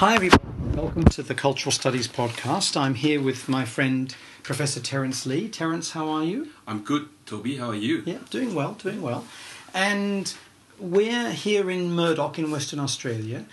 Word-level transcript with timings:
Hi, 0.00 0.16
everybody. 0.16 0.44
Welcome 0.74 1.04
to 1.04 1.22
the 1.22 1.34
Cultural 1.34 1.72
Studies 1.72 2.06
Podcast. 2.06 2.78
I'm 2.78 2.96
here 2.96 3.18
with 3.18 3.48
my 3.48 3.64
friend 3.64 4.14
Professor 4.42 4.78
Terence 4.78 5.24
Lee. 5.24 5.48
Terence, 5.48 5.92
how 5.92 6.10
are 6.10 6.22
you? 6.22 6.50
I'm 6.66 6.82
good, 6.84 7.08
Toby. 7.24 7.56
How 7.56 7.70
are 7.70 7.74
you? 7.74 8.02
Yeah, 8.04 8.18
doing 8.28 8.54
well, 8.54 8.74
doing 8.74 9.00
well. 9.00 9.24
And 9.72 10.34
we're 10.78 11.30
here 11.30 11.70
in 11.70 11.92
Murdoch 11.92 12.38
in 12.38 12.50
Western 12.50 12.78
Australia, 12.78 13.46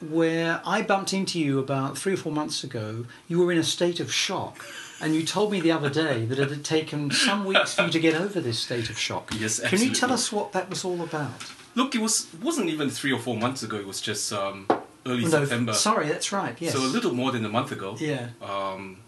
where 0.00 0.60
I 0.66 0.82
bumped 0.82 1.12
into 1.12 1.38
you 1.38 1.60
about 1.60 1.96
three 1.96 2.14
or 2.14 2.16
four 2.16 2.32
months 2.32 2.64
ago. 2.64 3.06
You 3.28 3.38
were 3.38 3.52
in 3.52 3.58
a 3.58 3.62
state 3.62 4.00
of 4.00 4.12
shock. 4.12 4.66
And 5.00 5.14
you 5.14 5.22
told 5.22 5.52
me 5.52 5.60
the 5.60 5.70
other 5.70 5.90
day 5.90 6.24
that 6.24 6.40
it 6.40 6.50
had 6.50 6.64
taken 6.64 7.12
some 7.12 7.44
weeks 7.44 7.74
for 7.74 7.82
you 7.82 7.90
to 7.90 8.00
get 8.00 8.20
over 8.20 8.40
this 8.40 8.58
state 8.58 8.90
of 8.90 8.98
shock. 8.98 9.30
Yes, 9.32 9.60
absolutely. 9.60 9.78
Can 9.78 9.88
you 9.88 9.94
tell 9.94 10.12
us 10.12 10.32
what 10.32 10.50
that 10.54 10.68
was 10.68 10.84
all 10.84 11.02
about? 11.02 11.52
Look, 11.76 11.94
it 11.94 12.00
was 12.00 12.26
wasn't 12.42 12.68
even 12.70 12.90
three 12.90 13.12
or 13.12 13.20
four 13.20 13.36
months 13.36 13.62
ago. 13.62 13.76
It 13.76 13.86
was 13.86 14.00
just 14.00 14.32
um, 14.32 14.66
early 15.06 15.24
No, 15.24 15.28
September. 15.30 15.72
sorry, 15.72 16.08
that's 16.08 16.32
right. 16.32 16.56
Yes. 16.60 16.72
So 16.74 16.80
a 16.80 16.86
little 16.96 17.12
more 17.14 17.30
than 17.32 17.44
a 17.44 17.48
month 17.48 17.72
ago. 17.72 17.96
Yeah. 17.98 18.28
Um, 18.42 18.98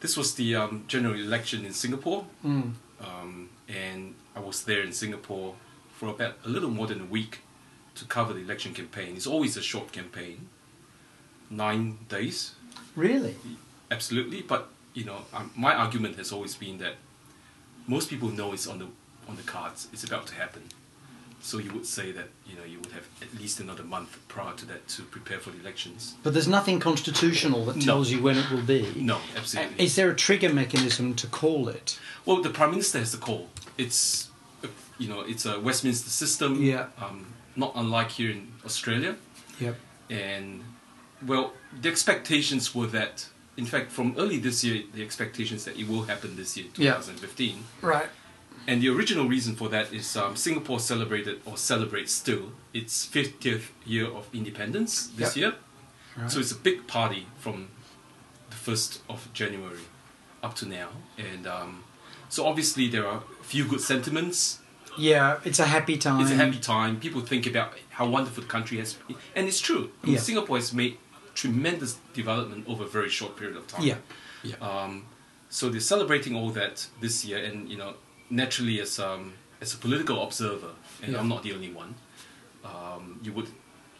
this 0.00 0.16
was 0.16 0.34
the 0.34 0.54
um, 0.56 0.84
general 0.88 1.14
election 1.14 1.64
in 1.64 1.72
Singapore, 1.72 2.26
Mm. 2.44 2.72
um, 3.00 3.48
and 3.68 4.14
I 4.36 4.40
was 4.40 4.64
there 4.64 4.82
in 4.82 4.92
Singapore 4.92 5.54
for 5.94 6.08
about 6.10 6.34
a 6.44 6.48
little 6.48 6.70
more 6.70 6.86
than 6.86 7.00
a 7.00 7.04
week 7.04 7.40
to 7.96 8.04
cover 8.06 8.32
the 8.32 8.40
election 8.40 8.72
campaign. 8.74 9.16
It's 9.16 9.26
always 9.26 9.56
a 9.56 9.62
short 9.62 9.92
campaign, 9.92 10.48
nine 11.50 11.98
days, 12.08 12.52
Really? 12.96 13.36
absolutely. 13.90 14.42
But 14.42 14.68
you 14.94 15.04
know, 15.04 15.24
um, 15.32 15.50
my 15.56 15.74
argument 15.74 16.16
has 16.16 16.32
always 16.32 16.54
been 16.56 16.78
that 16.78 16.94
most 17.86 18.08
people 18.10 18.28
know 18.28 18.52
it's 18.52 18.66
on 18.66 18.78
the 18.78 18.86
on 19.28 19.36
the 19.36 19.42
cards. 19.42 19.88
It's 19.92 20.02
about 20.04 20.26
to 20.28 20.34
happen. 20.34 20.62
So 21.42 21.58
you 21.58 21.72
would 21.72 21.86
say 21.86 22.12
that 22.12 22.28
you 22.46 22.54
know 22.56 22.64
you 22.64 22.78
would 22.78 22.92
have 22.92 23.06
at 23.22 23.32
least 23.40 23.60
another 23.60 23.82
month 23.82 24.18
prior 24.28 24.54
to 24.56 24.66
that 24.66 24.86
to 24.88 25.02
prepare 25.02 25.38
for 25.38 25.50
the 25.50 25.60
elections. 25.60 26.14
But 26.22 26.34
there's 26.34 26.48
nothing 26.48 26.80
constitutional 26.80 27.64
that 27.66 27.76
No. 27.76 27.84
tells 27.84 28.10
you 28.10 28.20
when 28.22 28.36
it 28.36 28.50
will 28.50 28.62
be. 28.62 28.92
No, 28.96 29.18
absolutely. 29.36 29.82
Is 29.84 29.96
there 29.96 30.10
a 30.10 30.14
trigger 30.14 30.52
mechanism 30.52 31.14
to 31.14 31.26
call 31.26 31.68
it? 31.68 31.98
Well, 32.26 32.42
the 32.42 32.50
prime 32.50 32.70
minister 32.72 32.98
has 32.98 33.12
the 33.12 33.18
call. 33.18 33.48
It's, 33.78 34.28
you 34.98 35.08
know, 35.08 35.22
it's 35.22 35.46
a 35.46 35.58
Westminster 35.58 36.10
system. 36.10 36.62
Yeah. 36.62 36.86
Um, 37.00 37.26
not 37.56 37.72
unlike 37.74 38.10
here 38.12 38.30
in 38.30 38.52
Australia. 38.64 39.16
Yep. 39.60 39.76
And 40.10 40.62
well, 41.26 41.52
the 41.80 41.88
expectations 41.88 42.74
were 42.74 42.86
that, 42.88 43.26
in 43.56 43.64
fact, 43.66 43.90
from 43.92 44.14
early 44.18 44.38
this 44.38 44.62
year, 44.62 44.84
the 44.94 45.02
expectations 45.02 45.64
that 45.64 45.78
it 45.78 45.88
will 45.88 46.02
happen 46.04 46.36
this 46.36 46.56
year, 46.56 46.66
Yeah. 46.76 46.92
2015. 46.96 47.64
Right. 47.80 48.08
And 48.70 48.80
the 48.82 48.88
original 48.96 49.26
reason 49.28 49.52
for 49.56 49.68
that 49.70 49.92
is 49.92 50.16
um, 50.16 50.36
Singapore 50.36 50.78
celebrated 50.80 51.36
or 51.44 51.56
celebrates 51.56 52.12
still 52.12 52.44
its 52.72 52.94
50th 53.16 53.66
year 53.84 54.06
of 54.18 54.28
independence 54.32 54.92
this 55.18 55.36
Yep. 55.36 55.40
year. 55.40 55.52
Right. 56.16 56.30
So 56.30 56.38
it's 56.42 56.52
a 56.52 56.60
big 56.68 56.78
party 56.86 57.22
from 57.44 57.56
the 58.52 58.56
1st 58.56 58.98
of 59.08 59.18
January 59.40 59.84
up 60.42 60.54
to 60.60 60.66
now. 60.66 60.88
And 61.18 61.46
um, 61.46 61.82
so 62.28 62.46
obviously 62.46 62.86
there 62.88 63.06
are 63.10 63.22
a 63.40 63.44
few 63.44 63.64
good 63.72 63.80
sentiments. 63.92 64.60
yeah, 64.98 65.38
it's 65.44 65.58
a 65.60 65.66
happy 65.76 65.96
time. 66.06 66.20
It's 66.22 66.30
a 66.30 66.40
happy 66.44 66.58
time. 66.58 66.92
People 67.06 67.22
think 67.32 67.46
about 67.46 67.68
how 67.98 68.06
wonderful 68.16 68.42
the 68.42 68.48
country 68.56 68.78
has 68.78 68.90
been. 68.94 69.16
And 69.36 69.48
it's 69.48 69.60
true. 69.68 69.84
I 70.02 70.06
mean, 70.06 70.14
Yeah. 70.14 70.20
Singapore 70.28 70.56
has 70.62 70.72
made 70.82 70.94
tremendous 71.34 71.92
development 72.20 72.62
over 72.68 72.84
a 72.84 72.88
very 72.98 73.08
short 73.18 73.32
period 73.36 73.56
of 73.56 73.66
time. 73.66 73.82
Yeah. 73.90 73.98
Yeah. 74.50 74.56
Um, 74.68 74.92
so 75.48 75.62
they're 75.70 75.88
celebrating 75.94 76.34
all 76.38 76.50
that 76.60 76.86
this 77.00 77.24
year, 77.24 77.38
and 77.48 77.68
you 77.72 77.76
know, 77.82 77.94
naturally, 78.30 78.80
as 78.80 78.98
um, 78.98 79.34
as 79.60 79.74
a 79.74 79.76
political 79.76 80.22
observer, 80.22 80.70
and 81.02 81.12
Yeah. 81.12 81.20
I'm 81.20 81.28
not 81.28 81.42
the 81.42 81.52
only 81.52 81.70
one, 81.72 81.94
um, 82.64 83.20
you 83.22 83.32
would 83.32 83.48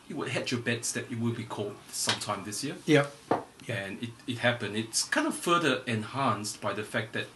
you 0.08 0.16
would 0.16 0.28
hedge 0.28 0.50
your 0.52 0.60
bets 0.60 0.90
that 0.92 1.04
it 1.10 1.20
will 1.20 1.32
be 1.34 1.44
called 1.44 1.76
sometime 1.92 2.42
this 2.44 2.64
year, 2.64 2.76
Yep. 2.86 3.14
Yeah. 3.30 3.40
and 3.76 4.02
it, 4.02 4.10
it 4.26 4.38
happened. 4.38 4.76
It's 4.76 5.04
kind 5.04 5.26
of 5.26 5.36
further 5.36 5.82
enhanced 5.86 6.60
by 6.60 6.72
the 6.72 6.82
fact 6.82 7.12
that 7.12 7.26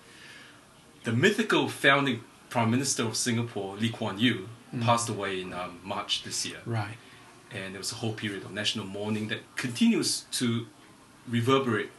the 1.04 1.12
mythical 1.12 1.68
founding 1.68 2.24
prime 2.50 2.70
minister 2.70 3.04
of 3.04 3.14
Singapore, 3.16 3.76
Lee 3.76 3.90
Kuan 3.90 4.18
Yew, 4.18 4.48
Mm. 4.74 4.82
passed 4.82 5.08
away 5.08 5.40
in 5.40 5.52
um, 5.52 5.78
March 5.84 6.24
this 6.24 6.44
year 6.44 6.58
Right. 6.66 6.96
and 7.52 7.74
there 7.74 7.78
was 7.78 7.92
a 7.92 7.96
whole 7.96 8.12
period 8.12 8.42
of 8.44 8.50
national 8.50 8.86
mourning 8.86 9.28
that 9.28 9.40
continues 9.54 10.24
to 10.32 10.66
reverberate 11.28 11.90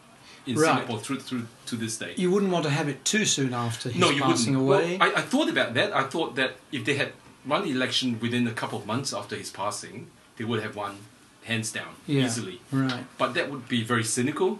in 0.46 0.56
Right. 0.56 0.76
Singapore 0.76 1.00
through 1.00 1.20
through 1.20 1.48
to 1.68 1.76
this 1.76 1.98
day. 1.98 2.14
You 2.18 2.32
wouldn't 2.32 2.52
want 2.52 2.64
to 2.66 2.70
have 2.72 2.88
it 2.88 3.04
too 3.06 3.26
soon 3.26 3.54
after 3.54 3.90
his 3.90 4.00
no, 4.00 4.10
you 4.10 4.22
passing 4.22 4.54
wouldn't. 4.66 4.86
away. 4.92 4.98
Well, 4.98 5.12
I, 5.16 5.20
I 5.20 5.22
thought 5.22 5.50
about 5.50 5.74
that. 5.74 5.94
I 5.94 6.04
thought 6.04 6.36
that 6.36 6.58
if 6.72 6.86
they 6.86 6.96
had 6.96 7.14
run 7.46 7.64
the 7.64 7.72
election 7.72 8.20
within 8.20 8.48
a 8.48 8.52
couple 8.54 8.78
of 8.80 8.86
months 8.86 9.14
after 9.14 9.36
his 9.36 9.50
passing, 9.52 10.08
they 10.38 10.44
would 10.44 10.62
have 10.64 10.76
won 10.76 10.98
hands 11.44 11.72
down 11.72 11.96
yeah. 12.08 12.26
easily. 12.26 12.60
Right. 12.72 13.06
But 13.18 13.34
that 13.36 13.52
would 13.52 13.68
be 13.68 13.84
very 13.84 14.04
cynical. 14.04 14.60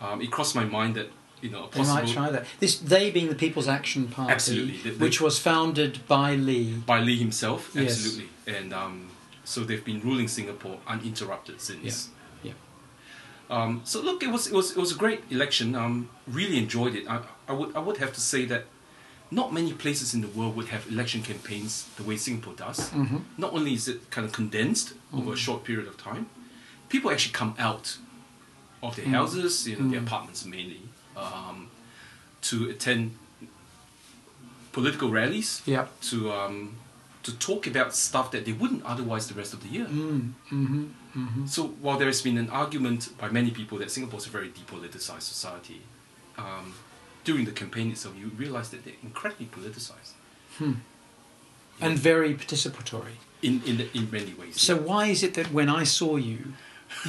Um, 0.00 0.20
it 0.20 0.30
crossed 0.30 0.54
my 0.54 0.64
mind 0.64 0.96
that 0.96 1.08
you 1.40 1.50
know 1.50 1.68
a 1.72 1.76
They 1.76 1.82
might 1.84 2.08
try 2.08 2.30
that. 2.30 2.44
This 2.60 2.78
they 2.78 3.10
being 3.10 3.28
the 3.28 3.34
People's 3.36 3.68
Action 3.68 4.08
Party, 4.08 4.32
Absolutely. 4.32 4.90
Which 4.92 5.20
was 5.20 5.38
founded 5.38 6.06
by 6.08 6.34
Lee. 6.34 6.74
by 6.74 7.00
Lee 7.00 7.16
himself, 7.18 7.70
Yes. 7.74 7.92
absolutely, 7.92 8.28
and 8.46 8.72
um, 8.72 9.08
so 9.44 9.60
they've 9.64 9.84
been 9.84 10.00
ruling 10.00 10.28
Singapore 10.28 10.78
uninterrupted 10.86 11.60
since. 11.60 12.08
Yeah. 12.08 12.14
Um, 13.50 13.80
so 13.84 14.00
look, 14.00 14.22
it 14.22 14.30
was 14.30 14.46
it 14.46 14.52
was 14.54 14.70
it 14.72 14.78
was 14.78 14.92
a 14.92 14.98
great 14.98 15.20
election. 15.30 15.74
Um, 15.74 16.08
really 16.26 16.58
enjoyed 16.58 16.94
it. 16.94 17.04
I, 17.08 17.20
I 17.48 17.52
would 17.52 17.74
I 17.76 17.80
would 17.80 17.98
have 17.98 18.12
to 18.14 18.20
say 18.20 18.44
that 18.46 18.64
not 19.30 19.52
many 19.52 19.72
places 19.72 20.14
in 20.14 20.20
the 20.20 20.28
world 20.28 20.56
would 20.56 20.68
have 20.68 20.86
election 20.90 21.22
campaigns 21.22 21.86
the 21.96 22.02
way 22.02 22.16
Singapore 22.16 22.54
does. 22.54 22.90
hmm 22.90 23.18
Not 23.38 23.52
only 23.52 23.72
is 23.74 23.88
it 23.88 24.10
kind 24.10 24.24
of 24.26 24.32
condensed 24.32 24.92
over 25.12 25.32
a 25.32 25.36
short 25.36 25.64
period 25.64 25.88
of 25.88 25.96
time, 25.96 26.26
people 26.88 27.10
actually 27.10 27.32
come 27.32 27.54
out 27.58 27.96
of 28.82 28.96
their 28.96 29.06
Mm. 29.06 29.14
houses, 29.14 29.66
you 29.68 29.76
know, 29.76 29.88
their 29.90 30.00
Mm. 30.00 30.06
apartments 30.06 30.44
mainly, 30.44 30.80
um, 31.16 31.68
to 32.42 32.68
attend 32.70 33.12
political 34.72 35.10
rallies, 35.10 35.62
Yep. 35.66 36.00
to 36.10 36.32
um, 36.32 36.74
to 37.22 37.32
talk 37.38 37.66
about 37.66 37.94
stuff 37.94 38.30
that 38.32 38.44
they 38.44 38.52
wouldn't 38.52 38.84
otherwise 38.84 39.28
the 39.28 39.34
rest 39.34 39.52
of 39.54 39.60
the 39.62 39.68
year. 39.68 39.86
Mm. 39.86 40.32
hmm 40.48 40.84
hmm 41.12 41.46
So 41.46 41.60
while 41.84 41.98
there 41.98 42.08
has 42.08 42.22
been 42.22 42.38
an 42.38 42.50
argument 42.50 43.10
by 43.18 43.28
many 43.30 43.50
people 43.50 43.78
that 43.78 43.90
Singapore 43.90 44.18
is 44.18 44.26
a 44.26 44.30
very 44.30 44.48
depoliticized 44.48 45.22
society, 45.34 45.80
um, 46.38 46.74
during 47.24 47.44
the 47.44 47.52
campaign 47.52 47.90
itself, 47.92 48.14
you 48.18 48.28
realize 48.36 48.70
that 48.70 48.84
they're 48.84 49.00
incredibly 49.02 49.46
politicized 49.46 50.12
Hmm. 50.58 50.72
And 51.80 51.98
very 51.98 52.34
participatory. 52.34 53.16
in 53.42 53.62
in, 53.66 53.76
the, 53.78 53.86
in 53.98 54.04
many 54.10 54.34
ways. 54.40 54.60
So 54.60 54.76
why 54.76 55.06
is 55.14 55.22
it 55.22 55.32
that 55.34 55.46
when 55.52 55.68
I 55.80 55.84
saw 55.84 56.16
you, 56.16 56.38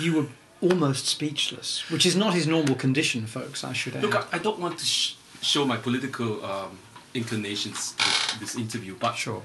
you 0.04 0.12
were 0.18 0.28
almost 0.62 1.06
speechless, 1.08 1.70
which 1.92 2.06
is 2.06 2.16
not 2.16 2.34
his 2.34 2.46
normal 2.48 2.76
condition, 2.76 3.26
folks? 3.28 3.64
I 3.64 3.74
should 3.74 3.96
add. 3.96 4.04
look, 4.04 4.16
I, 4.16 4.24
I 4.38 4.40
don't 4.46 4.60
want 4.60 4.76
to 4.80 4.86
sh- 4.86 5.16
show 5.42 5.66
my 5.66 5.78
political 5.78 6.30
um, 6.46 6.72
inclinations 7.14 7.94
with 8.32 8.40
this 8.40 8.56
interview, 8.56 8.96
but 9.00 9.14
sure. 9.16 9.44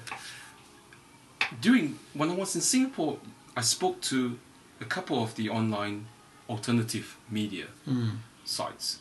During 1.61 1.99
when 2.15 2.31
I 2.31 2.35
was 2.35 2.55
in 2.55 2.61
Singapore, 2.63 3.19
I 3.57 3.63
spoke 3.63 4.01
to 4.03 4.39
a 4.81 4.85
couple 4.85 5.23
of 5.23 5.35
the 5.35 5.49
online 5.49 6.07
alternative 6.49 7.17
media 7.31 7.67
Mm. 7.87 8.19
sites, 8.45 9.01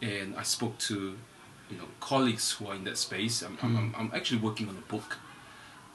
and 0.00 0.34
I 0.36 0.42
spoke 0.42 0.78
to 0.88 1.16
you 1.70 1.76
know 1.78 1.88
colleagues 2.00 2.52
who 2.52 2.66
are 2.68 2.74
in 2.74 2.84
that 2.84 2.98
space. 2.98 3.42
I'm, 3.42 3.56
I'm, 3.62 3.76
I'm, 3.76 3.94
I'm 3.98 4.10
actually 4.14 4.40
working 4.40 4.68
on 4.68 4.76
a 4.76 4.86
book, 4.92 5.18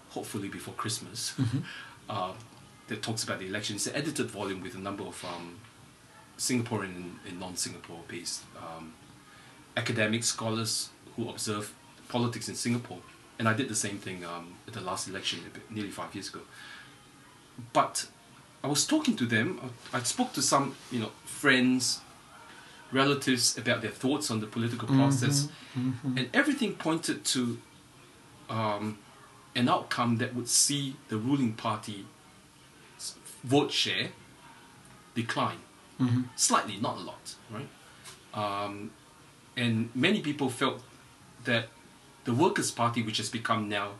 hopefully 0.09 0.49
before 0.49 0.73
Christmas, 0.75 1.33
Mhm. 1.37 1.63
uh, 2.09 2.33
that 2.87 3.01
talks 3.01 3.23
about 3.23 3.39
the 3.39 3.47
election. 3.47 3.75
It's 3.75 3.87
an 3.87 3.95
edited 3.95 4.31
volume 4.31 4.61
with 4.61 4.75
a 4.75 4.79
number 4.79 5.03
of 5.03 5.23
um, 5.25 5.57
Singaporean 6.37 6.95
and, 6.95 7.19
and 7.27 7.39
non-Singapore 7.39 8.01
based 8.07 8.43
um, 8.57 8.93
academic 9.75 10.23
scholars 10.23 10.89
who 11.15 11.29
observe 11.29 11.73
politics 12.07 12.47
in 12.49 12.55
Singapore. 12.55 12.99
And 13.39 13.47
I 13.47 13.53
did 13.53 13.67
the 13.69 13.75
same 13.75 13.97
thing 13.99 14.25
um, 14.25 14.55
at 14.67 14.73
the 14.73 14.81
last 14.81 15.07
election 15.07 15.39
nearly 15.69 15.91
five 15.91 16.13
years 16.15 16.29
ago. 16.29 16.41
But 17.73 18.07
I 18.63 18.67
was 18.67 18.85
talking 18.85 19.15
to 19.17 19.25
them. 19.25 19.59
I, 19.93 19.97
I 19.97 20.03
spoke 20.03 20.33
to 20.33 20.41
some, 20.41 20.75
you 20.91 20.99
know, 20.99 21.11
friends, 21.25 22.01
relatives 22.91 23.57
about 23.57 23.81
their 23.81 23.91
thoughts 23.91 24.31
on 24.31 24.39
the 24.39 24.47
political 24.47 24.87
process, 24.87 25.49
Mhm. 25.77 26.17
and 26.17 26.29
everything 26.33 26.75
pointed 26.75 27.23
to 27.25 27.59
um, 28.49 28.97
an 29.55 29.67
outcome 29.67 30.17
that 30.17 30.33
would 30.33 30.47
see 30.47 30.95
the 31.09 31.17
ruling 31.17 31.51
party 31.53 32.05
vote 33.43 33.71
share 33.73 34.09
decline 35.15 35.59
Mhm. 35.99 36.29
slightly, 36.35 36.77
not 36.77 36.95
a 36.97 37.01
lot, 37.01 37.35
right? 37.51 37.67
Um, 38.33 38.91
and 39.57 39.89
many 39.95 40.21
people 40.21 40.49
felt 40.49 40.81
that 41.43 41.69
the 42.27 42.33
Workers' 42.33 42.71
Party, 42.71 43.01
which 43.01 43.19
has 43.19 43.29
become 43.29 43.69
now 43.69 43.91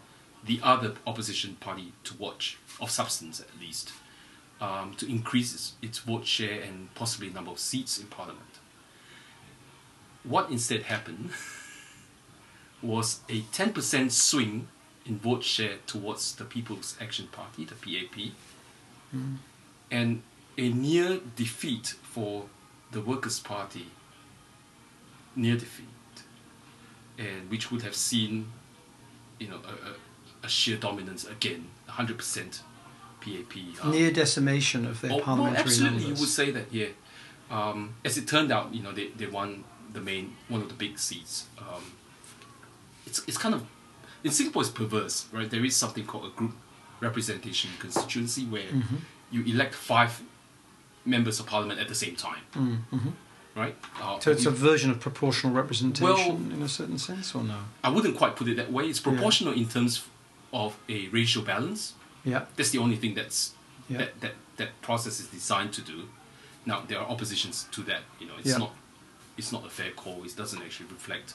the 0.44 0.60
other 0.62 0.96
opposition 1.08 1.56
party 1.62 1.94
to 2.04 2.14
watch, 2.18 2.58
of 2.82 2.92
substance 2.92 3.40
at 3.40 3.48
least, 3.58 3.94
um, 4.60 4.94
to 4.98 5.10
increase 5.10 5.54
its, 5.54 5.74
its 5.82 6.00
vote 6.00 6.26
share 6.26 6.62
and 6.62 6.94
possibly 6.94 7.30
number 7.30 7.52
of 7.52 7.58
seats 7.58 7.98
in 7.98 8.08
parliament. 8.08 8.60
What 10.26 10.52
instead 10.52 10.84
happened 10.84 11.30
was 12.82 13.22
a 13.30 13.44
10% 13.44 14.12
swing 14.12 14.68
in 15.06 15.20
vote 15.20 15.46
share 15.46 15.78
towards 15.88 16.36
the 16.36 16.44
People's 16.44 16.98
Action 17.00 17.28
Party, 17.28 17.64
the 17.64 17.76
PAP, 17.76 18.34
and 19.90 20.22
a 20.58 20.68
near 20.68 21.22
defeat 21.38 21.96
for 22.04 22.48
the 22.92 23.00
Workers' 23.00 23.40
Party, 23.40 23.86
near 25.34 25.56
defeat, 25.56 25.88
and 27.18 27.50
which 27.50 27.72
would 27.72 27.82
have 27.82 27.96
seen, 27.96 28.52
you 29.40 29.48
know, 29.48 29.60
a, 29.66 29.90
a, 29.90 30.46
a 30.46 30.50
sheer 30.50 30.78
dominance 30.78 31.26
again, 31.26 31.68
100% 31.90 32.60
PAP. 33.22 33.84
um, 33.84 33.92
Near 33.92 34.12
decimation 34.12 34.86
of 34.86 35.02
their 35.02 35.12
Oh, 35.14 35.18
well, 35.26 35.48
absolutely, 35.48 36.00
numbers. 36.00 36.04
you 36.20 36.22
would 36.26 36.30
say 36.30 36.52
that. 36.52 36.66
Yeah. 36.72 36.88
Um, 37.50 37.96
as 38.04 38.18
it 38.18 38.28
turned 38.28 38.52
out, 38.52 38.74
you 38.74 38.84
know, 38.84 38.92
they, 38.92 39.08
they 39.10 39.26
won 39.26 39.64
the 39.94 40.02
main 40.02 40.36
one 40.50 40.62
of 40.62 40.68
the 40.68 40.74
big 40.76 41.00
seats. 41.00 41.46
Um, 41.58 41.84
it's 43.06 43.20
it's 43.28 43.38
kind 43.38 43.56
of 43.56 43.64
in 44.24 44.32
Singapore 44.32 44.64
it's 44.64 44.70
perverse, 44.72 45.28
right? 45.32 45.50
There 45.50 45.64
is 45.64 45.76
something 45.76 46.06
called 46.06 46.26
a 46.26 46.30
group 46.38 46.54
representation 47.00 47.70
constituency 47.80 48.44
where 48.46 48.64
Mhm. 48.70 48.98
you 49.32 49.44
elect 49.46 49.74
five 49.76 50.22
members 51.06 51.40
of 51.40 51.46
parliament 51.46 51.80
at 51.80 51.88
the 51.88 51.96
same 51.96 52.16
time, 52.18 52.42
Mm, 52.54 52.80
mhm. 52.92 53.14
Right? 53.58 53.76
Uh, 54.02 54.20
So 54.20 54.32
it's 54.32 54.46
a 54.46 54.52
version 54.52 54.92
of 54.92 55.00
proportional 55.00 55.52
representation 55.54 56.06
Well- 56.06 56.54
in 56.56 56.62
a 56.62 56.70
certain 56.70 57.00
sense, 57.00 57.34
or 57.36 57.44
no? 57.44 57.60
I 57.84 57.90
wouldn't 57.90 58.16
quite 58.16 58.36
put 58.36 58.48
it 58.48 58.56
that 58.58 58.72
way. 58.72 58.86
It's 58.88 59.00
Yeah. 59.00 59.12
proportional 59.12 59.54
in 59.54 59.68
terms 59.68 60.04
of 60.54 60.78
a 60.88 61.08
racial 61.10 61.42
balance. 61.44 61.94
Yeah. 62.24 62.46
That's 62.56 62.70
the 62.70 62.78
only 62.80 62.96
thing 62.98 63.16
that's 63.16 63.52
Yeah. 63.90 63.98
that, 64.00 64.22
that 64.22 64.36
that 64.58 64.82
process 64.82 65.20
is 65.20 65.28
designed 65.28 65.72
to 65.74 65.82
do. 65.82 66.10
Now 66.66 66.82
there 66.88 67.00
are 67.00 67.08
oppositions 67.08 67.68
to 67.72 67.82
that. 67.84 68.02
You 68.20 68.28
know, 68.28 68.38
it's 68.40 68.50
Yeah. 68.50 68.58
not 68.58 68.74
it's 69.38 69.52
not 69.52 69.64
a 69.66 69.70
fair 69.70 69.92
call. 69.92 70.24
It 70.26 70.36
doesn't 70.36 70.62
actually 70.66 70.90
reflect 70.98 71.34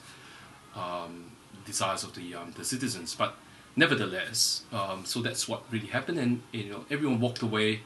um, 0.74 1.30
desires 1.64 2.02
of 2.04 2.14
the 2.14 2.34
um, 2.34 2.52
the 2.58 2.64
citizens. 2.64 3.14
But 3.14 3.36
nevertheless, 3.76 4.62
um, 4.72 5.04
so 5.04 5.20
that's 5.22 5.46
what 5.48 5.60
really 5.70 5.86
happened, 5.88 6.18
and 6.18 6.42
you 6.52 6.64
know 6.70 6.84
everyone 6.90 7.20
walked 7.20 7.42
away 7.42 7.82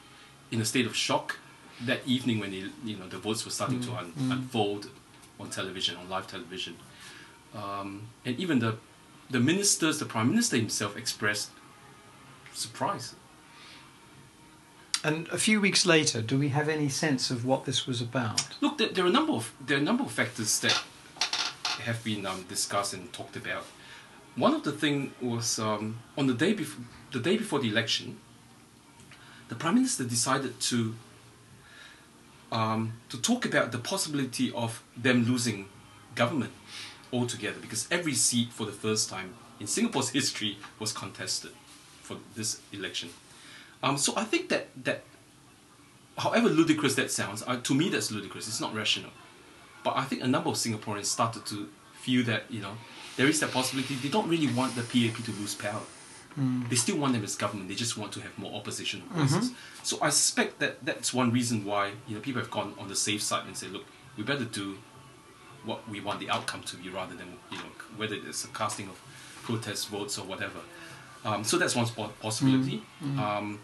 in 0.50 0.60
a 0.60 0.64
state 0.64 0.86
of 0.86 0.94
shock 0.96 1.38
that 1.84 2.00
evening 2.06 2.38
when 2.40 2.50
the 2.50 2.70
you 2.84 2.96
know 2.96 3.06
the 3.08 3.18
votes 3.18 3.44
were 3.44 3.50
starting 3.50 3.80
to 3.82 3.92
un- 3.96 4.12
Mm. 4.18 4.32
unfold 4.32 4.88
on 5.38 5.50
television, 5.50 5.96
on 5.96 6.08
live 6.08 6.26
television, 6.26 6.76
um, 7.54 8.08
and 8.24 8.38
even 8.40 8.58
the 8.60 8.76
the 9.30 9.40
ministers, 9.40 9.98
the 9.98 10.06
prime 10.06 10.28
minister 10.30 10.56
himself 10.56 10.96
expressed 10.96 11.50
surprise. 12.54 13.14
And 15.04 15.28
a 15.28 15.38
few 15.38 15.60
weeks 15.60 15.86
later, 15.86 16.20
do 16.22 16.38
we 16.38 16.48
have 16.48 16.68
any 16.68 16.88
sense 16.88 17.30
of 17.30 17.44
what 17.44 17.64
this 17.64 17.86
was 17.86 18.00
about? 18.00 18.48
Look, 18.60 18.78
there, 18.78 18.88
there 18.88 19.04
are 19.04 19.08
a 19.08 19.12
number 19.12 19.32
of 19.34 19.52
there 19.64 19.76
are 19.76 19.80
a 19.80 19.84
number 19.84 20.02
of 20.04 20.10
factors 20.10 20.58
that 20.60 20.82
have 21.82 22.02
been 22.02 22.26
um, 22.26 22.44
discussed 22.48 22.94
and 22.94 23.12
talked 23.12 23.36
about. 23.36 23.64
One 24.36 24.54
of 24.54 24.62
the 24.64 24.72
thing 24.72 25.12
was 25.20 25.58
um, 25.58 25.98
on 26.16 26.26
the 26.26 26.34
day 26.34 26.52
before 26.54 26.84
the 27.12 27.20
day 27.20 27.36
before 27.36 27.60
the 27.60 27.68
election, 27.68 28.18
the 29.48 29.54
prime 29.54 29.74
minister 29.74 30.04
decided 30.04 30.58
to 30.60 30.94
um, 32.52 32.94
to 33.08 33.20
talk 33.20 33.44
about 33.44 33.72
the 33.72 33.78
possibility 33.78 34.52
of 34.52 34.82
them 34.96 35.24
losing 35.24 35.68
government 36.14 36.52
altogether 37.12 37.58
because 37.60 37.86
every 37.90 38.14
seat 38.14 38.52
for 38.52 38.66
the 38.66 38.72
first 38.72 39.08
time 39.08 39.34
in 39.60 39.66
Singapore's 39.66 40.10
history 40.10 40.58
was 40.78 40.92
contested 40.92 41.52
for 42.02 42.16
this 42.34 42.60
election. 42.72 43.10
Um, 43.82 43.98
so 43.98 44.12
I 44.16 44.24
think 44.24 44.48
that 44.48 44.68
that 44.84 45.04
however 46.18 46.48
ludicrous 46.48 46.94
that 46.94 47.10
sounds, 47.10 47.42
uh, 47.46 47.60
to 47.62 47.74
me 47.74 47.88
that's 47.88 48.10
ludicrous. 48.10 48.48
It's 48.48 48.60
not 48.60 48.74
rational. 48.74 49.10
But 49.84 49.96
I 49.96 50.04
think 50.04 50.22
a 50.22 50.26
number 50.26 50.50
of 50.50 50.56
Singaporeans 50.56 51.04
started 51.06 51.46
to 51.46 51.68
feel 51.94 52.24
that 52.24 52.44
you 52.50 52.60
know 52.60 52.72
there 53.16 53.26
is 53.26 53.40
that 53.40 53.52
possibility. 53.52 53.94
They 53.94 54.08
don't 54.08 54.28
really 54.28 54.52
want 54.52 54.74
the 54.74 54.82
PAP 54.82 55.24
to 55.24 55.32
lose 55.32 55.54
power. 55.54 55.82
Mm. 56.38 56.68
They 56.68 56.76
still 56.76 56.98
want 56.98 57.14
them 57.14 57.24
as 57.24 57.34
government. 57.34 57.68
They 57.68 57.74
just 57.74 57.96
want 57.96 58.12
to 58.12 58.20
have 58.20 58.38
more 58.38 58.54
opposition 58.54 59.02
voices. 59.10 59.52
So 59.82 59.98
I 60.02 60.10
suspect 60.10 60.58
that 60.58 60.84
that's 60.84 61.14
one 61.14 61.32
reason 61.32 61.64
why 61.64 61.92
you 62.06 62.14
know 62.14 62.20
people 62.20 62.40
have 62.42 62.50
gone 62.50 62.74
on 62.78 62.88
the 62.88 62.96
safe 62.96 63.22
side 63.22 63.46
and 63.46 63.56
say, 63.56 63.68
look, 63.68 63.84
we 64.16 64.22
better 64.22 64.44
do 64.44 64.78
what 65.64 65.88
we 65.88 66.00
want 66.00 66.20
the 66.20 66.30
outcome 66.30 66.62
to 66.64 66.76
be 66.76 66.88
rather 66.88 67.14
than 67.14 67.28
you 67.50 67.58
know 67.58 67.70
whether 67.96 68.14
it's 68.14 68.44
a 68.44 68.48
casting 68.48 68.88
of 68.88 69.00
protest 69.42 69.88
votes 69.88 70.18
or 70.18 70.26
whatever. 70.26 70.60
Um, 71.24 71.42
so 71.42 71.56
that's 71.56 71.74
one 71.74 71.86
po- 71.86 72.12
possibility. 72.20 72.82
Um, 73.18 73.60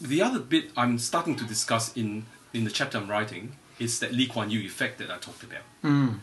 the 0.00 0.22
other 0.22 0.38
bit 0.38 0.70
I'm 0.76 0.98
starting 0.98 1.36
to 1.36 1.44
discuss 1.44 1.96
in 1.96 2.26
in 2.52 2.64
the 2.64 2.70
chapter 2.70 2.98
I'm 2.98 3.08
writing 3.08 3.56
is 3.78 4.00
that 4.00 4.12
Lee 4.12 4.26
Kuan 4.26 4.50
Yew 4.50 4.60
effect 4.60 4.98
that 4.98 5.10
I 5.10 5.18
talked 5.18 5.42
about. 5.42 5.62
Mm. 5.82 6.20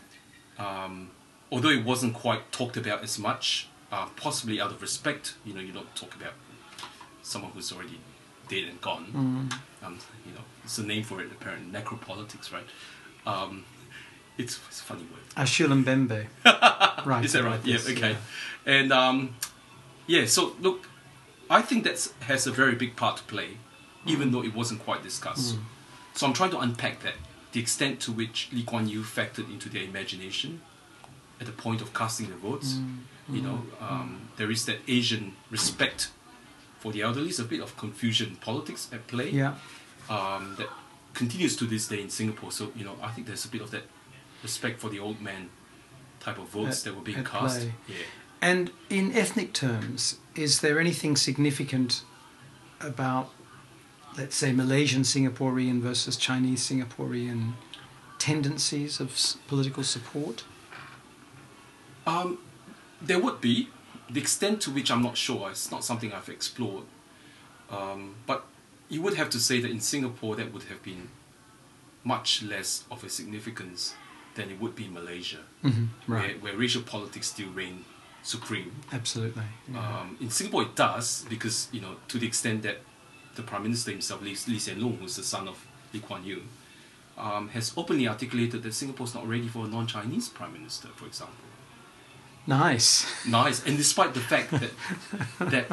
Um, 0.58 1.10
although 1.50 1.70
it 1.70 1.84
wasn't 1.84 2.14
quite 2.14 2.50
talked 2.52 2.76
about 2.76 3.02
as 3.02 3.18
much, 3.18 3.68
uh, 3.92 4.06
possibly 4.16 4.60
out 4.60 4.70
of 4.70 4.82
respect, 4.82 5.34
you 5.44 5.54
know, 5.54 5.60
you 5.60 5.72
don't 5.72 5.94
talk 5.94 6.14
about 6.14 6.32
someone 7.22 7.50
who's 7.52 7.72
already 7.72 7.98
dead 8.48 8.64
and 8.64 8.80
gone. 8.80 9.06
Mm. 9.12 9.86
Um, 9.86 9.98
you 10.24 10.32
know, 10.32 10.40
it's 10.64 10.78
a 10.78 10.84
name 10.84 11.02
for 11.02 11.20
it 11.20 11.30
apparently, 11.30 11.70
necropolitics, 11.78 12.52
right? 12.52 12.66
Um, 13.26 13.64
it's, 14.38 14.60
it's 14.68 14.80
a 14.80 14.84
funny 14.84 15.02
word. 15.02 15.22
Achille 15.36 15.68
Mbembe. 15.68 16.26
right. 17.06 17.24
Is 17.24 17.32
that 17.32 17.44
right? 17.44 17.64
Yeah, 17.64 17.78
okay. 17.88 18.16
And 18.64 18.92
um, 18.92 19.34
yeah, 20.06 20.26
so 20.26 20.54
look, 20.60 20.88
I 21.48 21.62
think 21.62 21.84
that 21.84 22.08
has 22.20 22.46
a 22.46 22.52
very 22.52 22.74
big 22.74 22.96
part 22.96 23.18
to 23.18 23.22
play, 23.24 23.58
even 24.04 24.30
though 24.32 24.42
it 24.42 24.54
wasn't 24.54 24.84
quite 24.84 25.02
discussed. 25.02 25.56
So 26.14 26.26
I'm 26.26 26.32
trying 26.32 26.50
to 26.50 26.58
unpack 26.58 27.02
that, 27.02 27.14
the 27.52 27.60
extent 27.60 28.00
to 28.00 28.12
which 28.12 28.48
Lee 28.52 28.62
Kuan 28.62 28.88
Yew 28.88 29.02
factored 29.02 29.50
into 29.50 29.68
their 29.68 29.82
imagination 29.82 30.62
at 31.40 31.46
the 31.46 31.52
point 31.52 31.80
of 31.80 31.92
casting 31.92 32.28
their 32.28 32.38
votes. 32.38 32.78
You 33.28 33.42
know, 33.42 33.62
um, 33.80 34.28
there 34.36 34.50
is 34.52 34.66
that 34.66 34.78
Asian 34.86 35.34
respect 35.50 36.10
for 36.78 36.92
the 36.92 37.02
elderly, 37.02 37.28
it's 37.30 37.38
a 37.40 37.44
bit 37.44 37.60
of 37.60 37.76
Confucian 37.76 38.36
politics 38.36 38.88
at 38.92 39.06
play 39.08 39.30
Yeah. 39.30 39.54
um, 40.08 40.54
that 40.58 40.68
continues 41.14 41.56
to 41.56 41.64
this 41.64 41.88
day 41.88 42.00
in 42.00 42.10
Singapore. 42.10 42.52
So 42.52 42.70
you 42.76 42.84
know, 42.84 42.96
I 43.02 43.10
think 43.10 43.26
there's 43.26 43.44
a 43.44 43.48
bit 43.48 43.62
of 43.62 43.70
that 43.72 43.82
respect 44.42 44.80
for 44.80 44.88
the 44.90 45.00
old 45.00 45.20
man 45.20 45.48
type 46.20 46.38
of 46.38 46.48
votes 46.48 46.78
At- 46.78 46.84
that 46.84 46.94
were 46.94 47.02
being 47.02 47.24
cast. 47.24 47.60
play. 47.60 47.74
Yeah. 47.88 47.94
And 48.40 48.70
in 48.90 49.12
ethnic 49.12 49.52
terms, 49.52 50.18
is 50.34 50.60
there 50.60 50.78
anything 50.78 51.16
significant 51.16 52.02
about, 52.80 53.32
let's 54.16 54.36
say, 54.36 54.52
Malaysian 54.52 55.02
Singaporean 55.02 55.80
versus 55.80 56.16
Chinese 56.16 56.60
Singaporean 56.68 57.54
tendencies 58.18 59.00
of 59.00 59.12
s- 59.12 59.38
political 59.48 59.82
support? 59.82 60.44
Um, 62.06 62.38
there 63.00 63.18
would 63.18 63.40
be 63.40 63.68
the 64.10 64.20
extent 64.20 64.60
to 64.62 64.70
which 64.70 64.90
I'm 64.90 65.02
not 65.02 65.16
sure. 65.16 65.50
It's 65.50 65.70
not 65.70 65.84
something 65.84 66.12
I've 66.12 66.28
explored. 66.28 66.84
Um, 67.70 68.14
but 68.26 68.44
you 68.88 69.02
would 69.02 69.14
have 69.14 69.30
to 69.30 69.40
say 69.40 69.60
that 69.60 69.70
in 69.70 69.80
Singapore 69.80 70.36
that 70.36 70.52
would 70.52 70.64
have 70.64 70.82
been 70.82 71.08
much 72.04 72.42
less 72.42 72.84
of 72.90 73.02
a 73.02 73.08
significance 73.08 73.94
than 74.36 74.50
it 74.50 74.60
would 74.60 74.76
be 74.76 74.84
in 74.84 74.94
Malaysia, 74.94 75.38
Mm-hmm. 75.64 76.12
where, 76.12 76.28
where 76.34 76.56
racial 76.56 76.82
politics 76.82 77.28
still 77.28 77.48
reign 77.50 77.84
supreme. 78.22 78.70
Absolutely. 78.92 79.42
Yeah. 79.72 79.78
Um, 80.00 80.16
in 80.20 80.30
Singapore, 80.30 80.62
it 80.62 80.76
does 80.76 81.24
because 81.28 81.68
you 81.72 81.80
know 81.80 81.96
to 82.08 82.18
the 82.18 82.26
extent 82.26 82.62
that 82.62 82.78
the 83.34 83.42
prime 83.42 83.62
minister 83.64 83.90
himself, 83.90 84.22
Lee, 84.22 84.36
Lee 84.46 84.58
Hsien 84.58 84.78
Loong, 84.80 84.98
who's 85.00 85.16
the 85.16 85.22
son 85.24 85.48
of 85.48 85.66
Lee 85.92 86.00
Kuan 86.00 86.24
Yew, 86.24 86.42
um, 87.18 87.48
has 87.48 87.72
openly 87.76 88.06
articulated 88.08 88.62
that 88.62 88.74
Singapore's 88.74 89.14
not 89.14 89.26
ready 89.28 89.48
for 89.48 89.64
a 89.64 89.68
non-Chinese 89.68 90.28
prime 90.28 90.52
minister, 90.52 90.88
for 90.94 91.06
example. 91.06 91.34
Nice. 92.46 93.06
Nice, 93.26 93.64
and 93.66 93.76
despite 93.76 94.14
the 94.14 94.20
fact 94.20 94.50
that 94.52 94.70
that 95.40 95.66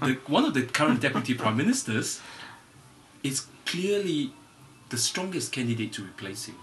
the, 0.00 0.18
one 0.26 0.44
of 0.44 0.54
the 0.54 0.62
current 0.62 1.00
deputy 1.00 1.34
prime 1.34 1.56
ministers 1.56 2.20
is 3.22 3.46
clearly 3.66 4.32
the 4.90 4.96
strongest 4.98 5.52
candidate 5.52 5.92
to 5.94 6.02
replace 6.02 6.46
him, 6.46 6.56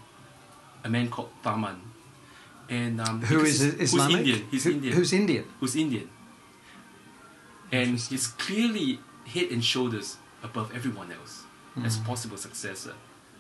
a 0.84 0.90
man 0.90 1.10
called 1.10 1.30
Tharman, 1.44 1.78
and 2.70 3.02
um, 3.02 3.22
Who 3.24 3.42
is 3.42 3.62
Islamic? 3.62 4.18
Who's 4.18 4.28
Indian? 4.28 4.48
He's 4.52 4.64
Who- 4.64 4.72
Indian. 4.72 4.94
Who's 4.96 5.14
Indian? 5.14 5.46
who's 5.60 5.76
Indian. 5.76 6.10
And 7.72 8.00
he's 8.00 8.28
clearly 8.28 9.00
head 9.28 9.52
and 9.52 9.64
shoulders 9.64 10.18
above 10.44 10.74
everyone 10.76 11.12
else 11.12 11.44
as 11.84 11.98
Mm. 11.98 12.06
possible 12.06 12.36
successor, 12.38 12.94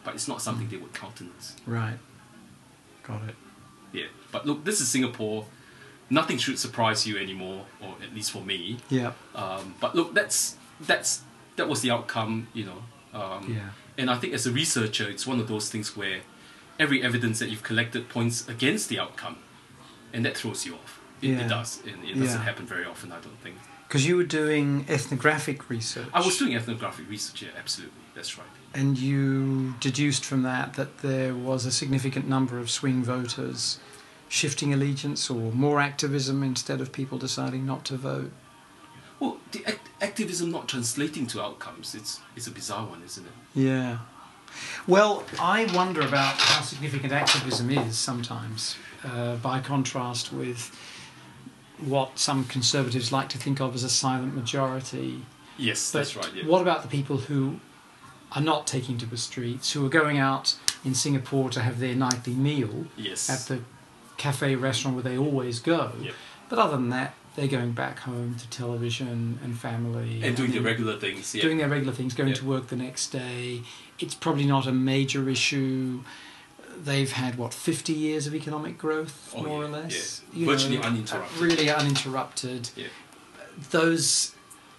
but 0.03 0.13
it's 0.13 0.27
not 0.27 0.41
something 0.41 0.69
they 0.69 0.77
would 0.77 0.93
countenance. 0.93 1.55
Right. 1.65 1.97
Got 3.03 3.23
it. 3.27 3.35
Yeah, 3.91 4.05
but 4.31 4.45
look, 4.45 4.63
this 4.63 4.79
is 4.81 4.87
Singapore. 4.87 5.45
Nothing 6.09 6.37
should 6.37 6.57
surprise 6.59 7.05
you 7.07 7.17
anymore, 7.17 7.65
or 7.81 7.95
at 8.03 8.13
least 8.15 8.31
for 8.31 8.41
me. 8.43 8.77
Yeah. 8.89 9.11
Um, 9.35 9.75
but 9.79 9.95
look, 9.95 10.13
that's 10.13 10.57
that's 10.81 11.21
that 11.55 11.67
was 11.67 11.81
the 11.81 11.91
outcome, 11.91 12.47
you 12.53 12.65
know. 12.65 12.83
Um, 13.13 13.53
Yeah. 13.53 13.69
And 13.97 14.09
I 14.09 14.15
think 14.15 14.33
as 14.33 14.47
a 14.47 14.51
researcher, 14.51 15.09
it's 15.09 15.27
one 15.27 15.39
of 15.41 15.47
those 15.49 15.69
things 15.69 15.95
where 15.97 16.21
every 16.79 17.03
evidence 17.03 17.39
that 17.39 17.49
you've 17.49 17.63
collected 17.63 18.07
points 18.07 18.47
against 18.47 18.87
the 18.89 18.97
outcome, 18.97 19.35
and 20.13 20.25
that 20.25 20.37
throws 20.37 20.65
you 20.65 20.75
off. 20.75 20.99
It, 21.21 21.27
Yeah. 21.31 21.45
it 21.45 21.49
does, 21.49 21.79
and 21.85 22.03
it 22.05 22.13
doesn't 22.17 22.39
Yeah. 22.39 22.43
happen 22.45 22.65
very 22.65 22.85
often. 22.85 23.11
I 23.11 23.19
don't 23.19 23.39
think. 23.43 23.57
Because 23.87 24.05
you 24.07 24.15
were 24.15 24.23
doing 24.23 24.85
ethnographic 24.87 25.69
research. 25.69 26.07
I 26.13 26.21
was 26.21 26.37
doing 26.37 26.55
ethnographic 26.55 27.09
research, 27.09 27.41
yeah, 27.41 27.49
absolutely. 27.57 27.97
That's 28.15 28.37
right. 28.37 28.47
And 28.73 28.97
you 28.97 29.73
deduced 29.79 30.23
from 30.23 30.43
that 30.43 30.73
that 30.75 30.99
there 30.99 31.33
was 31.33 31.65
a 31.65 31.71
significant 31.71 32.27
number 32.27 32.59
of 32.59 32.69
swing 32.69 33.03
voters 33.03 33.79
shifting 34.29 34.71
allegiance 34.73 35.29
or 35.29 35.51
more 35.51 35.81
activism 35.81 36.43
instead 36.43 36.79
of 36.79 36.91
people 36.93 37.17
deciding 37.17 37.65
not 37.65 37.83
to 37.83 37.97
vote. 37.97 38.31
Well, 39.19 39.37
the 39.51 39.65
act- 39.65 39.89
activism 40.01 40.51
not 40.51 40.69
translating 40.69 41.27
to 41.27 41.41
outcomes, 41.41 41.93
it's, 41.95 42.21
it's 42.35 42.47
a 42.47 42.51
bizarre 42.51 42.85
one, 42.85 43.01
isn't 43.03 43.25
it? 43.25 43.31
Yeah. 43.53 43.97
Well, 44.87 45.23
I 45.39 45.65
wonder 45.75 46.01
about 46.01 46.35
how 46.37 46.61
significant 46.61 47.11
activism 47.11 47.69
is 47.71 47.97
sometimes, 47.97 48.75
uh, 49.03 49.35
by 49.37 49.59
contrast 49.59 50.31
with 50.31 50.75
what 51.79 52.19
some 52.19 52.45
conservatives 52.45 53.11
like 53.11 53.29
to 53.29 53.37
think 53.37 53.59
of 53.59 53.75
as 53.75 53.83
a 53.83 53.89
silent 53.89 54.35
majority. 54.35 55.23
Yes, 55.57 55.91
But 55.91 55.99
that's 55.99 56.15
right. 56.15 56.29
Yeah. 56.35 56.45
what 56.45 56.61
about 56.61 56.83
the 56.83 56.87
people 56.87 57.17
who 57.17 57.59
are 58.33 58.41
not 58.41 58.67
taking 58.67 58.97
to 58.99 59.05
the 59.05 59.17
streets, 59.17 59.73
who 59.73 59.85
are 59.85 59.89
going 59.89 60.17
out 60.17 60.55
in 60.85 60.93
Singapore 60.93 61.49
to 61.49 61.61
have 61.61 61.79
their 61.79 61.95
nightly 61.95 62.33
meal 62.33 62.85
yes. 62.95 63.29
at 63.29 63.47
the 63.47 63.63
cafe 64.19 64.55
restaurant 64.55 64.93
where 64.95 65.03
they 65.03 65.17
always 65.17 65.59
go? 65.59 65.91
Yep. 66.01 66.13
But 66.49 66.59
other 66.59 66.77
than 66.77 66.89
that, 66.89 67.15
they're 67.35 67.47
going 67.47 67.71
back 67.71 67.99
home 67.99 68.35
to 68.35 68.47
television 68.49 69.39
and 69.43 69.57
family 69.57 70.21
and 70.23 70.35
doing 70.35 70.51
the 70.51 70.57
and 70.57 70.65
regular 70.65 70.97
things. 70.99 71.33
Yeah. 71.33 71.41
doing 71.41 71.57
their 71.57 71.69
regular 71.69 71.93
things, 71.93 72.13
going 72.13 72.29
Yeah. 72.29 72.35
to 72.35 72.45
work 72.45 72.67
the 72.67 72.75
next 72.75 73.07
day. 73.11 73.61
It's 73.97 74.13
probably 74.15 74.45
not 74.45 74.67
a 74.67 74.71
major 74.71 75.29
issue. 75.29 76.01
They've 76.83 77.11
had 77.11 77.37
what 77.37 77.53
fifty 77.53 77.93
years 77.93 78.27
of 78.27 78.33
economic 78.35 78.77
growth, 78.77 79.33
Oh, 79.35 79.43
more 79.43 79.61
yeah, 79.63 79.67
or 79.67 79.71
less, 79.71 80.21
yeah. 80.33 80.45
Virtually 80.45 80.77
know, 80.77 80.83
uninterrupted. 80.83 81.37
really 81.41 81.69
uninterrupted. 81.69 82.69
Yeah. 82.75 82.87
Those 83.71 84.33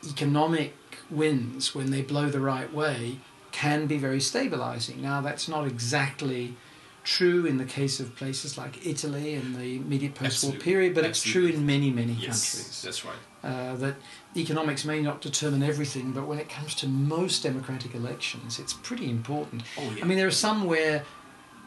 economic 0.08 0.74
wins, 1.10 1.74
when 1.74 1.90
they 1.90 2.02
blow 2.02 2.28
the 2.30 2.40
right 2.40 2.72
way, 2.72 3.18
can 3.52 3.86
be 3.86 3.98
very 3.98 4.18
stabilising. 4.18 4.98
Now, 4.98 5.20
that's 5.20 5.48
not 5.48 5.66
exactly 5.66 6.54
true 7.04 7.46
in 7.46 7.56
the 7.58 7.64
case 7.64 8.00
of 8.00 8.14
places 8.16 8.58
like 8.58 8.86
Italy 8.86 9.34
in 9.34 9.54
the 9.54 9.76
immediate 9.76 10.14
post-war 10.14 10.52
Absolutely. 10.52 10.60
period, 10.60 10.94
but 10.94 11.04
it's 11.04 11.22
true 11.22 11.46
in 11.46 11.64
many, 11.66 11.90
many 11.90 12.12
yes, 12.12 12.54
countries 12.54 12.82
that's 12.82 13.04
right. 13.04 13.14
uh, 13.42 13.76
that 13.76 13.96
economics 14.36 14.84
may 14.84 15.00
not 15.00 15.20
determine 15.20 15.62
everything, 15.62 16.12
but 16.12 16.26
when 16.26 16.38
it 16.38 16.48
comes 16.48 16.74
to 16.76 16.88
most 16.88 17.42
democratic 17.42 17.94
elections, 17.94 18.58
it's 18.58 18.72
pretty 18.72 19.10
important. 19.10 19.62
Oh, 19.78 19.92
yeah. 19.96 20.04
I 20.04 20.06
mean, 20.06 20.18
there 20.18 20.26
are 20.26 20.32
some 20.32 20.64
where 20.64 21.04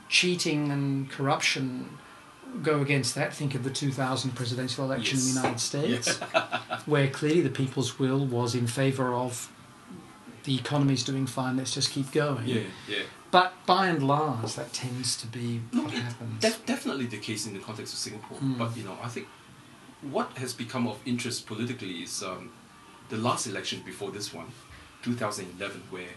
cheating 0.09 0.71
and 0.71 1.09
corruption 1.09 1.97
go 2.61 2.81
against 2.81 3.15
that. 3.15 3.33
Think 3.33 3.55
of 3.55 3.63
the 3.63 3.71
2000 3.71 4.31
presidential 4.35 4.85
election 4.85 5.17
in 5.19 5.25
the 5.25 5.31
United 5.31 5.59
States, 5.59 6.17
where 6.85 7.07
clearly 7.07 7.41
the 7.41 7.49
people's 7.49 7.97
will 7.97 8.25
was 8.25 8.53
in 8.53 8.67
favour 8.67 9.13
of 9.13 9.49
the 10.43 10.55
economy's 10.55 11.03
doing 11.03 11.25
fine, 11.25 11.57
let's 11.57 11.73
just 11.73 11.91
keep 11.91 12.11
going. 12.11 12.45
yeah, 12.45 12.61
yeah. 12.87 13.03
But 13.33 13.53
by 13.65 13.87
and 13.87 14.01
large, 14.07 14.53
that 14.59 14.71
tends 14.73 15.17
to 15.21 15.25
be 15.27 15.59
what 15.71 15.89
happens. 15.91 16.39
Def- 16.39 16.63
definitely 16.67 17.07
the 17.07 17.17
case 17.17 17.47
in 17.47 17.53
the 17.57 17.59
context 17.67 17.91
of 17.95 17.99
Singapore. 17.99 18.37
Mm. 18.37 18.59
But 18.59 18.77
you 18.77 18.83
know, 18.83 18.95
I 19.01 19.07
think 19.07 19.27
what 20.15 20.29
has 20.37 20.53
become 20.53 20.85
of 20.87 20.97
interest 21.03 21.47
politically 21.47 22.03
is 22.03 22.21
um, 22.21 22.51
the 23.09 23.17
last 23.17 23.47
election 23.47 23.81
before 23.83 24.11
this 24.11 24.31
one, 24.35 24.49
2011, 25.01 25.81
where 25.89 26.13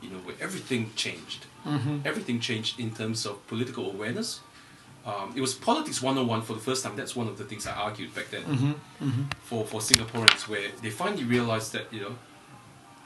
you 0.00 0.10
know 0.10 0.18
where 0.26 0.36
everything 0.40 0.82
changed. 0.94 1.46
Mhm. 1.66 2.06
Everything 2.06 2.38
changed 2.38 2.78
in 2.78 2.90
terms 3.00 3.26
of 3.26 3.34
political 3.48 3.90
awareness. 3.90 4.38
Um, 5.04 5.32
it 5.34 5.40
was 5.40 5.54
politics 5.54 6.00
101 6.00 6.42
for 6.42 6.54
the 6.54 6.60
first 6.68 6.84
time. 6.84 6.94
That's 6.94 7.16
one 7.16 7.26
of 7.26 7.36
the 7.36 7.44
things 7.50 7.66
I 7.66 7.72
argued 7.86 8.14
back 8.14 8.28
then 8.30 8.44
Mhm. 8.44 8.74
Mhm. 9.08 9.24
for, 9.48 9.60
for 9.66 9.80
Singaporeans, 9.80 10.42
where 10.52 10.68
they 10.82 10.90
finally 10.90 11.24
realized 11.24 11.72
that 11.72 11.86
you 11.92 12.00
know 12.04 12.14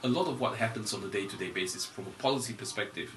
a 0.02 0.09
lot 0.09 0.26
of 0.33 0.38
what 0.38 0.52
happens 0.64 0.92
on 0.92 1.02
a 1.02 1.09
day-to-day 1.09 1.50
basis 1.61 1.83
from 1.87 2.04
a 2.06 2.14
policy 2.26 2.52
perspective 2.52 3.11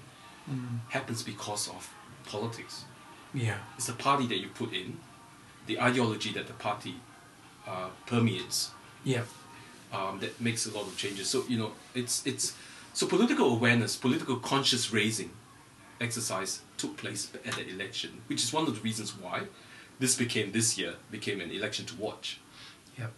Mm. 0.50 0.80
happens 0.90 1.24
because 1.24 1.68
of 1.68 1.90
politics. 2.26 2.86
Yeah. 3.34 3.58
It's 3.76 3.88
the 3.88 3.94
party 3.94 4.26
that 4.28 4.38
you 4.38 4.48
put 4.48 4.72
in, 4.74 4.98
the 5.66 5.80
ideology 5.82 6.32
that 6.34 6.48
the 6.48 6.54
party 6.54 6.96
uh, 7.68 7.90
permeates 8.06 8.72
Yeah. 9.04 9.24
um, 9.92 10.20
that 10.22 10.40
makes 10.40 10.66
a 10.66 10.72
lot 10.72 10.88
of 10.88 10.96
changes. 10.98 11.30
So 11.30 11.44
you 11.50 11.58
know, 11.58 11.72
it's 11.94 12.26
it's 12.26 12.56
so 12.94 13.08
political 13.08 13.48
awareness, 13.58 13.98
political 13.98 14.38
conscious 14.38 14.94
raising 14.94 15.32
exercise 16.00 16.62
took 16.78 16.96
place 16.98 17.30
at 17.46 17.54
the 17.56 17.68
election, 17.70 18.22
which 18.28 18.42
is 18.44 18.54
one 18.54 18.68
of 18.68 18.74
the 18.76 18.82
reasons 18.82 19.12
why 19.18 19.42
this 20.00 20.16
became 20.16 20.52
this 20.52 20.78
year 20.78 20.94
became 21.12 21.42
an 21.42 21.52
election 21.52 21.86
to 21.88 21.96
watch. 21.96 22.40
Yep. 22.98 23.12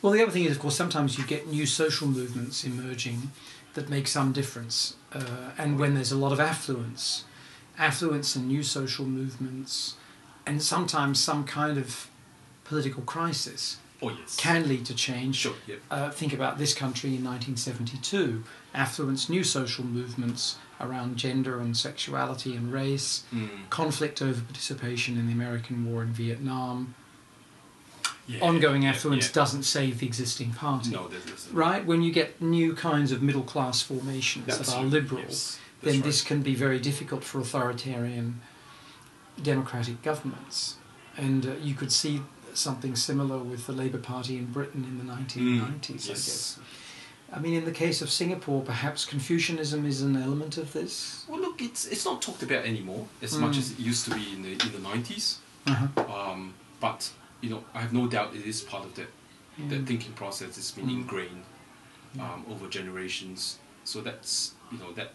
Well, 0.00 0.12
the 0.12 0.22
other 0.22 0.30
thing 0.32 0.44
is, 0.44 0.52
of 0.52 0.60
course, 0.60 0.76
sometimes 0.76 1.18
you 1.18 1.24
get 1.26 1.48
new 1.48 1.66
social 1.66 2.06
movements 2.06 2.64
emerging 2.64 3.32
that 3.74 3.88
make 3.88 4.06
some 4.06 4.32
difference. 4.32 4.96
Uh, 5.12 5.50
and 5.58 5.78
when 5.78 5.94
there's 5.94 6.12
a 6.12 6.16
lot 6.16 6.32
of 6.32 6.40
affluence, 6.40 7.24
affluence 7.78 8.36
and 8.36 8.48
new 8.48 8.62
social 8.62 9.04
movements, 9.04 9.94
and 10.46 10.62
sometimes 10.62 11.20
some 11.20 11.44
kind 11.44 11.78
of 11.78 12.08
political 12.64 13.02
crisis 13.02 13.78
Oh 14.02 14.10
yes, 14.10 14.36
can 14.36 14.66
lead 14.68 14.84
to 14.86 14.94
change. 14.94 15.36
sure, 15.36 15.54
yeah, 15.66 15.76
Uh, 15.90 16.10
think 16.10 16.32
about 16.32 16.58
this 16.58 16.74
country 16.74 17.10
in 17.14 17.22
1972. 17.24 18.42
Affluence, 18.74 19.28
new 19.28 19.44
social 19.44 19.84
movements 19.84 20.56
around 20.80 21.16
gender 21.16 21.60
and 21.60 21.76
sexuality 21.76 22.56
and 22.56 22.72
race, 22.72 23.22
Mm. 23.32 23.70
conflict 23.70 24.20
over 24.20 24.40
participation 24.40 25.16
in 25.16 25.26
the 25.28 25.32
American 25.32 25.84
war 25.84 26.02
in 26.02 26.12
Vietnam, 26.12 26.94
yeah 28.26 28.40
ongoing 28.40 28.82
yeah, 28.82 28.90
affluence 28.90 29.26
yeah. 29.28 29.34
doesn't 29.34 29.64
save 29.64 29.98
the 29.98 30.06
existing 30.06 30.52
party. 30.52 30.90
No, 30.90 31.08
there's, 31.08 31.24
there's 31.24 31.48
Right? 31.50 31.84
When 31.84 32.02
you 32.02 32.12
get 32.12 32.40
new 32.40 32.74
kinds 32.74 33.12
of 33.12 33.22
middle 33.22 33.42
class 33.42 33.82
formations 33.82 34.46
that 34.58 34.68
are 34.74 34.84
liberal, 34.84 35.22
yes, 35.22 35.58
then 35.82 35.94
right. 35.94 36.04
this 36.04 36.22
can 36.22 36.42
be 36.42 36.54
very 36.54 36.78
difficult 36.78 37.24
for 37.24 37.40
authoritarian 37.40 38.40
democratic 39.42 40.02
governments. 40.02 40.76
And 41.16 41.46
uh, 41.46 41.50
you 41.60 41.74
could 41.74 41.92
see 41.92 42.22
something 42.54 42.96
similar 42.96 43.38
with 43.38 43.66
the 43.66 43.72
Labour 43.72 43.98
Party 43.98 44.36
in 44.38 44.46
Britain 44.46 44.84
in 44.84 44.98
the 44.98 45.12
1990s, 45.12 45.60
I 45.62 45.66
Mm, 45.66 45.90
yes. 45.92 46.06
guess. 46.06 46.58
I 47.34 47.38
mean, 47.38 47.54
in 47.54 47.64
the 47.64 47.72
case 47.72 48.02
of 48.02 48.10
Singapore, 48.10 48.60
perhaps 48.62 49.06
Confucianism 49.06 49.86
is 49.86 50.02
an 50.02 50.16
element 50.16 50.58
of 50.58 50.72
this. 50.74 51.24
Well, 51.28 51.40
look, 51.40 51.62
it's 51.62 51.86
it's 51.86 52.04
not 52.04 52.20
talked 52.20 52.42
about 52.42 52.66
anymore 52.66 53.06
as 53.22 53.32
Mm. 53.34 53.40
much 53.40 53.56
as 53.56 53.70
it 53.72 53.78
used 53.78 54.04
to 54.04 54.14
be 54.14 54.32
in 54.34 54.42
the 54.42 54.52
in 54.52 54.72
the 54.72 54.78
nineties. 54.78 55.38
Uh-huh. 55.66 56.30
Um, 56.30 56.54
but 56.78 57.10
you 57.42 57.50
know, 57.50 57.62
I 57.74 57.80
have 57.80 57.92
no 57.92 58.06
doubt 58.08 58.34
it 58.34 58.46
is 58.46 58.62
part 58.62 58.84
of 58.84 58.94
that 58.94 59.08
that 59.70 59.80
Mm. 59.82 59.86
thinking 59.86 60.12
process. 60.14 60.56
It's 60.56 60.70
been 60.70 60.86
Mm. 60.86 61.00
ingrained 61.00 61.44
um, 62.18 62.44
over 62.48 62.66
generations. 62.68 63.58
So 63.84 64.00
that's 64.00 64.54
you 64.70 64.78
know 64.78 64.92
that. 64.98 65.08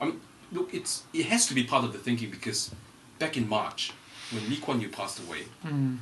I 0.00 0.04
mean, 0.06 0.20
look, 0.52 0.74
it's 0.74 1.04
it 1.14 1.26
has 1.26 1.46
to 1.46 1.54
be 1.54 1.64
part 1.64 1.84
of 1.84 1.92
the 1.92 1.98
thinking 1.98 2.30
because 2.30 2.70
back 3.18 3.36
in 3.36 3.48
March 3.48 3.92
when 4.32 4.42
Lee 4.50 4.58
Kuan 4.64 4.80
Yew 4.82 4.90
passed 4.90 5.18
away, 5.20 5.42
Mm. 5.64 5.98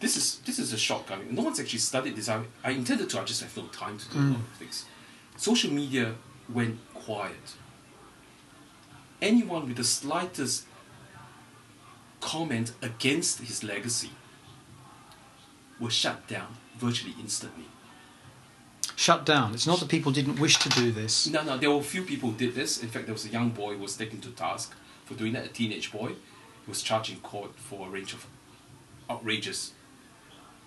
this 0.00 0.16
is 0.16 0.26
this 0.46 0.58
is 0.58 0.72
a 0.72 0.78
shock. 0.78 1.10
I 1.12 1.16
mean, 1.16 1.34
no 1.34 1.42
one's 1.42 1.60
actually 1.60 1.80
studied 1.92 2.16
this. 2.16 2.28
I, 2.28 2.36
I 2.64 2.70
intended 2.70 3.08
to. 3.10 3.20
I 3.20 3.24
just 3.24 3.42
have 3.42 3.56
no 3.56 3.66
time 3.68 3.96
to 3.98 4.06
do 4.12 4.18
a 4.18 4.22
Mm. 4.22 4.30
lot 4.32 4.40
of 4.52 4.56
things. 4.58 4.84
Social 5.36 5.70
media 5.72 6.14
went 6.48 6.76
quiet. 7.06 7.46
Anyone 9.22 9.66
with 9.68 9.76
the 9.76 9.84
slightest 9.84 10.64
comment 12.20 12.72
against 12.82 13.40
his 13.40 13.62
legacy 13.62 14.10
was 15.80 15.92
shut 15.92 16.26
down 16.28 16.56
virtually 16.78 17.14
instantly. 17.20 17.64
Shut 18.96 19.26
down. 19.26 19.54
It's 19.54 19.66
not 19.66 19.80
that 19.80 19.88
people 19.88 20.12
didn't 20.12 20.38
wish 20.38 20.58
to 20.58 20.68
do 20.68 20.92
this. 20.92 21.26
No, 21.26 21.42
no, 21.42 21.56
there 21.56 21.70
were 21.70 21.78
a 21.80 21.82
few 21.82 22.02
people 22.02 22.30
who 22.30 22.36
did 22.36 22.54
this. 22.54 22.82
In 22.82 22.88
fact, 22.88 23.06
there 23.06 23.12
was 23.14 23.24
a 23.24 23.28
young 23.28 23.50
boy 23.50 23.74
who 23.74 23.82
was 23.82 23.96
taken 23.96 24.20
to 24.20 24.30
task 24.30 24.72
for 25.04 25.14
doing 25.14 25.32
that, 25.32 25.44
a 25.44 25.48
teenage 25.48 25.90
boy. 25.90 26.08
He 26.08 26.68
was 26.68 26.82
charged 26.82 27.10
in 27.10 27.18
court 27.20 27.56
for 27.56 27.88
a 27.88 27.90
range 27.90 28.12
of 28.12 28.26
outrageous 29.10 29.72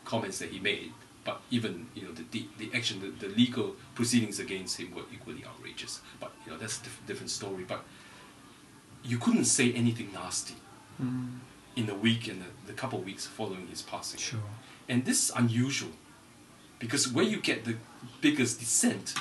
comments 0.05 0.39
that 0.39 0.49
he 0.51 0.59
made. 0.59 0.91
But 1.23 1.41
even, 1.51 1.87
you 1.93 2.03
know, 2.03 2.11
the, 2.11 2.23
the, 2.31 2.47
the 2.57 2.69
action, 2.77 2.99
the, 3.01 3.27
the 3.27 3.33
legal 3.33 3.75
proceedings 3.95 4.39
against 4.39 4.77
him 4.79 4.93
were 4.95 5.03
equally 5.13 5.43
outrageous. 5.45 6.01
But, 6.19 6.31
you 6.45 6.51
know, 6.51 6.57
that's 6.57 6.79
a 6.79 6.83
diff- 6.83 7.01
different 7.07 7.29
story. 7.29 7.65
But 7.67 7.83
you 9.03 9.17
couldn't 9.17 9.45
say 9.45 9.71
anything 9.73 10.11
nasty 10.13 10.55
Mm. 11.01 11.37
in 11.75 11.85
the 11.85 11.93
week 11.93 12.27
and 12.27 12.41
the, 12.41 12.47
the 12.65 12.73
couple 12.73 12.97
of 12.97 13.05
weeks 13.05 13.27
following 13.27 13.67
his 13.67 13.83
passing. 13.83 14.19
Sure. 14.19 14.39
And 14.89 15.05
this 15.05 15.23
is 15.29 15.31
unusual 15.35 15.91
because 16.79 17.11
where 17.11 17.25
you 17.25 17.39
get 17.41 17.65
the 17.65 17.75
biggest 18.21 18.59
dissent 18.59 19.13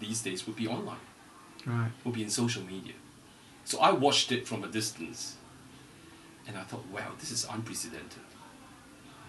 these 0.00 0.22
days 0.22 0.46
would 0.46 0.56
be 0.56 0.66
online 0.66 1.04
Right. 1.66 1.90
will 2.04 2.12
be 2.12 2.22
in 2.22 2.30
social 2.30 2.62
media. 2.62 2.94
So 3.64 3.80
I 3.80 3.90
watched 3.92 4.32
it 4.32 4.48
from 4.48 4.64
a 4.64 4.68
distance 4.68 5.36
and 6.46 6.56
I 6.56 6.62
thought, 6.62 6.86
wow, 6.88 7.12
this 7.18 7.30
is 7.30 7.46
unprecedented. 7.50 8.22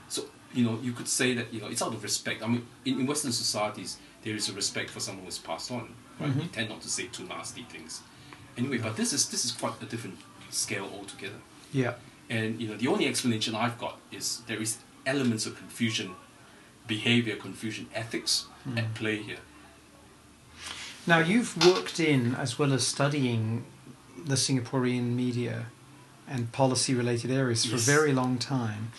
So, 0.07 0.25
you 0.53 0.63
know, 0.63 0.79
you 0.81 0.93
could 0.93 1.07
say 1.07 1.33
that, 1.33 1.53
you 1.53 1.59
know, 1.61 1.67
it's 1.67 1.81
out 1.81 1.93
of 1.93 2.01
respect. 2.03 2.41
I 2.43 2.47
mean, 2.47 2.65
in, 2.85 3.01
in 3.01 3.05
Western 3.07 3.31
societies, 3.33 3.97
there 4.23 4.35
is 4.35 4.47
a 4.49 4.53
respect 4.53 4.89
for 4.89 4.99
someone 5.01 5.25
who's 5.25 5.37
passed 5.39 5.71
on, 5.71 5.93
right? 6.19 6.33
We 6.35 6.43
Mhm. 6.43 6.51
tend 6.51 6.69
not 6.69 6.81
to 6.81 6.89
say 6.89 7.07
too 7.07 7.25
nasty 7.25 7.63
things. 7.63 8.01
Anyway, 8.57 8.77
but 8.77 8.95
this 8.95 9.13
is 9.13 9.29
this 9.29 9.45
is 9.45 9.51
quite 9.51 9.81
a 9.81 9.85
different 9.85 10.17
scale 10.49 10.85
altogether. 10.97 11.39
Yeah. 11.73 11.93
And, 12.29 12.61
you 12.61 12.67
know, 12.69 12.77
the 12.77 12.87
only 12.87 13.07
explanation 13.07 13.55
I've 13.55 13.77
got 13.77 13.99
is 14.11 14.41
there 14.47 14.61
is 14.61 14.77
elements 15.05 15.45
of 15.45 15.57
Confucian, 15.57 16.11
behavior, 16.87 17.35
Confucian, 17.35 17.87
ethics 17.93 18.45
at 18.75 18.93
play 18.93 19.17
here. 19.17 19.37
Now, 21.07 21.19
you've 21.19 21.65
worked 21.65 21.99
in, 21.99 22.35
as 22.35 22.59
well 22.59 22.73
as 22.73 22.85
studying 22.85 23.65
the 24.25 24.35
Singaporean 24.35 25.15
media 25.15 25.67
and 26.27 26.51
policy 26.51 26.93
related 26.93 27.31
areas 27.31 27.65
for 27.65 27.71
Yes. 27.75 27.87
a 27.87 27.91
very 27.91 28.13
long 28.13 28.37
time. 28.37 28.91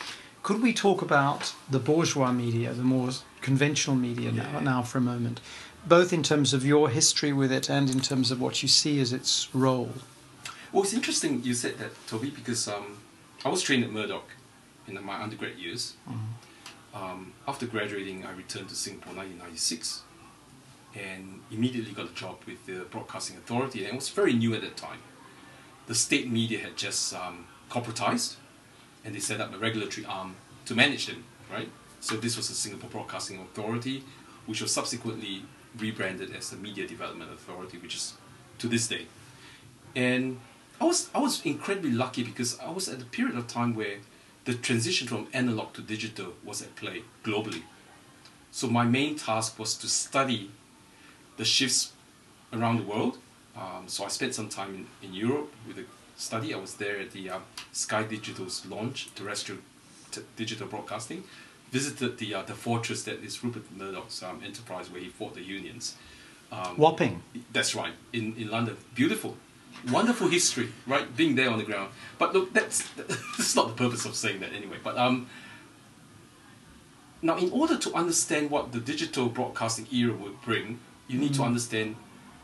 Could 0.42 0.60
we 0.60 0.72
talk 0.72 1.00
about 1.02 1.54
the 1.70 1.78
bourgeois 1.78 2.32
media, 2.32 2.72
the 2.72 2.82
more 2.82 3.10
conventional 3.40 3.94
media 3.96 4.32
now, 4.32 4.58
now 4.58 4.82
for 4.82 4.98
a 4.98 5.00
moment, 5.00 5.40
both 5.86 6.12
in 6.12 6.22
terms 6.24 6.52
of 6.52 6.64
your 6.64 6.88
history 6.88 7.32
with 7.32 7.52
it 7.52 7.70
and 7.70 7.88
in 7.88 8.00
terms 8.00 8.30
of 8.32 8.40
what 8.40 8.62
you 8.62 8.68
see 8.68 9.00
as 9.00 9.12
its 9.12 9.48
role. 9.54 9.92
Well, 10.72 10.82
it's 10.82 10.92
interesting 10.94 11.42
you 11.44 11.54
said 11.54 11.78
that, 11.78 11.90
Toby, 12.08 12.30
because 12.30 12.66
um, 12.66 12.98
I 13.44 13.48
was 13.48 13.62
trained 13.62 13.84
at 13.84 13.92
Murdoch 13.92 14.28
in 14.86 15.02
my 15.04 15.22
undergrad 15.22 15.58
years. 15.58 15.94
Um, 16.94 17.32
after 17.48 17.66
graduating, 17.66 18.24
I 18.26 18.32
returned 18.32 18.68
to 18.68 18.74
Singapore 18.74 19.12
in 19.12 19.18
1996 19.18 20.02
and 20.94 21.40
immediately 21.50 21.92
got 21.92 22.10
a 22.10 22.14
job 22.14 22.36
with 22.46 22.66
the 22.66 22.84
Broadcasting 22.90 23.36
Authority, 23.36 23.84
and 23.84 23.94
it 23.94 23.96
was 23.96 24.10
very 24.10 24.34
new 24.34 24.54
at 24.54 24.60
that 24.60 24.76
time. 24.76 24.98
The 25.86 25.94
state 25.94 26.30
media 26.30 26.58
had 26.58 26.76
just 26.76 27.14
um, 27.14 27.46
corporatized, 27.70 28.36
and 29.04 29.14
they 29.14 29.20
set 29.20 29.40
up 29.40 29.54
a 29.54 29.58
regulatory 29.58 30.04
arm 30.06 30.36
to 30.66 30.74
manage 30.74 31.06
them, 31.06 31.24
right? 31.50 31.70
So 32.00 32.16
this 32.16 32.36
was 32.36 32.48
the 32.48 32.54
Singapore 32.54 32.90
Broadcasting 32.90 33.40
Authority, 33.40 34.04
which 34.46 34.60
was 34.60 34.72
subsequently 34.72 35.44
rebranded 35.78 36.34
as 36.36 36.50
the 36.50 36.56
Media 36.56 36.86
Development 36.86 37.32
Authority, 37.32 37.78
which 37.78 37.94
is 37.94 38.14
to 38.58 38.68
this 38.68 38.86
day. 38.86 39.06
And 39.96 40.40
I 40.80 40.84
was 40.84 41.10
I 41.14 41.20
was 41.20 41.44
incredibly 41.44 41.92
lucky 41.92 42.22
because 42.22 42.58
I 42.60 42.70
was 42.70 42.88
at 42.88 43.00
a 43.00 43.04
period 43.04 43.36
of 43.36 43.46
time 43.46 43.74
where 43.74 43.98
the 44.44 44.54
transition 44.54 45.06
from 45.06 45.28
analog 45.32 45.72
to 45.74 45.82
digital 45.82 46.32
was 46.44 46.62
at 46.62 46.74
play 46.76 47.02
globally. 47.24 47.62
So 48.50 48.66
my 48.66 48.84
main 48.84 49.16
task 49.16 49.58
was 49.58 49.74
to 49.78 49.88
study 49.88 50.50
the 51.36 51.44
shifts 51.44 51.92
around 52.52 52.78
the 52.78 52.82
world. 52.84 53.18
Um, 53.56 53.84
so 53.86 54.04
I 54.04 54.08
spent 54.08 54.34
some 54.34 54.48
time 54.48 54.86
in, 55.02 55.08
in 55.08 55.14
Europe 55.14 55.52
with 55.66 55.78
a 55.78 55.84
study. 56.16 56.54
I 56.54 56.58
was 56.58 56.74
there 56.74 56.98
at 57.00 57.12
the 57.12 57.30
uh, 57.30 57.38
Sky 57.72 58.02
Digital's 58.02 58.66
launch, 58.66 59.14
terrestrial 59.14 59.60
digital 60.36 60.66
broadcasting. 60.66 61.24
Visited 61.70 62.18
the 62.18 62.34
uh, 62.34 62.42
the 62.42 62.54
fortress 62.54 63.02
that 63.04 63.24
is 63.24 63.42
Rupert 63.42 63.64
Murdoch's 63.74 64.22
um, 64.22 64.42
enterprise 64.44 64.90
where 64.90 65.00
he 65.00 65.08
fought 65.08 65.34
the 65.34 65.42
unions. 65.42 65.96
Um, 66.50 66.76
Wapping. 66.76 67.22
that's 67.50 67.74
right, 67.74 67.94
in, 68.12 68.34
in 68.36 68.50
London. 68.50 68.76
Beautiful. 68.94 69.38
Wonderful 69.90 70.28
history, 70.28 70.68
right? 70.86 71.14
Being 71.16 71.34
there 71.34 71.50
on 71.50 71.58
the 71.58 71.64
ground. 71.64 71.90
But 72.18 72.32
look, 72.34 72.52
that's, 72.52 72.88
that's 73.36 73.56
not 73.56 73.68
the 73.68 73.74
purpose 73.74 74.04
of 74.04 74.14
saying 74.14 74.40
that 74.40 74.52
anyway. 74.52 74.76
But 74.82 74.96
um, 74.96 75.28
now, 77.20 77.36
in 77.36 77.50
order 77.50 77.76
to 77.78 77.94
understand 77.94 78.50
what 78.50 78.72
the 78.72 78.80
digital 78.80 79.28
broadcasting 79.28 79.86
era 79.92 80.12
would 80.14 80.40
bring, 80.42 80.80
you 81.08 81.18
need 81.18 81.34
to 81.34 81.42
understand 81.42 81.96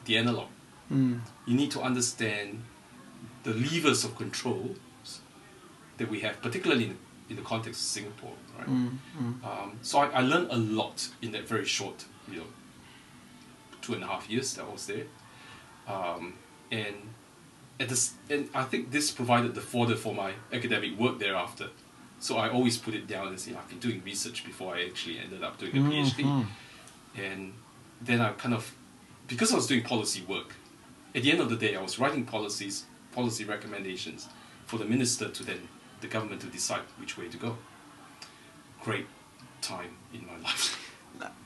the 0.04 0.16
analog. 0.16 0.46
Mm. 0.92 1.20
You 1.46 1.54
need 1.54 1.70
to 1.72 1.80
understand 1.80 2.62
the 3.42 3.54
levers 3.54 4.04
of 4.04 4.16
control 4.16 4.76
that 5.98 6.08
we 6.08 6.20
have, 6.20 6.40
particularly 6.40 6.84
in, 6.84 6.98
in 7.28 7.36
the 7.36 7.42
context 7.42 7.80
of 7.80 7.86
Singapore, 7.86 8.32
right? 8.56 8.68
Mm. 8.68 8.98
Mm. 9.18 9.44
Um, 9.44 9.78
so 9.82 9.98
I, 9.98 10.06
I 10.08 10.20
learned 10.20 10.50
a 10.50 10.56
lot 10.56 11.08
in 11.20 11.32
that 11.32 11.46
very 11.46 11.64
short, 11.64 12.04
you 12.30 12.38
know, 12.38 12.46
two 13.82 13.94
and 13.94 14.02
a 14.02 14.06
half 14.06 14.28
years 14.30 14.54
that 14.54 14.64
I 14.64 14.68
was 14.68 14.86
there, 14.86 15.04
um, 15.86 16.34
and 16.70 16.94
at 17.80 17.88
this, 17.88 18.14
and 18.30 18.48
I 18.54 18.64
think 18.64 18.90
this 18.90 19.10
provided 19.10 19.54
the 19.54 19.60
fodder 19.60 19.96
for 19.96 20.14
my 20.14 20.32
academic 20.52 20.98
work 20.98 21.18
thereafter. 21.18 21.68
So 22.20 22.36
I 22.36 22.48
always 22.50 22.76
put 22.76 22.94
it 22.94 23.06
down 23.06 23.28
and 23.28 23.38
say 23.38 23.54
I've 23.54 23.68
been 23.68 23.78
doing 23.78 24.02
research 24.04 24.44
before 24.44 24.74
I 24.74 24.84
actually 24.84 25.18
ended 25.18 25.42
up 25.44 25.58
doing 25.58 25.76
a 25.76 25.80
PhD, 25.80 26.24
Mhm. 26.24 26.46
and 27.16 27.52
then 28.00 28.20
I 28.20 28.30
kind 28.32 28.54
of, 28.54 28.74
because 29.28 29.52
I 29.52 29.56
was 29.56 29.66
doing 29.68 29.82
policy 29.84 30.22
work, 30.22 30.56
at 31.14 31.22
the 31.22 31.30
end 31.30 31.40
of 31.40 31.48
the 31.50 31.56
day 31.56 31.76
I 31.76 31.82
was 31.82 31.98
writing 31.98 32.24
policies, 32.24 32.84
policy 33.12 33.44
recommendations 33.44 34.28
for 34.66 34.78
the 34.78 34.84
minister 34.84 35.28
to 35.28 35.42
then 35.44 35.68
the 36.00 36.08
government 36.08 36.40
to 36.42 36.46
decide 36.48 36.82
which 36.98 37.16
way 37.16 37.28
to 37.28 37.36
go 37.36 37.58
great 38.82 39.06
time 39.60 39.90
in 40.12 40.26
my 40.26 40.36
life. 40.48 40.76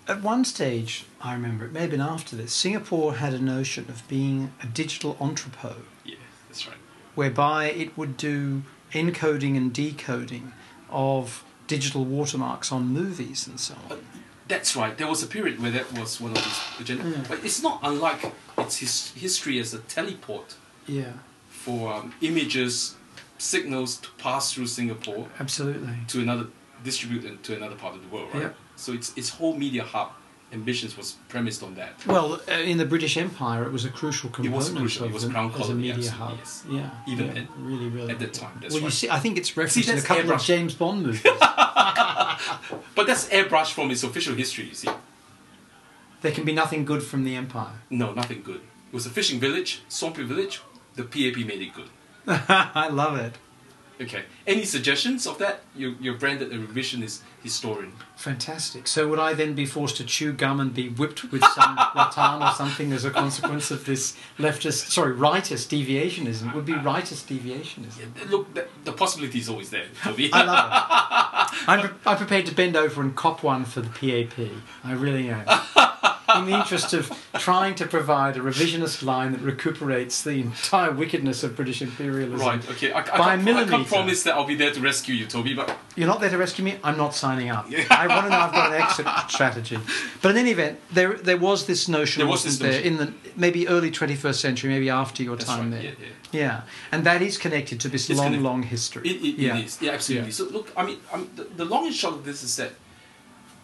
At 0.09 0.21
one 0.23 0.45
stage, 0.45 1.05
I 1.21 1.33
remember, 1.35 1.65
it 1.67 1.73
may 1.73 1.83
have 1.83 1.91
been 1.91 2.01
after 2.01 2.35
this, 2.37 2.53
Singapore 2.53 3.17
had 3.17 3.33
a 3.35 3.39
notion 3.39 3.87
of 3.89 4.07
being 4.09 4.53
a 4.63 4.67
digital 4.67 5.17
entrepot, 5.21 5.77
that's 6.53 6.67
right. 6.69 6.77
whereby 7.15 7.61
it 7.83 7.97
would 7.99 8.17
do 8.17 8.63
encoding 8.93 9.57
and 9.57 9.73
decoding 9.73 10.53
of 10.91 11.43
digital 11.67 12.05
watermarks 12.05 12.71
on 12.71 12.83
movies 12.89 13.47
and 13.47 13.59
so 13.59 13.75
Uh, 13.91 13.95
on. 13.95 14.01
That's 14.49 14.77
right. 14.77 14.95
There 14.99 15.07
was 15.09 15.23
a 15.23 15.27
period 15.27 15.63
where 15.63 15.71
that 15.79 15.89
was 15.99 16.21
one 16.21 16.33
of 16.33 16.45
his 16.45 16.59
agenda, 16.81 17.05
Yeah. 17.09 17.25
but 17.31 17.39
it's 17.47 17.63
not 17.63 17.77
unlike 17.83 18.21
its 18.59 18.77
his 18.83 18.93
history 19.25 19.59
as 19.61 19.73
a 19.73 19.79
teleport 19.79 20.57
Yeah, 20.87 21.13
for 21.49 21.95
um, 21.95 22.13
images, 22.21 22.97
signals 23.39 23.97
to 24.05 24.09
pass 24.19 24.53
through 24.53 24.67
Singapore 24.67 25.29
absolutely. 25.41 25.95
to 26.09 26.21
another, 26.21 26.47
distribute 26.85 27.43
to 27.45 27.57
another 27.57 27.77
part 27.77 27.95
of 27.97 28.03
the 28.03 28.09
world, 28.15 28.29
right? 28.35 28.43
Yeah. 28.43 28.51
So 28.77 28.93
its 28.93 29.13
its 29.17 29.31
whole 29.39 29.55
media 29.57 29.85
hub 29.85 30.09
ambitions 30.53 30.97
was 30.97 31.17
premised 31.29 31.63
on 31.63 31.75
that. 31.77 31.95
Well, 32.07 32.41
uh, 32.49 32.53
in 32.53 32.77
the 32.79 32.85
British 32.85 33.17
Empire, 33.17 33.65
it 33.65 33.73
was 33.73 33.85
a 33.85 33.89
crucial 33.91 34.29
component. 34.31 34.55
It 34.55 34.57
was 34.57 34.71
crucial. 34.71 35.07
It 35.07 35.13
was 35.13 35.25
Crown 35.25 35.53
as 35.59 35.69
a 35.71 35.75
media 35.75 36.11
hub. 36.11 36.37
yes. 36.39 36.65
Yeah, 36.69 36.91
Even 37.09 37.27
yeah, 37.27 37.43
at- 37.43 37.49
really, 37.59 37.89
really. 37.89 38.11
at 38.13 38.19
that 38.19 38.33
time, 38.35 38.59
that's 38.61 38.75
well, 38.75 38.83
you 38.83 38.91
see, 38.91 39.09
I 39.09 39.19
think 39.19 39.39
it's 39.39 39.57
referenced 39.57 39.89
in 39.89 39.99
a 39.99 40.03
couple 40.03 40.33
of. 40.33 40.43
James 40.43 40.75
Bond 40.75 41.03
movies. 41.07 41.23
But 42.95 43.07
that's 43.07 43.29
airbrushed 43.29 43.73
from 43.73 43.91
its 43.91 44.03
official 44.03 44.35
history. 44.35 44.67
You 44.67 44.75
see, 44.75 44.89
there 46.21 46.33
can 46.33 46.45
be 46.45 46.53
nothing 46.53 46.85
good 46.85 47.03
from 47.03 47.25
the 47.25 47.35
Empire. 47.37 47.73
no, 47.91 48.13
nothing 48.13 48.43
good. 48.43 48.61
It 48.91 48.95
was 48.95 49.07
a 49.07 49.11
fishing 49.11 49.41
village, 49.41 49.83
swampy 49.89 50.23
village. 50.25 50.61
The 50.97 51.05
PAP 51.05 51.37
made 51.47 51.63
it 51.63 51.73
good. 51.75 51.89
I 52.27 52.89
love 52.91 53.17
it. 53.17 53.35
Okay. 54.01 54.25
Any 54.47 54.65
suggestions 54.65 55.27
of 55.27 55.39
that? 55.39 55.61
You, 55.75 55.97
you're 56.01 56.19
branded 56.19 56.53
a 56.53 56.59
revisionist 56.59 57.21
historian. 57.43 57.93
Fantastic. 58.17 58.87
So 58.87 59.09
would 59.09 59.19
I 59.19 59.35
then 59.35 59.55
be 59.55 59.67
forced 59.67 59.97
to 59.97 60.05
chew 60.05 60.33
gum 60.33 60.61
and 60.61 60.73
be 60.73 60.89
whipped 60.89 61.33
with 61.33 61.43
some 61.45 61.77
rattan 61.97 62.43
or 62.43 62.53
something 62.53 62.93
as 62.93 63.05
a 63.05 63.11
consequence 63.11 63.71
of 63.71 63.85
this 63.85 64.17
leftist, 64.39 64.91
sorry, 64.91 65.15
rightist 65.15 65.69
deviationism? 65.69 66.51
It 66.51 66.55
Would 66.55 66.67
be 66.67 66.75
rightist 66.75 67.27
deviationism. 67.27 68.31
Look, 68.31 68.55
the, 68.55 68.67
the 68.85 68.93
possibility 68.93 69.41
is 69.41 69.49
always 69.49 69.71
there, 69.71 69.87
Toby. 70.03 70.31
I 70.33 70.45
love 70.45 70.67
it. 70.67 71.59
I'm, 71.69 71.81
pre- 71.81 71.99
I'm 72.07 72.17
prepared 72.17 72.47
to 72.47 72.55
bend 72.55 72.77
over 72.77 73.01
and 73.03 73.15
cop 73.17 73.43
one 73.43 73.65
for 73.65 73.81
the 73.81 73.89
PAP. 73.89 74.49
I 74.85 74.93
really 74.93 75.29
am. 75.29 75.45
In 76.37 76.47
the 76.47 76.53
interest 76.53 76.95
of 76.95 77.11
trying 77.35 77.75
to 77.75 77.87
provide 77.87 78.37
a 78.39 78.41
revisionist 78.41 79.03
line 79.03 79.33
that 79.33 79.43
recuperates 79.43 80.23
the 80.23 80.41
entire 80.41 80.91
wickedness 80.91 81.43
of 81.43 81.55
British 81.57 81.83
imperialism. 81.83 82.47
right, 82.47 82.71
okay. 82.71 82.91
I, 82.91 83.01
I, 83.01 83.03
By 83.03 83.37
can't, 83.37 83.49
I 83.49 83.65
can't 83.67 83.87
promise 83.87 84.23
that 84.23 84.35
I'll 84.35 84.47
be 84.47 84.55
there 84.55 84.71
to 84.73 84.81
rescue 84.81 85.15
you, 85.15 85.27
Toby, 85.27 85.53
but 85.53 85.77
You're 85.95 86.07
not 86.07 86.21
there 86.21 86.31
to 86.31 86.39
rescue 86.39 86.65
me. 86.65 86.79
I'm 86.83 86.97
not 86.97 87.15
signing 87.15 87.32
up. 87.51 87.67
I 87.91 88.07
want 88.07 88.25
to 88.27 88.31
know 88.31 88.39
I've 88.39 88.53
got 88.53 88.73
an 88.73 88.83
exit 88.83 89.07
strategy. 89.29 89.79
But 90.21 90.31
in 90.33 90.37
any 90.39 90.51
event, 90.51 90.79
there 90.91 91.13
there 91.15 91.37
was 91.39 91.67
this 91.67 91.89
notion, 91.89 92.21
There 92.21 92.31
was 92.31 92.43
this 92.45 92.59
there, 92.59 92.81
in 92.81 92.97
the 92.97 93.13
maybe 93.37 93.67
early 93.69 93.91
21st 93.91 94.35
century, 94.47 94.71
maybe 94.71 94.91
after 94.91 95.23
your 95.23 95.37
that's 95.37 95.49
time 95.49 95.71
right. 95.73 95.83
there. 95.83 95.83
Yeah, 95.83 96.09
yeah. 96.33 96.41
Yeah, 96.43 96.61
and 96.93 97.05
that 97.05 97.21
is 97.23 97.37
connected 97.39 97.79
to 97.81 97.89
this 97.89 98.09
It's 98.09 98.19
long, 98.19 98.27
connected. 98.29 98.45
long 98.45 98.63
history. 98.63 99.03
It, 99.11 99.17
it, 99.29 99.35
yeah. 99.39 99.59
it 99.59 99.65
is. 99.67 99.79
Yeah, 99.83 99.93
absolutely. 99.93 100.29
Yeah. 100.29 100.35
So, 100.35 100.45
look, 100.57 100.73
I 100.77 100.83
mean, 100.87 100.99
I 101.13 101.17
mean 101.19 101.31
the, 101.37 101.45
the 101.45 101.65
long 101.65 101.87
and 101.87 101.95
short 101.95 102.15
of 102.15 102.25
this 102.25 102.43
is 102.43 102.57
that 102.57 102.73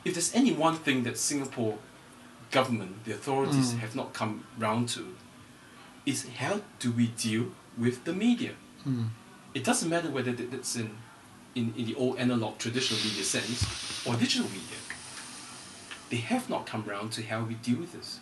if 0.04 0.12
there's 0.14 0.32
any 0.34 0.52
one 0.52 0.76
thing 0.76 1.02
that 1.04 1.16
Singapore 1.18 1.78
government, 2.50 3.04
the 3.04 3.12
authorities, 3.12 3.72
Mm. 3.74 3.78
have 3.80 3.94
not 3.96 4.12
come 4.12 4.44
round 4.58 4.88
to, 4.90 5.02
is 6.06 6.26
how 6.38 6.60
do 6.78 6.92
we 6.92 7.06
deal 7.08 7.44
with 7.76 8.04
the 8.04 8.12
media? 8.12 8.52
Mm. 8.86 9.08
It 9.54 9.64
doesn't 9.64 9.88
matter 9.88 10.10
whether 10.10 10.32
that- 10.32 10.50
that's 10.50 10.76
in, 10.76 10.90
in, 11.54 11.72
in 11.76 11.86
the 11.86 11.94
old 11.94 12.18
analog 12.18 12.58
traditional 12.58 13.00
media 13.04 13.24
sense 13.24 13.64
or 14.06 14.14
digital 14.16 14.48
media. 14.48 14.78
They 16.10 16.16
have 16.18 16.48
not 16.48 16.66
come 16.66 16.84
round 16.84 17.12
to 17.12 17.22
how 17.22 17.42
we 17.44 17.54
deal 17.54 17.78
with 17.78 17.92
this. 17.92 18.20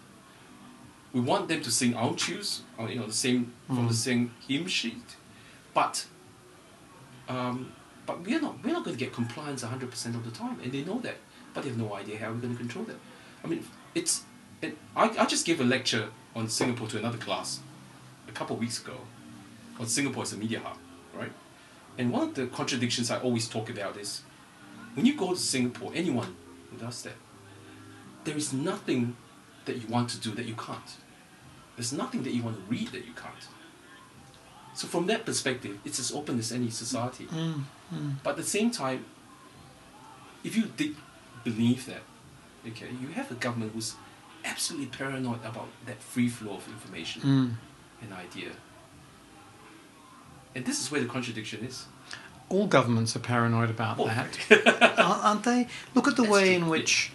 We 1.12 1.20
want 1.20 1.48
them 1.48 1.62
to 1.62 1.70
sing 1.70 1.94
our 1.94 2.14
tunes, 2.14 2.62
or 2.76 2.88
you 2.88 2.96
know, 2.98 3.06
the 3.06 3.12
same 3.12 3.52
from 3.66 3.86
the 3.86 3.92
Mm. 3.94 4.06
same 4.08 4.30
hymn 4.48 4.66
sheet, 4.66 5.16
but 5.72 6.06
um, 7.28 7.72
but 8.06 8.24
we're 8.24 8.40
not 8.40 8.62
we're 8.64 8.72
not 8.72 8.84
going 8.84 8.96
to 8.96 9.04
get 9.04 9.12
compliance 9.12 9.62
hundred 9.62 9.90
percent 9.90 10.14
of 10.16 10.24
the 10.24 10.30
time, 10.30 10.58
and 10.62 10.72
they 10.72 10.82
know 10.84 10.98
that, 11.00 11.16
but 11.54 11.62
they 11.62 11.70
have 11.70 11.78
no 11.78 11.94
idea 11.94 12.18
how 12.18 12.30
we're 12.32 12.40
going 12.40 12.52
to 12.54 12.58
control 12.58 12.84
that. 12.84 12.96
I 13.44 13.48
mean, 13.48 13.64
it's 13.94 14.22
it, 14.62 14.76
I 14.94 15.04
I 15.18 15.24
just 15.26 15.46
gave 15.46 15.60
a 15.60 15.64
lecture 15.64 16.08
on 16.34 16.48
Singapore 16.48 16.88
to 16.88 16.98
another 16.98 17.18
class 17.18 17.60
a 18.28 18.32
couple 18.32 18.54
of 18.56 18.60
weeks 18.60 18.82
ago 18.82 18.96
on 19.80 19.86
Singapore 19.86 20.22
as 20.22 20.32
a 20.32 20.36
media 20.36 20.60
hub, 20.60 20.76
right? 21.18 21.32
And 21.98 22.12
one 22.12 22.22
of 22.28 22.34
the 22.34 22.46
contradictions 22.46 23.10
I 23.10 23.18
always 23.20 23.48
talk 23.48 23.70
about 23.70 23.96
is 23.96 24.22
when 24.94 25.06
you 25.06 25.16
go 25.16 25.32
to 25.34 25.38
Singapore, 25.40 25.92
anyone 25.94 26.36
who 26.70 26.76
does 26.78 27.02
that, 27.02 27.14
there 28.24 28.36
is 28.36 28.52
nothing 28.52 29.16
that 29.64 29.76
you 29.76 29.86
want 29.88 30.10
to 30.10 30.18
do 30.20 30.30
that 30.32 30.46
you 30.46 30.54
can't. 30.54 30.96
There's 31.76 31.92
nothing 31.92 32.22
that 32.24 32.32
you 32.32 32.42
want 32.42 32.56
to 32.56 32.62
read 32.70 32.88
that 32.88 33.04
you 33.06 33.12
can't. 33.14 33.48
So 34.74 34.86
from 34.86 35.06
that 35.06 35.24
perspective, 35.24 35.78
it's 35.84 35.98
as 35.98 36.12
open 36.12 36.38
as 36.38 36.52
any 36.52 36.70
society. 36.70 37.24
Mm, 37.26 37.62
mm. 37.94 38.14
But 38.22 38.30
at 38.30 38.36
the 38.36 38.42
same 38.42 38.70
time, 38.70 39.04
if 40.44 40.56
you 40.56 40.64
did 40.76 40.96
believe 41.44 41.86
that, 41.86 42.02
okay, 42.66 42.88
you 43.00 43.08
have 43.08 43.30
a 43.30 43.34
government 43.34 43.72
who's 43.74 43.94
absolutely 44.44 44.86
paranoid 44.86 45.44
about 45.44 45.68
that 45.86 46.00
free 46.02 46.28
flow 46.28 46.54
of 46.56 46.68
information 46.68 47.22
Mm. 47.22 47.50
and 48.02 48.12
idea. 48.12 48.50
And 50.56 50.64
this 50.64 50.80
is 50.80 50.90
where 50.90 51.00
the 51.00 51.06
contradiction 51.06 51.64
is. 51.64 51.84
All 52.48 52.66
governments 52.66 53.14
are 53.14 53.18
paranoid 53.20 53.70
about 53.70 53.98
that, 53.98 54.96
aren't 54.98 55.44
they? 55.44 55.68
Look 55.94 56.08
at 56.08 56.16
the 56.16 56.22
That's 56.22 56.32
way 56.32 56.44
true, 56.46 56.54
in 56.64 56.68
which 56.68 57.12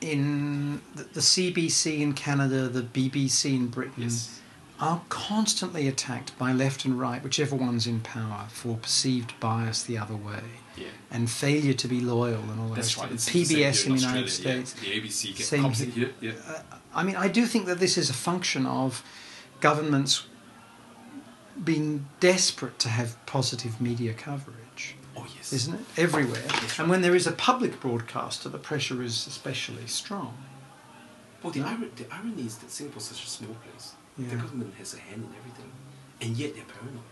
in 0.00 0.80
the, 0.94 1.02
the 1.04 1.20
CBC 1.20 2.00
in 2.00 2.12
Canada, 2.12 2.68
the 2.68 2.82
BBC 2.82 3.56
in 3.56 3.66
Britain, 3.66 4.04
Yes. 4.04 4.40
are 4.78 5.00
constantly 5.08 5.88
attacked 5.88 6.38
by 6.38 6.52
left 6.52 6.84
and 6.84 6.98
right, 7.00 7.22
whichever 7.22 7.56
one's 7.56 7.86
in 7.86 8.00
power, 8.00 8.46
for 8.50 8.76
perceived 8.76 9.32
bias 9.40 9.82
the 9.82 9.98
other 9.98 10.14
way 10.14 10.42
Yeah. 10.76 10.86
and 11.10 11.28
failure 11.28 11.72
to 11.74 11.88
be 11.88 12.00
loyal 12.00 12.42
and 12.42 12.60
all 12.60 12.68
the 12.68 12.74
That's 12.76 12.96
right. 12.96 13.10
It's 13.10 13.28
PBS 13.28 13.86
in 13.86 13.94
the 13.96 14.00
United 14.02 14.30
States. 14.30 14.76
Yeah. 14.82 14.94
The 15.00 15.00
ABC 15.00 15.42
Same 15.42 15.72
here. 15.72 16.10
Yeah. 16.20 16.32
Uh, 16.46 16.60
I 16.94 17.02
mean, 17.02 17.16
I 17.16 17.26
do 17.28 17.44
think 17.46 17.66
that 17.66 17.80
this 17.80 17.98
is 17.98 18.08
a 18.08 18.14
function 18.14 18.66
of 18.66 19.02
governments 19.60 20.26
being 21.64 22.06
desperate 22.20 22.78
to 22.80 22.88
have 22.88 23.16
positive 23.26 23.80
media 23.80 24.12
coverage, 24.14 24.96
Oh 25.16 25.26
yes. 25.36 25.52
isn't 25.52 25.74
it? 25.74 25.80
Everywhere. 25.96 26.40
That's 26.48 26.78
And 26.78 26.88
when 26.88 27.02
there 27.02 27.14
is 27.14 27.26
a 27.26 27.32
public 27.32 27.80
broadcaster, 27.80 28.48
the 28.48 28.58
pressure 28.58 29.02
is 29.02 29.26
especially 29.26 29.86
strong. 29.86 30.36
Well, 31.42 31.52
the, 31.52 31.60
ir- 31.60 31.90
the 31.96 32.06
irony 32.12 32.42
is 32.46 32.58
that 32.58 32.70
Singapore 32.70 32.98
is 32.98 33.04
such 33.04 33.24
a 33.24 33.28
small 33.28 33.54
place. 33.54 33.92
Yeah. 34.16 34.30
The 34.30 34.36
government 34.36 34.74
has 34.78 34.94
a 34.94 34.98
hand 34.98 35.22
in 35.22 35.34
everything, 35.38 35.70
and 36.20 36.36
yet 36.36 36.54
they're 36.54 36.64
paranoid. 36.64 37.02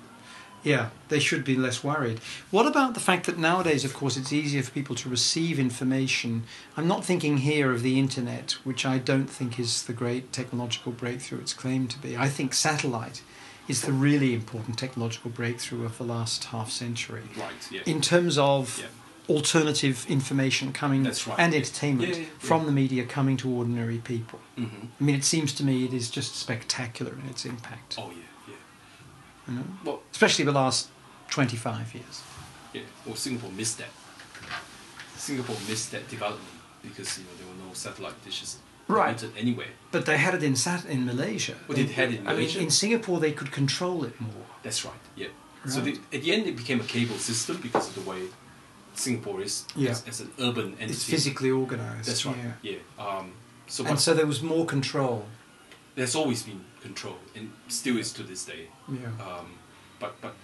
Yeah, 0.65 0.89
they 1.11 1.21
should 1.21 1.45
be 1.45 1.55
less 1.55 1.85
worried. 1.85 2.19
What 2.51 2.67
about 2.67 2.95
the 2.95 3.01
fact 3.01 3.27
that 3.27 3.39
nowadays, 3.39 3.85
of 3.85 3.95
course, 3.95 4.17
it's 4.17 4.33
easier 4.33 4.65
for 4.65 4.73
people 4.73 4.97
to 4.97 5.09
receive 5.09 5.61
information? 5.61 6.43
I'm 6.77 6.89
not 6.89 7.05
thinking 7.05 7.37
here 7.39 7.71
of 7.71 7.83
the 7.83 8.01
internet, 8.01 8.53
which 8.65 8.85
I 8.85 8.99
don't 8.99 9.29
think 9.31 9.61
is 9.61 9.85
the 9.85 9.93
great 9.93 10.33
technological 10.33 10.91
breakthrough 10.91 11.39
it's 11.39 11.55
claimed 11.55 11.91
to 11.91 11.99
be. 12.01 12.17
I 12.17 12.29
think 12.29 12.53
satellite 12.53 13.23
is 13.69 13.83
the 13.83 13.93
really 13.93 14.33
important 14.35 14.79
technological 14.79 15.31
breakthrough 15.31 15.85
of 15.85 15.99
the 15.99 16.05
last 16.05 16.45
half 16.45 16.71
century 16.71 17.23
Right. 17.37 17.53
Yeah. 17.71 17.83
in 17.87 18.01
terms 18.01 18.39
of 18.39 18.79
Yeah. 18.79 18.87
alternative 19.29 20.07
information 20.09 20.73
coming 20.73 21.03
right. 21.05 21.29
and 21.39 21.53
Yeah. 21.53 21.59
entertainment 21.59 22.29
from 22.39 22.67
the 22.67 22.73
media 22.73 23.05
coming 23.05 23.37
to 23.39 23.49
ordinary 23.51 23.99
people. 23.99 24.41
hmm 24.57 24.67
I 25.01 25.05
mean, 25.05 25.17
it 25.17 25.25
seems 25.25 25.53
to 25.55 25.65
me 25.65 25.85
it 25.85 25.93
is 25.93 26.11
just 26.11 26.37
spectacular 26.37 27.13
in 27.13 27.29
its 27.29 27.45
impact, 27.45 27.97
Oh 27.99 28.11
yeah. 28.11 28.17
Yeah. 28.49 28.55
you 29.49 29.55
know? 29.55 29.65
Well, 29.85 30.03
especially 30.13 30.45
the 30.45 30.53
last 30.53 30.89
25 31.31 31.93
years. 31.95 32.23
yeah. 32.73 32.83
Well, 33.05 33.17
Singapore 33.17 33.51
missed 33.51 33.79
that. 33.79 33.91
Singapore 35.17 35.57
missed 35.69 35.91
that 35.93 36.09
development 36.09 36.49
because 36.83 37.19
you 37.19 37.25
know 37.25 37.31
there 37.39 37.47
were 37.49 37.67
no 37.69 37.75
satellite 37.75 38.23
dishes 38.25 38.59
Right. 38.89 39.23
anywhere. 39.37 39.69
But 39.91 40.07
they 40.07 40.17
had 40.17 40.35
it 40.35 40.43
in 40.43 40.55
Sat 40.57 40.85
in 40.85 41.07
Malaysia. 41.07 41.55
Well, 41.67 41.77
they 41.77 41.87
had 41.87 42.13
it 42.13 42.21
in 42.21 42.27
I 42.29 42.33
Malaysia. 42.33 42.59
mean, 42.59 42.67
in 42.67 42.71
Singapore 42.71 43.19
they 43.21 43.33
could 43.33 43.51
control 43.53 44.05
it 44.05 44.21
more. 44.21 44.47
That's 44.63 44.85
right. 44.85 44.95
Yeah. 45.17 45.29
So 45.67 45.81
Right. 45.81 45.99
the, 46.11 46.17
at 46.17 46.23
the 46.23 46.33
end, 46.33 46.47
it 46.47 46.57
became 46.57 46.81
a 46.81 46.85
cable 46.85 47.19
system 47.19 47.57
because 47.61 47.89
of 47.89 47.95
the 48.05 48.11
way 48.11 48.23
Singapore 48.95 49.41
is 49.43 49.65
Yeah. 49.75 49.91
as, 49.91 50.07
as 50.07 50.21
an 50.21 50.31
urban 50.39 50.67
entity. 50.79 50.93
It's 50.93 51.05
physically 51.05 51.51
organised. 51.51 52.07
That's 52.07 52.25
right. 52.25 52.37
Yeah. 52.63 52.73
Yeah. 52.99 53.05
Um, 53.05 53.33
so, 53.67 53.85
And 53.87 53.99
so 53.99 54.15
there 54.15 54.27
was 54.27 54.41
more 54.43 54.65
control. 54.67 55.27
there's 55.97 56.15
always 56.15 56.43
been 56.45 56.61
control, 56.83 57.17
and 57.35 57.51
still 57.69 57.97
is 57.99 58.13
to 58.13 58.23
this 58.23 58.45
day. 58.45 58.69
Yeah. 58.89 59.09
Um, 59.27 59.47
but 59.99 60.13
but 60.21 60.35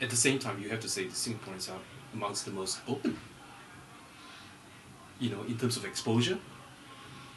at 0.00 0.10
the 0.10 0.16
same 0.16 0.38
time, 0.38 0.62
you 0.62 0.68
have 0.70 0.80
to 0.80 0.88
say 0.88 1.02
the 1.06 1.14
Singaporeans 1.24 1.68
are 1.70 1.80
amongst 2.14 2.44
the 2.44 2.52
most 2.52 2.80
open. 2.86 3.16
You 5.18 5.30
know, 5.30 5.42
in 5.48 5.56
terms 5.58 5.76
of 5.76 5.84
exposure, 5.84 6.38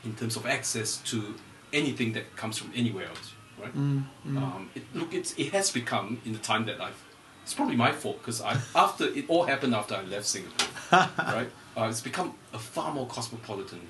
in 0.03 0.13
terms 0.15 0.35
of 0.35 0.45
access 0.45 0.97
to 0.97 1.35
anything 1.71 2.13
that 2.13 2.35
comes 2.35 2.57
from 2.57 2.71
anywhere 2.75 3.07
else, 3.07 3.33
right? 3.59 3.75
Mm, 3.75 4.03
mm. 4.27 4.37
Um, 4.37 4.69
it, 4.75 4.83
look, 4.93 5.13
it's, 5.13 5.33
it 5.37 5.51
has 5.53 5.71
become 5.71 6.19
in 6.25 6.33
the 6.33 6.39
time 6.39 6.65
that 6.65 6.79
I've. 6.81 7.01
It's 7.43 7.53
probably 7.53 7.75
my 7.75 7.91
fault 7.91 8.19
because 8.19 8.41
I 8.41 8.57
after 8.75 9.05
it 9.05 9.25
all 9.27 9.43
happened 9.45 9.75
after 9.75 9.95
I 9.95 10.03
left 10.03 10.25
Singapore, 10.25 10.67
right? 10.91 11.49
Uh, 11.75 11.83
it's 11.89 11.99
become 12.01 12.35
a 12.53 12.59
far 12.59 12.93
more 12.93 13.05
cosmopolitan 13.07 13.81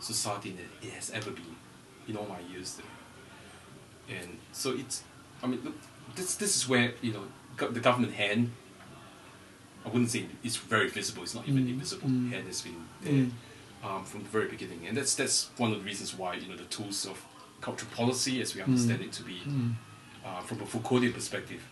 society 0.00 0.50
than 0.50 0.68
it 0.82 0.92
has 0.94 1.10
ever 1.10 1.30
been 1.30 1.56
in 2.08 2.16
all 2.18 2.26
my 2.26 2.40
years 2.52 2.74
there. 2.78 4.18
And 4.18 4.38
so 4.52 4.72
it's, 4.72 5.02
I 5.42 5.46
mean, 5.46 5.60
look, 5.64 5.74
this 6.14 6.34
this 6.34 6.56
is 6.56 6.68
where 6.68 6.92
you 7.00 7.12
know 7.14 7.24
go- 7.56 7.70
the 7.70 7.80
government 7.80 8.12
hand. 8.14 8.50
I 9.84 9.88
wouldn't 9.88 10.10
say 10.10 10.26
it's 10.44 10.56
very 10.56 10.90
visible. 10.90 11.22
It's 11.22 11.34
not 11.34 11.48
even 11.48 11.64
Mm, 11.64 11.70
invisible. 11.70 12.08
mm. 12.08 12.30
Hand 12.32 12.46
has 12.48 12.60
been 12.60 12.76
there 13.02 13.12
Mm. 13.14 13.30
Um, 13.84 14.04
from 14.04 14.22
the 14.22 14.28
very 14.28 14.48
beginning, 14.48 14.86
and 14.86 14.96
that's 14.96 15.14
that's 15.14 15.50
one 15.56 15.72
of 15.72 15.78
the 15.78 15.84
reasons 15.84 16.16
why 16.16 16.34
you 16.34 16.48
know 16.48 16.56
the 16.56 16.64
tools 16.64 17.06
of 17.06 17.24
cultural 17.60 17.90
policy, 17.94 18.40
as 18.40 18.54
we 18.54 18.62
understand 18.62 19.02
it 19.02 19.12
to 19.12 19.22
be, 19.22 19.40
Mm. 19.46 19.74
uh, 20.24 20.40
from 20.40 20.60
a 20.60 20.64
Foucauldian 20.64 21.12
perspective, 21.12 21.62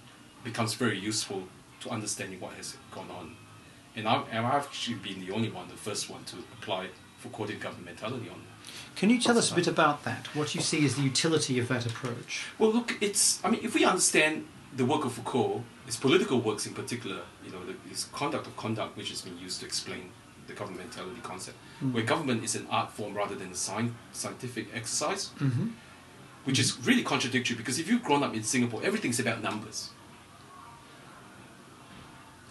becomes 0.44 0.74
very 0.74 0.98
useful 0.98 1.44
to 1.80 1.90
understanding 1.90 2.40
what 2.40 2.52
has 2.54 2.76
gone 2.94 3.10
on. 3.10 3.36
And 3.96 4.06
I've, 4.06 4.24
and 4.30 4.46
I've 4.46 4.64
actually 4.64 4.96
been 4.98 5.20
the 5.26 5.32
only 5.32 5.50
one, 5.50 5.66
the 5.68 5.76
first 5.76 6.10
one, 6.10 6.22
to 6.24 6.36
apply 6.60 6.88
Foucauldian 7.22 7.58
governmentality 7.58 8.30
on. 8.30 8.42
Can 8.96 9.10
you 9.10 9.18
tell 9.20 9.38
us 9.38 9.50
a 9.50 9.54
bit 9.54 9.66
about 9.66 10.04
that? 10.04 10.26
What 10.34 10.54
you 10.54 10.60
see 10.60 10.84
as 10.84 10.94
the 10.96 11.02
utility 11.02 11.58
of 11.58 11.68
that 11.68 11.86
approach? 11.86 12.44
Well, 12.58 12.70
look, 12.72 12.96
it's. 13.00 13.42
I 13.44 13.50
mean, 13.50 13.60
if 13.64 13.74
we 13.74 13.84
understand 13.84 14.46
the 14.76 14.84
work 14.84 15.04
of 15.04 15.12
Foucault, 15.14 15.64
his 15.86 15.96
political 15.96 16.40
works 16.40 16.66
in 16.66 16.74
particular, 16.74 17.20
you 17.44 17.50
know, 17.50 17.64
the, 17.64 17.74
his 17.88 18.04
conduct 18.12 18.46
of 18.46 18.56
conduct, 18.56 18.96
which 18.96 19.08
has 19.08 19.22
been 19.22 19.38
used 19.38 19.60
to 19.60 19.66
explain 19.66 20.10
the 20.46 20.52
governmentality 20.52 21.22
concept, 21.22 21.56
Mm. 21.82 21.92
where 21.92 22.02
government 22.02 22.42
is 22.44 22.56
an 22.56 22.66
art 22.70 22.90
form 22.92 23.14
rather 23.14 23.34
than 23.36 23.48
a 23.48 23.54
sci- 23.54 23.90
scientific 24.12 24.66
exercise, 24.74 25.30
Mm-hmm. 25.38 25.68
which 26.44 26.58
is 26.58 26.76
really 26.84 27.02
contradictory 27.04 27.56
because 27.56 27.78
if 27.78 27.88
you've 27.88 28.02
grown 28.02 28.22
up 28.24 28.34
in 28.34 28.42
Singapore, 28.42 28.80
everything's 28.82 29.20
about 29.20 29.42
numbers. 29.42 29.90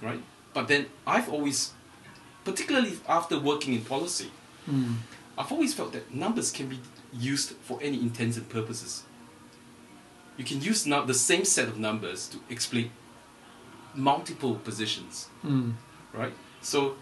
Right? 0.02 0.22
But 0.54 0.68
then 0.68 0.86
I've 1.06 1.30
always, 1.30 1.74
particularly 2.46 2.94
after 3.08 3.40
working 3.40 3.74
in 3.74 3.84
policy, 3.84 4.32
Mm. 4.70 4.96
I've 5.38 5.50
always 5.52 5.74
felt 5.74 5.94
that 5.94 6.14
numbers 6.14 6.52
can 6.52 6.68
be 6.68 6.80
used 7.14 7.52
for 7.62 7.80
any 7.82 8.02
intents 8.02 8.36
and 8.38 8.50
purposes. 8.50 9.04
You 10.38 10.44
can 10.44 10.62
use 10.62 10.86
now 10.86 11.06
the 11.06 11.14
same 11.14 11.46
set 11.46 11.70
of 11.70 11.78
numbers 11.78 12.28
to 12.30 12.38
explain 12.50 12.92
multiple 13.96 14.56
positions, 14.56 15.30
Mm. 15.46 15.74
right? 16.14 16.34
So 16.62 16.96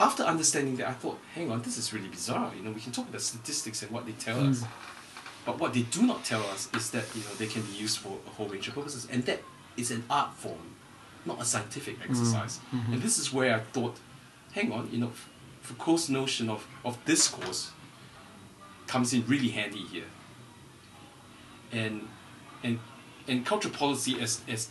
after 0.00 0.22
understanding 0.22 0.76
that, 0.76 0.88
I 0.88 0.92
thought, 0.92 1.18
hang 1.34 1.50
on, 1.50 1.62
this 1.62 1.76
is 1.78 1.92
really 1.92 2.08
bizarre. 2.08 2.52
You 2.56 2.62
know, 2.62 2.70
we 2.70 2.80
can 2.80 2.92
talk 2.92 3.08
about 3.08 3.20
statistics 3.20 3.82
and 3.82 3.90
what 3.90 4.06
they 4.06 4.12
tell 4.12 4.38
us, 4.48 4.60
Mm. 4.62 4.68
but 5.46 5.58
what 5.58 5.72
they 5.74 5.82
do 5.82 6.02
not 6.06 6.24
tell 6.24 6.42
us 6.50 6.68
is 6.74 6.90
that 6.90 7.04
you 7.14 7.22
know 7.22 7.34
they 7.38 7.46
can 7.46 7.62
be 7.62 7.72
used 7.72 7.98
for 7.98 8.18
a 8.26 8.30
whole 8.30 8.48
range 8.48 8.68
of 8.68 8.74
purposes, 8.74 9.06
and 9.10 9.24
that 9.26 9.40
is 9.76 9.90
an 9.90 10.04
art 10.10 10.34
form, 10.34 10.76
not 11.24 11.40
a 11.40 11.44
scientific 11.44 11.96
exercise. 12.08 12.60
Mhm. 12.72 12.92
And 12.92 13.02
this 13.02 13.18
is 13.18 13.32
where 13.32 13.54
I 13.54 13.60
thought, 13.60 13.96
hang 14.52 14.72
on, 14.72 14.88
you 14.92 14.98
know, 14.98 15.12
Foucault's 15.62 16.08
notion 16.08 16.48
of, 16.48 16.66
of 16.84 16.96
discourse 17.04 17.70
comes 18.86 19.12
in 19.12 19.26
really 19.26 19.48
handy 19.50 19.84
here. 19.92 20.06
And 21.72 22.08
and 22.62 22.78
and 23.26 23.44
cultural 23.44 23.74
policy 23.74 24.18
as 24.20 24.40
as 24.48 24.68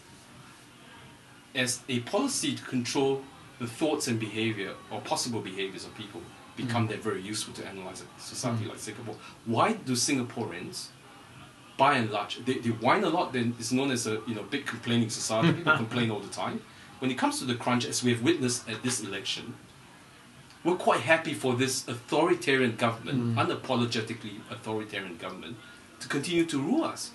as 1.53 1.81
a 1.87 1.99
policy 2.01 2.55
to 2.55 2.63
control 2.63 3.23
the 3.59 3.67
thoughts 3.67 4.07
and 4.07 4.19
behavior 4.19 4.73
or 4.91 5.01
possible 5.01 5.41
behaviors 5.41 5.83
of 5.85 5.95
people 5.95 6.21
become 6.55 6.87
that 6.87 7.01
very 7.03 7.21
useful 7.21 7.53
to 7.53 7.65
analyze 7.67 8.01
a 8.01 8.21
society 8.21 8.65
Mm. 8.65 8.69
like 8.69 8.79
Singapore. 8.79 9.15
Why 9.45 9.73
do 9.73 9.93
Singaporeans 9.93 10.87
by 11.77 11.91
and 11.97 12.09
large 12.09 12.43
they, 12.45 12.55
they 12.65 12.71
whine 12.85 13.03
a 13.03 13.09
lot 13.09 13.33
then 13.33 13.53
it's 13.59 13.71
known 13.71 13.91
as 13.91 14.07
a 14.07 14.15
you 14.27 14.33
know 14.35 14.43
big 14.43 14.65
complaining 14.65 15.09
society. 15.09 15.53
People 15.53 15.77
complain 15.83 16.09
all 16.11 16.19
the 16.19 16.33
time. 16.43 16.61
When 16.99 17.11
it 17.11 17.17
comes 17.17 17.37
to 17.39 17.45
the 17.45 17.53
crunch, 17.55 17.85
as 17.85 18.03
we 18.03 18.11
have 18.13 18.23
witnessed 18.23 18.67
at 18.67 18.81
this 18.81 19.01
election, 19.01 19.53
we're 20.63 20.75
quite 20.89 21.01
happy 21.01 21.33
for 21.35 21.53
this 21.55 21.87
authoritarian 21.87 22.75
government, 22.75 23.17
Mm. 23.19 23.35
unapologetically 23.43 24.39
authoritarian 24.49 25.17
government, 25.17 25.55
to 25.99 26.07
continue 26.07 26.45
to 26.45 26.57
rule 26.59 26.83
us. 26.83 27.11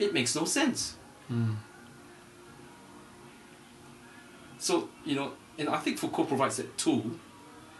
It 0.00 0.12
makes 0.12 0.34
no 0.34 0.44
sense. 0.44 0.96
Mm. 1.30 1.54
So, 4.62 4.88
you 5.04 5.16
know, 5.16 5.32
and 5.58 5.68
I 5.68 5.78
think 5.78 5.98
Foucault 5.98 6.26
provides 6.26 6.56
that 6.58 6.78
tool 6.78 7.04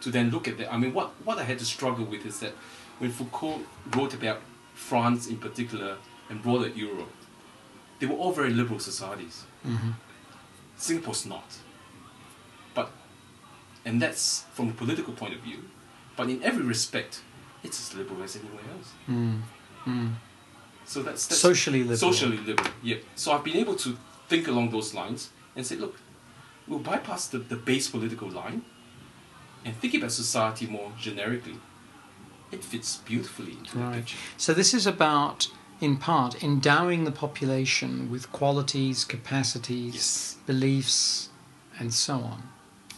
to 0.01 0.11
then 0.11 0.31
look 0.31 0.49
at 0.49 0.57
that. 0.57 0.71
I 0.71 0.77
mean, 0.77 0.93
what, 0.93 1.11
what 1.23 1.37
I 1.37 1.43
had 1.43 1.57
to 1.59 1.65
struggle 1.65 2.03
with 2.03 2.25
is 2.25 2.41
that 2.41 2.51
when 2.99 3.09
Foucault 3.09 3.61
wrote 3.95 4.13
about 4.13 4.41
France 4.73 5.27
in 5.27 5.37
particular 5.37 5.95
and 6.29 6.43
broader 6.43 6.67
Europe, 6.67 7.13
they 7.99 8.05
were 8.05 8.17
all 8.17 8.33
very 8.33 8.49
liberal 8.49 8.79
societies. 8.79 9.45
Mm-hmm. 9.65 9.91
Singapore's 10.75 11.25
not. 11.25 11.45
But, 12.73 12.91
and 13.85 14.01
that's 14.01 14.43
from 14.53 14.67
a 14.67 14.73
political 14.73 15.13
point 15.13 15.35
of 15.35 15.39
view, 15.39 15.59
but 16.17 16.29
in 16.29 16.43
every 16.43 16.65
respect, 16.65 17.21
it's 17.63 17.79
as 17.79 17.97
liberal 17.97 18.21
as 18.23 18.35
anywhere 18.35 18.65
else. 18.75 18.91
Mm. 19.07 19.41
Mm. 19.85 20.15
So 20.83 21.01
that's, 21.01 21.27
that's 21.27 21.39
Socially 21.39 21.79
liberal. 21.79 22.11
Socially 22.11 22.39
liberal, 22.39 22.73
yeah. 22.83 22.97
So 23.15 23.31
I've 23.31 23.45
been 23.45 23.55
able 23.55 23.77
to 23.77 23.97
think 24.27 24.49
along 24.49 24.71
those 24.71 24.93
lines 24.93 25.29
and 25.55 25.65
say, 25.65 25.77
look, 25.77 25.95
we'll 26.67 26.79
bypass 26.79 27.27
the, 27.27 27.39
the 27.39 27.55
base 27.55 27.89
political 27.89 28.29
line 28.29 28.63
and 29.65 29.75
think 29.77 29.93
about 29.93 30.11
society 30.11 30.65
more 30.67 30.91
generically. 30.99 31.55
It 32.51 32.63
fits 32.63 32.97
beautifully 32.97 33.53
into 33.53 33.77
the 33.77 33.91
picture. 33.91 34.17
So 34.37 34.53
this 34.53 34.73
is 34.73 34.85
about, 34.85 35.47
in 35.81 35.97
part, 35.97 36.43
endowing 36.43 37.03
the 37.03 37.11
population 37.11 38.11
with 38.11 38.31
qualities, 38.31 39.05
capacities, 39.05 39.93
Yes. 39.95 40.37
beliefs, 40.45 41.29
and 41.79 41.93
so 41.93 42.15
on. 42.15 42.43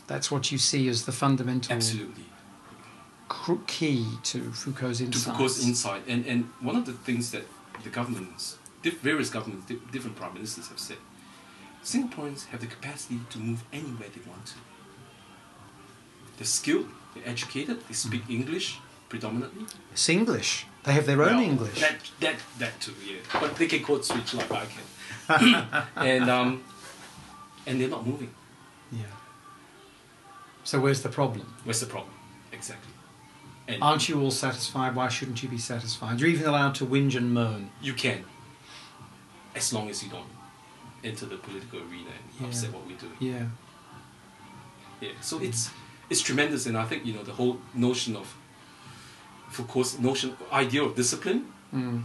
That's 0.08 0.30
what 0.30 0.52
you 0.52 0.58
see 0.58 0.88
as 0.90 1.06
the 1.06 1.12
fundamental. 1.12 1.74
Absolutely. 1.74 2.26
key 3.68 4.06
to 4.24 4.52
Foucault's 4.52 5.00
insight. 5.02 5.24
to. 5.24 5.30
Foucault's 5.32 5.66
insight. 5.66 6.04
And, 6.08 6.26
and 6.26 6.46
one 6.62 6.76
of 6.76 6.86
the 6.86 6.94
things 6.94 7.32
that 7.32 7.44
the 7.84 7.90
governments, 7.90 8.58
various 9.02 9.30
governments, 9.30 9.72
different 9.92 10.16
prime 10.18 10.34
ministers 10.34 10.68
have 10.68 10.80
said, 10.80 10.98
Singaporeans 11.86 12.48
have 12.48 12.62
the 12.62 12.68
capacity 12.68 13.20
to 13.30 13.38
move 13.38 13.64
anywhere 13.72 14.10
they 14.14 14.28
want 14.28 14.48
to. 14.48 14.56
They're 16.38 16.46
skilled, 16.46 16.88
they're 17.14 17.28
educated, 17.28 17.88
they 17.88 17.94
speak 17.94 18.24
English 18.28 18.80
predominantly. 19.08 19.66
It's 19.92 20.10
English. 20.10 20.66
They 20.84 20.94
have 20.94 21.06
their 21.06 21.22
own 21.22 21.36
Well, 21.38 21.44
English. 21.44 21.80
That, 21.80 21.98
that, 22.22 22.36
that 22.58 22.80
too, 22.82 22.94
yeah. 23.08 23.18
But 23.40 23.56
they 23.56 23.68
can 23.68 23.84
code 23.84 24.04
switch 24.04 24.34
like 24.34 24.52
I 24.52 24.66
can. 24.66 25.68
and, 25.96 26.30
um, 26.30 26.64
and 27.68 27.80
they're 27.80 27.88
not 27.88 28.06
moving. 28.06 28.34
yeah. 28.92 29.04
So 30.64 30.80
where's 30.80 31.04
the 31.04 31.10
problem? 31.10 31.54
Where's 31.64 31.80
the 31.82 31.86
problem? 31.86 32.14
Exactly. 32.52 32.92
And 33.68 33.82
Aren't 33.84 34.10
you 34.10 34.20
all 34.22 34.32
satisfied? 34.32 34.96
Why 34.96 35.08
shouldn't 35.10 35.42
you 35.44 35.50
be 35.50 35.60
satisfied? 35.60 36.20
You're 36.20 36.30
even 36.30 36.48
allowed 36.48 36.74
to 36.76 36.86
whinge 36.86 37.16
and 37.16 37.32
moan. 37.34 37.70
you 37.82 37.94
can, 37.94 38.26
as 39.56 39.72
long 39.72 39.90
as 39.90 40.04
you 40.04 40.10
don't 40.10 40.26
enter 41.06 41.26
the 41.26 41.38
political 41.38 41.80
arena 41.80 42.10
and 42.18 42.26
Yeah. 42.42 42.48
upset 42.48 42.74
what 42.74 42.86
we're 42.88 42.98
doing. 42.98 43.18
Yeah. 43.20 43.46
Yeah. 45.02 45.12
So 45.22 45.40
it's 45.40 45.70
it's 46.10 46.22
tremendous, 46.22 46.66
and 46.66 46.78
I 46.78 46.86
think 46.86 47.06
you 47.06 47.14
know 47.14 47.24
the 47.24 47.34
whole 47.34 47.60
notion 47.74 48.16
of 48.16 48.28
Foucault's 49.50 50.00
notion 50.00 50.36
idea 50.52 50.84
of 50.84 50.96
discipline 50.96 51.42
Mm. 51.74 52.04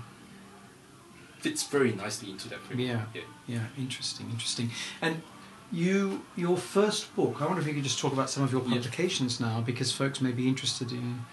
fits 1.38 1.62
very 1.64 1.92
nicely 1.92 2.30
into 2.30 2.48
that 2.48 2.60
framework. 2.60 3.08
Yeah. 3.14 3.20
yeah. 3.46 3.54
Yeah. 3.56 3.66
Interesting. 3.84 4.30
Interesting. 4.30 4.70
And 5.00 5.22
you, 5.72 6.22
your 6.36 6.56
first 6.56 7.14
book. 7.16 7.40
I 7.40 7.46
wonder 7.46 7.60
if 7.62 7.66
you 7.68 7.74
could 7.74 7.84
just 7.84 7.98
talk 7.98 8.12
about 8.12 8.28
some 8.30 8.42
of 8.42 8.50
your 8.52 8.62
Yeah. 8.62 8.74
publications 8.74 9.38
now, 9.40 9.60
because 9.60 9.92
folks 9.92 10.20
may 10.20 10.32
be 10.32 10.48
interested 10.48 10.90
in 10.92 11.24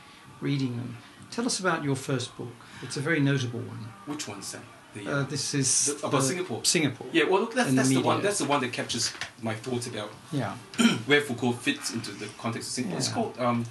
reading 0.42 0.78
them. 0.78 0.98
Tell 1.32 1.46
us 1.46 1.60
about 1.60 1.84
your 1.84 1.96
first 1.96 2.38
book. 2.38 2.54
It's 2.84 2.98
a 2.98 3.02
very 3.02 3.20
notable 3.20 3.60
one. 3.60 3.92
Which 4.06 4.28
one's 4.28 4.52
that? 4.52 4.64
The, 4.98 5.12
Uh, 5.12 5.24
this 5.24 5.54
is 5.54 5.86
The- 5.86 6.08
about 6.08 6.12
the- 6.12 6.22
Singapore. 6.22 6.66
Singapore. 6.66 7.08
yeah. 7.12 7.24
Well, 7.26 7.42
look, 7.42 7.54
that's, 7.54 7.70
in 7.70 7.76
the 7.76 7.84
the, 7.84 8.00
one. 8.02 8.22
That's 8.22 8.40
the 8.40 8.46
one 8.46 8.62
that 8.62 8.74
captures 8.74 9.14
my 9.42 9.54
thoughts 9.54 9.88
about 9.88 10.12
Yeah. 10.32 10.54
where 11.06 11.22
Foucault 11.22 11.54
fits 11.54 11.92
into 11.92 12.12
the 12.12 12.28
context 12.38 12.70
of 12.70 12.74
Singapore. 12.74 12.98
It's 12.98 13.10
called 13.10 13.40
um, 13.40 13.66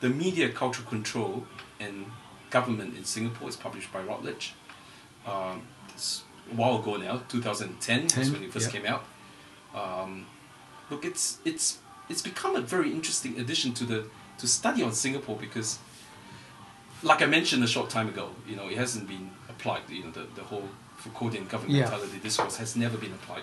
The 0.00 0.08
Media 0.08 0.48
Cultural 0.48 0.88
Control 0.88 1.46
and 1.80 2.06
Government 2.50 2.96
in 2.96 3.04
Singapore. 3.04 3.48
It's 3.48 3.56
published 3.56 3.92
by 3.92 4.00
Routledge. 4.02 4.54
Um, 5.26 5.62
a 6.50 6.54
while 6.54 6.78
ago 6.80 6.96
now, 6.96 7.22
2010 7.28 8.02
was 8.04 8.12
10, 8.12 8.32
when 8.32 8.42
it 8.42 8.52
first 8.52 8.66
yeah. 8.72 8.80
came 8.80 8.86
out. 8.92 9.04
Um, 9.74 10.26
look, 10.90 11.04
it's 11.04 11.38
it's 11.44 11.78
it's 12.08 12.22
become 12.22 12.56
a 12.56 12.60
very 12.60 12.90
interesting 12.92 13.38
addition 13.40 13.72
to 13.74 13.84
the 13.84 14.04
to 14.38 14.46
study 14.46 14.82
on 14.82 14.92
Singapore 14.92 15.36
because, 15.36 15.78
like 17.02 17.22
I 17.22 17.26
mentioned 17.26 17.62
a 17.64 17.66
short 17.66 17.88
time 17.90 18.08
ago, 18.08 18.30
you 18.48 18.56
know, 18.56 18.68
it 18.68 18.76
hasn't 18.76 19.08
been 19.08 19.30
applied. 19.54 19.82
You 19.88 20.04
know, 20.04 20.10
the, 20.18 20.26
the 20.34 20.42
whole 20.50 20.68
Foucauldian 21.02 21.46
governmentality 21.48 22.20
discourse 22.22 22.56
has 22.56 22.76
never 22.76 22.96
been 23.04 23.12
applied 23.18 23.42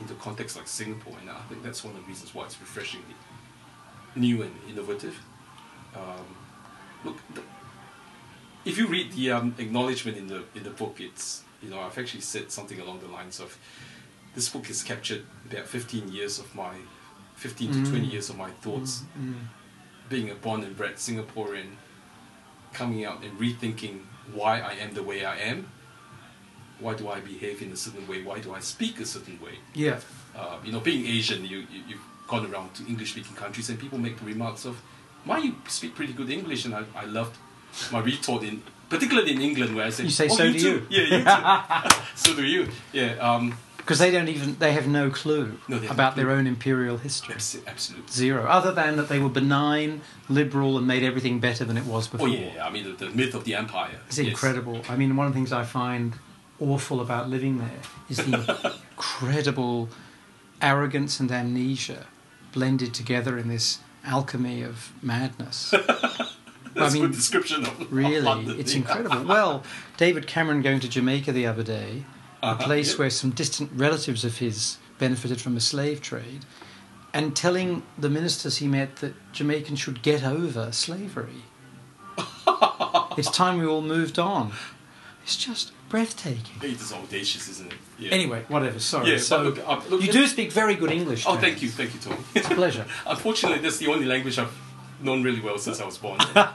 into 0.00 0.14
context 0.14 0.56
like 0.58 0.68
Singapore, 0.68 1.16
and 1.20 1.30
I 1.30 1.40
think 1.48 1.62
that's 1.62 1.82
one 1.84 1.94
of 1.96 2.00
the 2.02 2.06
reasons 2.12 2.34
why 2.34 2.42
it's 2.46 2.58
refreshingly 2.60 3.14
new 4.16 4.42
and 4.42 4.52
innovative. 4.70 5.16
Um, 5.94 6.26
look, 7.04 7.18
the, 7.34 7.42
if 8.64 8.78
you 8.78 8.86
read 8.86 9.12
the 9.12 9.30
um, 9.32 9.54
acknowledgement 9.58 10.16
in 10.18 10.26
the 10.28 10.40
in 10.54 10.62
the 10.64 10.70
book, 10.70 10.96
it's 11.00 11.42
you 11.62 11.70
know 11.70 11.80
I've 11.80 11.98
actually 11.98 12.22
said 12.22 12.50
something 12.50 12.80
along 12.80 13.00
the 13.00 13.08
lines 13.18 13.40
of 13.40 13.56
this 14.34 14.48
book 14.48 14.66
has 14.66 14.82
captured 14.82 15.22
about 15.48 15.66
15 15.66 16.08
years 16.12 16.38
of 16.38 16.52
my 16.54 16.72
15 17.36 17.72
to 17.72 17.90
20 17.90 18.06
Mm. 18.06 18.12
years 18.12 18.30
of 18.30 18.36
my 18.38 18.50
thoughts 18.62 19.02
Mm. 19.18 19.34
being 20.08 20.30
a 20.30 20.34
born 20.34 20.62
and 20.64 20.76
bred 20.76 20.96
Singaporean 20.96 21.70
coming 22.72 23.04
out 23.04 23.22
and 23.24 23.38
rethinking 23.38 24.00
why 24.32 24.60
I 24.60 24.72
am 24.84 24.94
the 24.94 25.02
way 25.02 25.24
I 25.24 25.36
am 25.38 25.66
why 26.80 26.94
do 26.94 27.08
I 27.08 27.20
behave 27.20 27.62
in 27.62 27.70
a 27.72 27.76
certain 27.76 28.06
way 28.08 28.22
why 28.22 28.40
do 28.40 28.52
I 28.54 28.60
speak 28.60 28.98
a 29.00 29.04
certain 29.06 29.38
way 29.40 29.58
Yeah. 29.74 29.98
uh, 30.36 30.56
you 30.64 30.72
know, 30.72 30.80
being 30.80 31.06
Asian, 31.06 31.44
you, 31.44 31.58
you 31.72 31.80
you've 31.88 32.06
gone 32.26 32.44
around 32.50 32.74
to 32.74 32.82
English-speaking 32.88 33.36
countries, 33.36 33.68
and 33.70 33.78
people 33.78 33.98
make 33.98 34.16
the 34.18 34.24
remarks 34.24 34.64
of, 34.64 34.74
"Why 35.24 35.38
you 35.38 35.54
speak 35.68 35.94
pretty 35.94 36.12
good 36.12 36.30
English?" 36.30 36.64
And 36.64 36.74
I, 36.74 36.82
I 36.96 37.04
loved 37.04 37.36
my 37.92 38.00
retort 38.00 38.42
in, 38.42 38.62
particularly 38.88 39.30
in 39.32 39.40
England, 39.40 39.76
where 39.76 39.86
I 39.86 39.90
said, 39.90 40.06
You 40.06 40.10
say, 40.10 40.28
"Oh, 40.30 40.36
"So 40.36 40.44
you 40.44 40.52
do 40.54 40.58
too." 40.58 40.86
you." 40.90 41.02
Yeah, 41.02 41.82
you 41.84 41.90
too. 41.90 41.96
so 42.24 42.34
do 42.34 42.44
you. 42.44 42.68
Yeah. 42.92 43.12
Um, 43.28 43.54
Because 43.84 43.98
they 43.98 44.10
don't 44.10 44.28
even 44.28 44.56
they 44.58 44.72
have 44.72 44.86
no 44.88 45.10
clue 45.10 45.58
No, 45.68 45.76
about 45.90 46.16
no 46.16 46.22
their 46.22 46.32
own 46.32 46.46
imperial 46.46 46.96
history. 46.96 47.34
abs- 47.34 47.58
absolutely. 47.66 48.10
Zero. 48.10 48.46
Other 48.46 48.72
than 48.72 48.96
that 48.96 49.08
they 49.10 49.18
were 49.18 49.28
benign, 49.28 50.00
liberal, 50.28 50.78
and 50.78 50.86
made 50.86 51.02
everything 51.02 51.38
better 51.38 51.64
than 51.66 51.76
it 51.76 51.84
was 51.84 52.08
before. 52.08 52.28
Oh 52.28 52.30
before. 52.30 52.52
yeah, 52.54 52.66
I 52.66 52.70
mean 52.70 52.84
the, 52.84 52.92
the 53.06 53.10
myth 53.10 53.34
of 53.34 53.44
the 53.44 53.54
empire. 53.54 54.00
is 54.08 54.18
Yes. 54.18 54.28
incredible. 54.28 54.80
I 54.88 54.96
mean, 54.96 55.14
one 55.16 55.26
of 55.26 55.32
the 55.32 55.36
things 55.36 55.52
I 55.52 55.64
find 55.64 56.14
awful 56.60 57.00
about 57.00 57.28
living 57.28 57.58
there 57.58 57.80
is 58.08 58.16
the 58.18 58.74
incredible 58.96 59.88
arrogance 60.62 61.20
and 61.20 61.30
amnesia 61.30 62.06
blended 62.52 62.94
together 62.94 63.36
in 63.36 63.48
this 63.48 63.80
alchemy 64.04 64.62
of 64.62 64.92
madness. 65.02 65.74
That's 66.74 66.78
I 66.78 66.88
a 66.88 66.90
mean, 66.92 67.02
good 67.02 67.12
description 67.12 67.64
of 67.64 67.92
Really, 67.92 68.58
it's 68.58 68.74
incredible. 68.74 69.24
Well, 69.24 69.62
David 69.96 70.26
Cameron 70.26 70.62
going 70.62 70.80
to 70.80 70.88
Jamaica 70.88 71.30
the 71.32 71.46
other 71.46 71.62
day, 71.62 72.04
a 72.44 72.48
Uh-huh, 72.52 72.64
place 72.64 72.92
yeah. 72.92 72.98
where 72.98 73.10
some 73.10 73.30
distant 73.30 73.70
relatives 73.74 74.24
of 74.24 74.38
his 74.38 74.78
benefited 74.98 75.40
from 75.40 75.56
a 75.56 75.60
slave 75.60 76.00
trade, 76.00 76.44
and 77.12 77.34
telling 77.34 77.82
the 77.98 78.08
ministers 78.10 78.58
he 78.58 78.68
met 78.68 78.96
that 78.96 79.14
Jamaicans 79.32 79.80
should 79.80 80.02
get 80.02 80.22
over 80.24 80.70
slavery. 80.72 81.42
it's 83.18 83.30
time 83.30 83.58
we 83.58 83.66
all 83.66 83.82
moved 83.82 84.18
on. 84.18 84.52
It's 85.22 85.36
just 85.36 85.72
breathtaking. 85.88 86.60
It 86.62 86.80
is 86.80 86.92
audacious, 86.92 87.48
isn't 87.48 87.72
it? 87.72 87.78
Yeah. 87.98 88.10
Anyway, 88.12 88.44
whatever. 88.48 88.78
Sorry. 88.78 89.10
Yeah, 89.12 89.18
so 89.18 89.42
look, 89.42 89.58
uh, 89.66 89.80
look, 89.88 90.02
you 90.02 90.12
do 90.12 90.26
speak 90.26 90.52
very 90.52 90.74
good 90.74 90.90
English. 90.90 91.24
Oh, 91.26 91.32
James. 91.32 91.42
thank 91.44 91.62
you, 91.62 91.68
thank 91.70 91.94
you, 91.94 92.00
Tom. 92.00 92.24
It's 92.34 92.50
a 92.50 92.54
pleasure. 92.62 92.84
Unfortunately, 93.06 93.58
that's 93.60 93.78
the 93.78 93.86
only 93.88 94.04
language 94.06 94.38
I've 94.38 94.54
known 95.00 95.22
really 95.22 95.40
well 95.40 95.56
since 95.58 95.80
I 95.80 95.86
was 95.86 95.96
born. 95.98 96.18
well, 96.34 96.48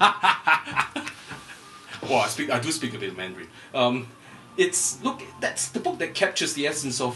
I 2.22 2.28
speak, 2.28 2.50
I 2.52 2.60
do 2.60 2.72
speak 2.72 2.94
a 2.94 3.00
bit 3.00 3.10
of 3.12 3.18
Mandarin. 3.18 3.48
Um, 3.74 4.08
it's 4.60 5.02
look, 5.04 5.20
that's 5.40 5.70
the 5.70 5.80
book 5.80 5.98
that 6.00 6.14
captures 6.14 6.54
the 6.54 6.68
essence 6.68 7.00
of 7.02 7.14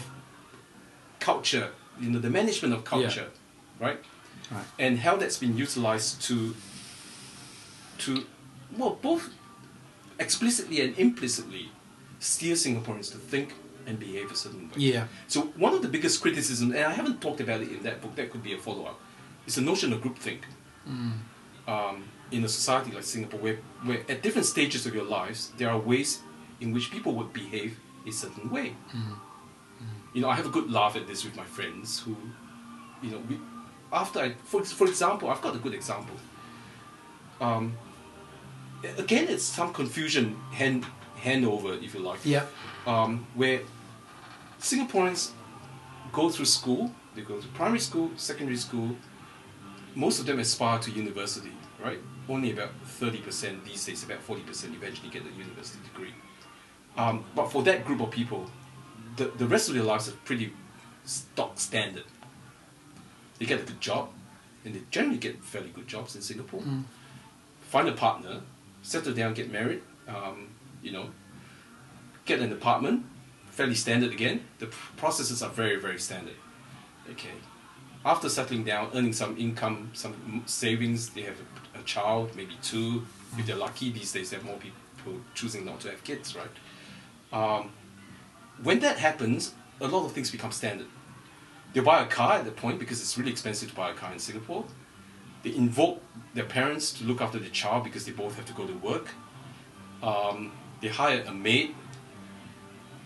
culture. 1.20 1.68
You 2.00 2.10
know, 2.10 2.18
the 2.18 2.30
management 2.40 2.74
of 2.74 2.84
culture, 2.84 3.28
right? 3.78 4.00
Right. 4.50 4.64
And 4.78 4.98
how 4.98 5.14
that's 5.16 5.38
been 5.38 5.56
utilized 5.56 6.22
to, 6.22 6.54
to, 7.98 8.26
well, 8.76 8.98
both 9.00 9.24
explicitly 10.18 10.80
and 10.80 10.98
implicitly 10.98 11.70
steer 12.18 12.54
Singaporeans 12.54 13.12
to 13.12 13.18
think 13.18 13.54
and 13.86 13.98
behave 13.98 14.30
a 14.32 14.34
certain 14.34 14.68
way. 14.70 14.76
Yeah. 14.76 15.06
So 15.28 15.38
one 15.64 15.72
of 15.72 15.82
the 15.82 15.88
biggest 15.88 16.20
criticisms, 16.20 16.74
and 16.74 16.84
I 16.84 16.92
haven't 16.92 17.20
talked 17.20 17.40
about 17.40 17.60
it 17.60 17.70
in 17.70 17.82
that 17.84 18.00
book, 18.02 18.14
that 18.16 18.30
could 18.30 18.42
be 18.42 18.54
a 18.54 18.58
follow-up, 18.58 18.98
is 19.46 19.54
the 19.54 19.62
notion 19.62 19.92
of 19.92 20.00
groupthink. 20.00 20.40
Um, 21.66 22.04
in 22.30 22.44
a 22.44 22.48
society 22.48 22.90
like 22.92 23.04
Singapore, 23.04 23.40
where, 23.40 23.58
where 23.84 24.00
at 24.08 24.22
different 24.22 24.46
stages 24.46 24.84
of 24.86 24.94
your 24.94 25.04
lives, 25.04 25.52
there 25.56 25.70
are 25.70 25.78
ways 25.78 26.20
in 26.64 26.72
which 26.72 26.90
people 26.90 27.12
would 27.18 27.32
behave 27.32 27.78
a 28.06 28.10
certain 28.10 28.50
way. 28.50 28.74
You 30.14 30.20
know, 30.22 30.28
I 30.28 30.34
have 30.34 30.46
a 30.46 30.54
good 30.58 30.70
laugh 30.70 30.96
at 30.96 31.06
this 31.06 31.24
with 31.24 31.36
my 31.36 31.44
friends 31.44 32.00
who, 32.00 32.16
you 33.02 33.10
know, 33.12 33.20
we, 33.28 33.38
after 33.92 34.18
I, 34.20 34.28
for, 34.50 34.64
for 34.64 34.86
example, 34.86 35.28
I've 35.30 35.42
got 35.42 35.54
a 35.54 35.58
good 35.58 35.74
example. 35.74 36.16
Um, 37.40 37.76
again, 38.98 39.26
it's 39.28 39.44
some 39.44 39.72
Confucian 39.72 40.36
hand 40.52 40.86
handover, 41.24 41.82
if 41.82 41.94
you 41.94 42.00
like 42.00 42.20
Yeah. 42.24 42.44
um, 42.86 43.26
where 43.34 43.60
Singaporeans 44.60 45.30
go 46.12 46.28
through 46.30 46.46
school, 46.58 46.92
they 47.14 47.22
go 47.22 47.40
to 47.40 47.48
primary 47.48 47.80
school, 47.80 48.10
secondary 48.16 48.56
school, 48.58 48.96
most 49.94 50.18
of 50.20 50.26
them 50.26 50.38
aspire 50.38 50.78
to 50.80 50.90
university, 50.90 51.52
right? 51.84 51.98
Only 52.28 52.52
about 52.52 52.70
30% 53.00 53.64
these 53.64 53.84
days, 53.86 54.02
about 54.04 54.20
40% 54.26 54.74
eventually 54.74 55.08
get 55.10 55.22
a 55.22 55.30
university 55.46 55.80
degree. 55.92 56.14
Um, 56.96 57.24
but 57.34 57.50
for 57.50 57.62
that 57.64 57.84
group 57.84 58.00
of 58.00 58.10
people, 58.10 58.50
the, 59.16 59.26
the 59.36 59.46
rest 59.46 59.68
of 59.68 59.74
their 59.74 59.84
lives 59.84 60.08
are 60.08 60.12
pretty 60.24 60.52
stock 61.04 61.58
standard. 61.58 62.04
They 63.38 63.46
get 63.46 63.60
a 63.60 63.64
good 63.64 63.80
job, 63.80 64.10
and 64.64 64.74
they 64.74 64.82
generally 64.90 65.18
get 65.18 65.42
fairly 65.42 65.70
good 65.70 65.88
jobs 65.88 66.14
in 66.14 66.22
Singapore. 66.22 66.60
Mm. 66.60 66.84
Find 67.62 67.88
a 67.88 67.92
partner, 67.92 68.40
settle 68.82 69.12
down, 69.12 69.34
get 69.34 69.50
married, 69.50 69.82
um, 70.06 70.48
you 70.82 70.92
know, 70.92 71.10
get 72.24 72.40
an 72.40 72.52
apartment, 72.52 73.04
fairly 73.50 73.74
standard 73.74 74.12
again. 74.12 74.44
The 74.58 74.66
processes 74.96 75.42
are 75.42 75.50
very, 75.50 75.76
very 75.76 75.98
standard. 75.98 76.36
Okay. 77.10 77.30
After 78.04 78.28
settling 78.28 78.64
down, 78.64 78.90
earning 78.94 79.12
some 79.12 79.36
income, 79.38 79.90
some 79.94 80.42
savings, 80.46 81.10
they 81.10 81.22
have 81.22 81.36
a, 81.74 81.80
a 81.80 81.82
child, 81.82 82.36
maybe 82.36 82.56
two. 82.62 83.06
If 83.36 83.46
they're 83.46 83.56
lucky, 83.56 83.90
these 83.90 84.12
days 84.12 84.30
there 84.30 84.40
are 84.40 84.44
more 84.44 84.58
people 84.58 85.20
choosing 85.34 85.64
not 85.64 85.80
to 85.80 85.90
have 85.90 86.04
kids, 86.04 86.36
right? 86.36 86.46
Um, 87.34 87.70
when 88.62 88.78
that 88.80 88.96
happens, 88.98 89.52
a 89.80 89.88
lot 89.88 90.04
of 90.06 90.12
things 90.12 90.30
become 90.30 90.52
standard. 90.52 90.86
They 91.72 91.80
buy 91.80 92.02
a 92.02 92.06
car 92.06 92.34
at 92.38 92.44
that 92.44 92.56
point 92.56 92.78
because 92.78 93.00
it's 93.02 93.18
really 93.18 93.32
expensive 93.32 93.70
to 93.70 93.74
buy 93.74 93.90
a 93.90 93.94
car 93.94 94.12
in 94.12 94.18
Singapore. 94.20 94.64
They 95.42 95.54
invoke 95.54 96.00
their 96.32 96.44
parents 96.44 96.92
to 96.98 97.04
look 97.04 97.20
after 97.20 97.38
the 97.38 97.50
child 97.50 97.84
because 97.84 98.04
they 98.06 98.12
both 98.12 98.36
have 98.36 98.46
to 98.46 98.52
go 98.54 98.64
to 98.66 98.72
work. 98.90 99.08
Um, 100.02 100.52
they 100.80 100.88
hire 100.88 101.22
a 101.26 101.32
maid 101.32 101.74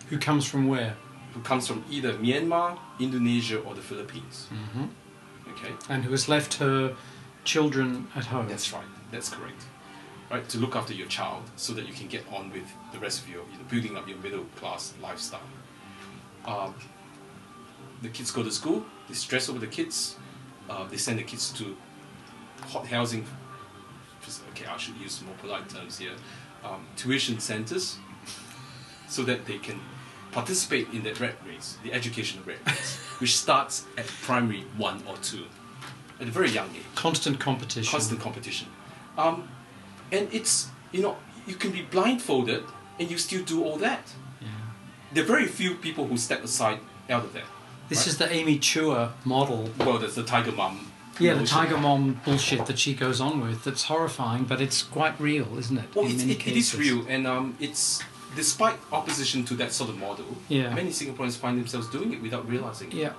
Who 0.09 0.17
comes 0.17 0.45
from 0.45 0.67
where? 0.67 0.95
who 1.33 1.41
comes 1.41 1.67
from 1.67 1.83
either 1.91 2.13
Myanmar, 2.13 2.77
Indonesia, 2.99 3.59
or 3.59 3.75
the 3.75 3.81
Philippines. 3.81 4.47
Mm-hmm. 4.51 4.85
Okay, 5.51 5.73
And 5.87 6.03
who 6.03 6.11
has 6.11 6.27
left 6.27 6.55
her 6.55 6.95
children 7.43 8.07
at 8.15 8.25
home. 8.25 8.47
that's 8.49 8.73
right. 8.73 8.89
That's 9.11 9.29
correct. 9.29 9.61
Right, 10.31 10.47
to 10.49 10.59
look 10.59 10.75
after 10.75 10.93
your 10.93 11.07
child 11.07 11.43
so 11.55 11.73
that 11.73 11.87
you 11.87 11.93
can 11.93 12.07
get 12.07 12.23
on 12.31 12.51
with 12.51 12.67
the 12.93 12.99
rest 12.99 13.23
of 13.23 13.29
your, 13.29 13.41
you 13.51 13.57
know, 13.57 13.63
building 13.67 13.97
up 13.97 14.07
your 14.07 14.17
middle 14.19 14.45
class 14.57 14.93
lifestyle. 15.01 15.41
Um, 16.45 16.75
the 18.03 18.09
kids 18.09 18.29
go 18.29 18.43
to 18.43 18.51
school. 18.51 18.85
They 19.07 19.15
stress 19.15 19.49
over 19.49 19.57
the 19.57 19.67
kids. 19.67 20.17
Uh, 20.69 20.87
they 20.87 20.97
send 20.97 21.17
the 21.17 21.23
kids 21.23 21.51
to 21.53 21.75
hot 22.61 22.85
housing. 22.85 23.25
Okay, 24.51 24.67
I 24.67 24.77
should 24.77 24.97
use 24.97 25.19
more 25.23 25.33
polite 25.41 25.67
terms 25.67 25.97
here. 25.97 26.11
Um, 26.63 26.85
tuition 26.95 27.39
centers, 27.39 27.97
so 29.07 29.23
that 29.23 29.45
they 29.47 29.57
can 29.57 29.79
participate 30.31 30.89
in 30.93 31.01
that 31.03 31.19
red 31.19 31.33
race, 31.47 31.77
the 31.83 31.91
educational 31.91 32.43
red 32.45 32.59
race, 32.67 32.97
which 33.19 33.35
starts 33.35 33.85
at 33.97 34.05
primary 34.21 34.65
one 34.77 35.01
or 35.07 35.17
two, 35.17 35.45
at 36.19 36.27
a 36.27 36.31
very 36.31 36.49
young 36.51 36.69
age 36.75 36.83
Constant 36.93 37.39
competition. 37.39 37.89
constant 37.89 38.19
competition. 38.21 38.67
Um, 39.17 39.47
and 40.11 40.33
it's, 40.33 40.69
you 40.91 41.01
know, 41.01 41.17
you 41.47 41.55
can 41.55 41.71
be 41.71 41.81
blindfolded 41.81 42.63
and 42.99 43.09
you 43.09 43.17
still 43.17 43.43
do 43.43 43.63
all 43.63 43.77
that. 43.77 44.13
Yeah. 44.41 44.47
There 45.13 45.23
are 45.23 45.27
very 45.27 45.47
few 45.47 45.75
people 45.75 46.07
who 46.07 46.17
step 46.17 46.43
aside 46.43 46.79
out 47.09 47.23
of 47.23 47.33
that. 47.33 47.43
This 47.89 47.99
right? 47.99 48.07
is 48.07 48.17
the 48.17 48.31
Amy 48.31 48.59
Chua 48.59 49.11
model. 49.25 49.69
Well, 49.79 49.97
there's 49.97 50.15
the 50.15 50.23
Tiger 50.23 50.51
Mom. 50.51 50.91
Yeah, 51.19 51.33
the. 51.33 51.45
Tiger 51.45 51.77
Mom 51.77 52.21
bullshit 52.23 52.65
that 52.67 52.79
she 52.79 52.93
goes 52.93 53.19
on 53.19 53.41
with. 53.41 53.63
That's 53.63 53.83
horrifying, 53.83 54.45
but 54.45 54.61
it's 54.61 54.83
quite 54.83 55.19
real, 55.19 55.57
isn't 55.57 55.77
it? 55.77 55.93
Well, 55.93 56.05
many 56.05 56.31
it, 56.31 56.47
it 56.47 56.55
is 56.55 56.75
real, 56.75 57.05
and 57.09 57.27
um, 57.27 57.57
it's 57.59 58.01
despite 58.35 58.77
opposition 58.91 59.43
to 59.45 59.55
that 59.55 59.73
sort 59.73 59.89
of 59.89 59.97
model. 59.97 60.25
Yeah. 60.47 60.73
Many 60.73 60.91
Singaporeans 60.91 61.35
find 61.35 61.57
themselves 61.59 61.89
doing 61.89 62.13
it 62.13 62.21
without 62.21 62.47
realizing 62.47 62.91
it. 62.91 62.95
Yeah, 62.95 63.13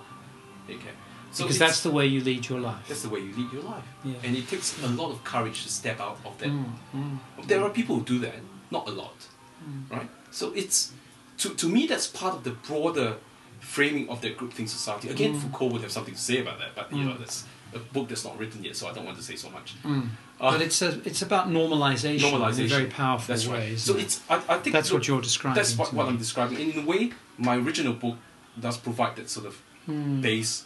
Okay. 0.69 0.95
So 1.33 1.45
because 1.45 1.59
that's 1.59 1.83
the 1.83 1.91
way 1.91 2.07
you 2.07 2.21
lead 2.23 2.49
your 2.49 2.61
life. 2.61 2.85
that's 2.89 3.03
the 3.03 3.09
way 3.09 3.21
you 3.21 3.33
lead 3.37 3.53
your 3.53 3.63
life, 3.63 3.85
Yeah. 4.05 4.15
and 4.25 4.37
it 4.37 4.49
takes 4.49 4.69
a 4.83 4.89
lot 4.89 5.11
of 5.13 5.23
courage 5.25 5.63
to 5.65 5.69
step 5.69 6.01
out 6.01 6.19
of 6.25 6.39
that 6.39 6.49
Mm, 6.49 6.65
mm. 6.95 7.19
There 7.47 7.63
are 7.63 7.71
people 7.71 7.97
who 7.99 8.05
do 8.05 8.19
that, 8.27 8.35
not 8.71 8.89
a 8.89 8.91
lot, 8.93 9.19
Mm. 9.65 9.91
right? 9.97 10.11
So 10.31 10.53
it's 10.55 10.93
to, 11.39 11.51
to 11.55 11.69
me 11.69 11.87
that's 11.87 12.07
part 12.07 12.35
of 12.37 12.43
the 12.45 12.51
broader 12.69 13.17
framing 13.61 14.09
of 14.09 14.21
that 14.23 14.37
group 14.39 14.53
think 14.53 14.69
society. 14.69 15.09
Again, 15.09 15.35
Mm. 15.35 15.41
Foucault 15.43 15.69
would 15.73 15.83
have 15.83 15.93
something 15.93 16.15
to 16.15 16.21
say 16.21 16.39
about 16.41 16.59
that, 16.59 16.75
but 16.75 16.93
you 16.93 17.05
know 17.05 17.13
Mm. 17.15 17.19
that's 17.21 17.45
a 17.75 17.79
book 17.79 18.09
that's 18.09 18.25
not 18.25 18.37
written 18.39 18.65
yet, 18.65 18.75
so 18.77 18.89
I 18.89 18.93
don't 18.93 19.05
want 19.05 19.17
to 19.19 19.23
say 19.23 19.37
so 19.37 19.49
much. 19.51 19.75
Mm. 19.85 20.09
Uh, 20.41 20.51
but 20.53 20.63
it's 20.63 20.81
a, 20.83 21.01
it's 21.05 21.23
about 21.23 21.49
normalization, 21.49 22.33
in 22.59 22.65
a 22.65 22.69
very 22.69 22.87
powerful 22.87 23.33
That's 23.33 23.47
way. 23.47 23.71
right. 23.71 23.79
So 23.79 23.97
it? 23.97 24.03
it's 24.05 24.21
I, 24.29 24.37
I 24.37 24.57
think 24.59 24.73
that's 24.75 24.91
look, 24.91 25.01
what 25.01 25.09
you're 25.09 25.21
describing. 25.21 25.55
that's 25.55 25.77
what, 25.79 25.93
what. 25.93 26.09
I'm 26.09 26.17
describing. 26.19 26.57
And 26.61 26.75
in 26.75 26.83
a 26.85 26.87
way, 26.87 27.13
my 27.39 27.57
original 27.57 27.93
book 27.93 28.17
does 28.59 28.77
provide 28.79 29.15
that 29.17 29.29
sort 29.31 29.47
of 29.47 29.55
Mm. 29.89 30.21
base 30.21 30.65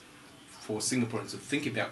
for 0.66 0.76
Singaporeans 0.80 1.30
to 1.36 1.36
think 1.50 1.64
about 1.66 1.90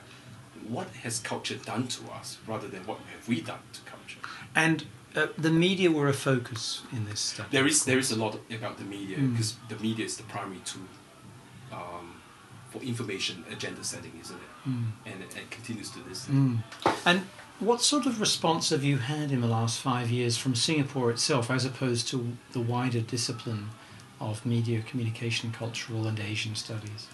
what 0.74 0.88
has 1.04 1.14
culture 1.32 1.58
done 1.72 1.84
to 1.96 2.00
us 2.18 2.28
rather 2.46 2.68
than 2.74 2.82
what 2.90 2.98
have 3.12 3.24
we 3.28 3.36
done 3.52 3.64
to 3.76 3.80
culture. 3.94 4.20
And 4.54 4.78
uh, 5.14 5.26
the 5.46 5.50
media 5.66 5.88
were 5.98 6.08
a 6.08 6.18
focus 6.30 6.62
in 6.96 7.02
this 7.10 7.20
study. 7.20 7.48
There 7.56 7.66
is 7.72 7.84
there 7.84 7.98
is 8.04 8.10
a 8.12 8.16
lot 8.24 8.34
about 8.58 8.74
the 8.78 8.84
media 8.96 9.16
Mm. 9.18 9.30
because 9.32 9.50
the 9.72 9.78
media 9.88 10.04
is 10.10 10.16
the 10.16 10.26
primary 10.34 10.62
tool 10.70 10.88
um, 11.78 12.06
for 12.70 12.80
information 12.82 13.36
agenda 13.56 13.84
setting, 13.84 14.12
isn't 14.22 14.36
it? 14.46 14.70
Mm. 14.70 14.86
And 15.08 15.16
it, 15.24 15.36
it 15.36 15.50
continues 15.56 15.90
to 15.90 15.98
this. 16.08 16.18
day. 16.26 16.32
Mm. 16.32 16.58
And 17.04 17.18
what 17.68 17.80
sort 17.82 18.06
of 18.06 18.14
response 18.20 18.70
have 18.74 18.84
you 18.90 18.98
had 18.98 19.30
in 19.30 19.40
the 19.40 19.52
last 19.58 19.80
five 19.80 20.08
years 20.10 20.34
from 20.42 20.54
Singapore 20.54 21.10
itself, 21.10 21.50
as 21.50 21.64
opposed 21.64 22.08
to 22.08 22.16
the 22.52 22.60
wider 22.60 23.00
discipline 23.00 23.64
of 24.18 24.44
media, 24.46 24.78
communication, 24.90 25.52
cultural, 25.52 26.06
and 26.08 26.18
Asian 26.18 26.54
studies? 26.54 27.06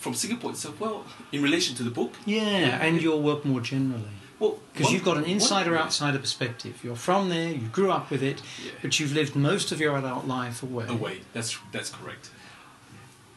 From 0.00 0.14
Singapore 0.14 0.50
itself, 0.52 0.80
well, 0.80 1.04
in 1.30 1.42
relation 1.42 1.74
to 1.76 1.82
the 1.82 1.90
book, 1.90 2.12
Yeah, 2.24 2.84
and 2.86 3.00
your 3.02 3.20
work 3.20 3.44
more 3.44 3.60
generally. 3.60 4.14
well, 4.38 4.58
Because 4.72 4.90
you've 4.92 5.04
got 5.04 5.16
an 5.18 5.22
one- 5.24 5.32
insider 5.32 5.76
outsider 5.78 6.18
perspective. 6.18 6.74
You're 6.82 6.96
from 7.08 7.28
there, 7.28 7.50
you 7.52 7.68
grew 7.78 7.90
up 7.92 8.10
with 8.10 8.22
it, 8.22 8.38
Yeah. 8.64 8.72
but 8.82 8.98
you've 8.98 9.12
lived 9.12 9.34
most 9.36 9.72
of 9.72 9.78
your 9.80 9.96
adult 9.98 10.26
life 10.26 10.62
away. 10.62 10.86
away. 10.88 11.16
That's 11.34 11.50
that's 11.74 11.90
correct. 11.90 12.30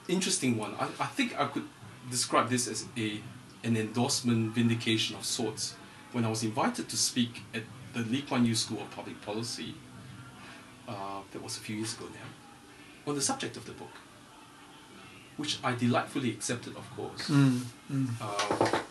Interesting 0.07 0.57
one. 0.57 0.73
I, 0.79 0.85
I 1.05 1.07
think 1.17 1.29
I 1.39 1.45
could 1.53 1.67
describe 2.09 2.47
this 2.49 2.67
as 2.67 2.85
a 2.97 3.21
an 3.63 3.75
endorsement 3.77 4.53
vindication 4.55 5.15
of 5.17 5.23
sorts. 5.25 5.75
When 6.13 6.23
I 6.25 6.29
was 6.29 6.43
invited 6.43 6.85
to 6.89 6.97
speak 6.97 7.43
at 7.53 7.63
the 7.93 8.01
Lee 8.11 8.21
Kuan 8.27 8.45
Yew 8.45 8.55
School 8.55 8.81
of 8.81 8.89
Public 8.91 9.17
Policy, 9.21 9.75
uh, 10.87 11.21
that 11.31 11.41
was 11.41 11.57
a 11.57 11.61
few 11.61 11.75
years 11.77 11.93
ago 11.97 12.05
now, 12.19 12.27
on 13.09 13.15
the 13.15 13.21
subject 13.21 13.57
of 13.57 13.63
the 13.65 13.71
book, 13.71 13.95
which 15.37 15.57
I 15.63 15.73
delightfully 15.73 16.29
accepted, 16.31 16.75
of 16.75 16.89
course. 16.95 17.27
Mm, 17.29 17.61
mm. 17.91 18.07
Um, 18.21 18.81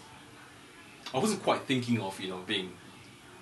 I 1.15 1.19
wasn't 1.19 1.43
quite 1.43 1.63
thinking 1.63 2.01
of 2.01 2.19
you 2.21 2.29
know 2.31 2.41
being 2.47 2.73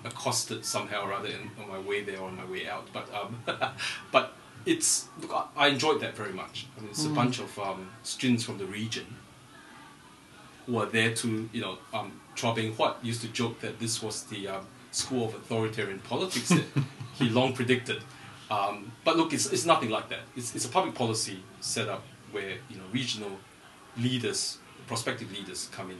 accosted 0.03 0.65
somehow 0.65 1.07
or 1.07 1.13
other 1.13 1.29
in, 1.29 1.49
on 1.61 1.69
my 1.69 1.79
way 1.79 2.03
there 2.03 2.19
or 2.19 2.27
on 2.27 2.35
my 2.35 2.45
way 2.45 2.67
out, 2.67 2.87
but 2.93 3.07
um, 3.13 3.37
but 4.11 4.33
it's 4.65 5.07
look, 5.21 5.31
I, 5.33 5.65
I 5.65 5.67
enjoyed 5.67 6.01
that 6.01 6.15
very 6.15 6.33
much. 6.33 6.67
I 6.77 6.81
mean, 6.81 6.89
it's 6.91 7.05
a 7.05 7.09
Mm. 7.09 7.15
bunch 7.15 7.39
of 7.39 7.57
um, 7.59 7.89
students 8.03 8.43
from 8.43 8.57
the 8.57 8.65
region 8.65 9.05
who 10.65 10.77
are 10.77 10.85
there 10.85 11.13
to 11.15 11.49
you 11.53 11.61
know 11.61 11.77
um, 11.93 12.11
Chua 12.35 12.55
Beng 12.55 12.75
Huat 12.75 12.95
used 13.03 13.21
to 13.21 13.27
joke 13.29 13.59
that 13.61 13.79
this 13.79 14.01
was 14.01 14.23
the 14.23 14.47
um, 14.47 14.65
school 14.91 15.25
of 15.27 15.33
authoritarian 15.35 15.99
politics 15.99 16.49
that 16.49 16.63
he 17.15 17.29
long 17.29 17.53
predicted. 17.53 18.01
Um, 18.49 18.91
but 19.05 19.15
look, 19.15 19.31
it's, 19.33 19.45
it's 19.53 19.65
nothing 19.65 19.89
like 19.89 20.09
that. 20.09 20.19
It's, 20.35 20.53
it's 20.53 20.65
a 20.65 20.67
public 20.67 20.93
policy 20.93 21.41
setup 21.61 22.03
where 22.31 22.51
you 22.69 22.77
know 22.77 22.83
regional 22.91 23.31
leaders, 23.97 24.57
prospective 24.87 25.31
leaders, 25.31 25.69
come 25.71 25.91
in 25.91 25.97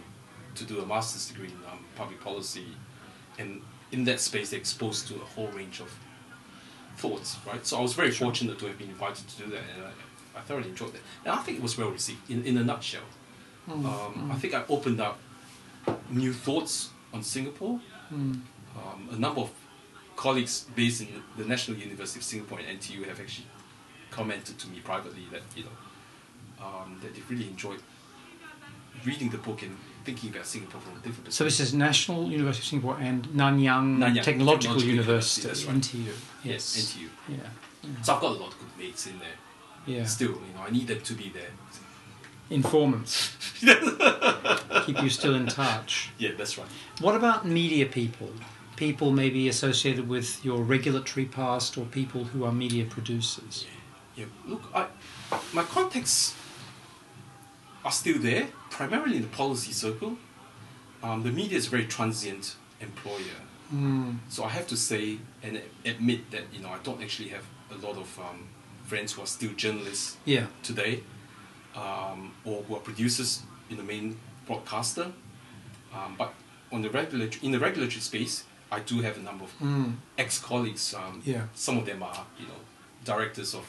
to 0.55 0.63
do 0.65 0.81
a 0.81 0.85
master's 0.85 1.27
degree 1.29 1.47
in 1.47 1.57
um, 1.71 1.79
public 1.95 2.19
policy, 2.21 2.65
and 3.39 3.61
in 3.91 4.03
that 4.05 4.19
space 4.19 4.49
they're 4.51 4.59
exposed 4.59 5.07
to 5.07 5.15
a 5.15 5.25
whole 5.25 5.47
range 5.49 5.79
of 5.79 5.89
thoughts, 6.97 7.37
right? 7.47 7.65
So 7.65 7.77
I 7.77 7.81
was 7.81 7.93
very 7.93 8.11
fortunate 8.11 8.59
to 8.59 8.65
have 8.67 8.77
been 8.77 8.89
invited 8.89 9.27
to 9.27 9.43
do 9.43 9.49
that, 9.51 9.61
and 9.75 9.85
I, 9.85 10.39
I 10.39 10.41
thoroughly 10.41 10.69
enjoyed 10.69 10.93
that. 10.93 11.01
And 11.25 11.33
I 11.33 11.37
think 11.43 11.57
it 11.57 11.63
was 11.63 11.77
well 11.77 11.89
received. 11.89 12.29
In, 12.29 12.43
in 12.45 12.57
a 12.57 12.63
nutshell, 12.63 13.03
Mm, 13.69 13.85
um, 13.85 14.31
I 14.31 14.35
think 14.35 14.55
I 14.55 14.63
opened 14.69 14.99
up 14.99 15.19
new 16.09 16.33
thoughts 16.33 16.89
on 17.13 17.21
Singapore. 17.21 17.79
mm. 18.11 18.41
Um, 18.75 19.09
a 19.11 19.15
number 19.17 19.41
of 19.41 19.51
colleagues 20.15 20.65
based 20.75 21.01
in 21.01 21.07
the 21.37 21.45
National 21.45 21.77
University 21.77 22.19
of 22.19 22.23
Singapore 22.23 22.57
and 22.59 22.79
NTU 22.79 23.05
have 23.07 23.19
actually 23.19 23.45
commented 24.09 24.57
to 24.57 24.67
me 24.67 24.79
privately 24.79 25.27
that 25.31 25.43
you 25.55 25.63
know 25.63 25.69
um, 26.61 26.99
that 27.01 27.13
they 27.15 27.21
really 27.29 27.47
enjoyed 27.47 27.79
reading 29.05 29.29
the 29.29 29.37
book 29.37 29.61
and 29.63 29.75
thinking 30.03 30.29
about 30.31 30.45
Singapore 30.45 30.81
from 30.81 30.93
a 30.93 30.95
different 30.97 31.25
perspective. 31.25 31.33
So 31.33 31.43
this 31.43 31.59
is 31.59 31.73
National 31.73 32.29
University 32.29 32.63
of 32.63 32.67
Singapore 32.69 32.97
and 32.99 33.27
Nanyang, 33.29 33.97
Nanyang 33.97 34.23
Technological, 34.23 34.75
Technological 34.75 34.83
University, 34.83 35.47
University, 35.47 35.97
NTU. 35.97 36.13
yes. 36.43 36.95
NTU. 36.95 37.07
Yeah. 37.29 37.37
So 38.03 38.15
I've 38.15 38.21
got 38.21 38.31
a 38.31 38.39
lot 38.39 38.53
of 38.53 38.59
good 38.59 38.69
mates 38.77 39.07
in 39.07 39.19
there. 39.19 39.27
Yeah. 39.85 40.05
Still, 40.05 40.29
you 40.29 40.53
know, 40.55 40.61
I 40.67 40.71
need 40.71 40.87
them 40.87 41.01
to 41.01 41.13
be 41.13 41.29
there. 41.29 41.49
Informants. 42.49 43.35
Keep 44.85 45.01
you 45.01 45.09
still 45.09 45.35
in 45.35 45.47
touch. 45.47 46.11
Yeah, 46.17 46.31
that's 46.37 46.57
right. 46.57 46.67
What 46.99 47.15
about 47.15 47.47
media 47.47 47.85
people? 47.85 48.29
People 48.75 49.11
maybe 49.11 49.47
associated 49.47 50.09
with 50.09 50.43
your 50.43 50.61
regulatory 50.61 51.25
past 51.25 51.77
or 51.77 51.85
people 51.85 52.25
who 52.25 52.43
are 52.43 52.51
media 52.51 52.83
producers. 52.85 53.65
Yeah, 54.15 54.25
look, 54.45 54.63
I, 54.75 54.87
my 55.53 55.63
contacts 55.63 56.35
are 57.83 57.91
still 57.91 58.19
there, 58.19 58.47
primarily 58.69 59.15
in 59.17 59.21
the 59.23 59.27
policy 59.29 59.71
circle. 59.71 60.17
Um, 61.03 61.23
the 61.23 61.31
media 61.31 61.57
is 61.57 61.67
a 61.67 61.69
very 61.69 61.85
transient 61.85 62.55
employer, 62.79 63.39
Mm. 63.73 64.17
so 64.29 64.43
I 64.43 64.49
have 64.49 64.67
to 64.67 64.75
say 64.77 65.17
and 65.41 65.61
admit 65.85 66.29
that 66.31 66.43
you 66.53 66.59
know 66.61 66.69
I 66.69 66.77
don't 66.83 67.01
actually 67.01 67.29
have 67.29 67.45
a 67.71 67.75
lot 67.87 67.95
of 67.97 68.19
um, 68.19 68.47
friends 68.83 69.13
who 69.13 69.21
are 69.23 69.27
still 69.27 69.53
journalists 69.53 70.17
Yeah. 70.25 70.47
today, 70.61 71.03
um, 71.75 72.33
or 72.43 72.63
who 72.63 72.75
are 72.75 72.81
producers 72.81 73.41
in 73.69 73.77
the 73.77 73.83
main 73.83 74.17
broadcaster. 74.45 75.11
Um, 75.93 76.15
but 76.17 76.33
on 76.71 76.81
the 76.81 76.89
regulatory, 76.89 77.39
in 77.45 77.51
the 77.51 77.59
regulatory 77.59 78.01
space, 78.01 78.43
I 78.71 78.79
do 78.81 79.01
have 79.01 79.17
a 79.17 79.21
number 79.21 79.45
of 79.45 79.53
Mm. 79.59 79.95
ex-colleagues. 80.17 80.93
Um, 80.93 81.21
Yeah. 81.25 81.47
Some 81.55 81.77
of 81.77 81.85
them 81.85 82.03
are, 82.03 82.25
you 82.39 82.45
know, 82.47 82.59
directors 83.05 83.53
of 83.55 83.65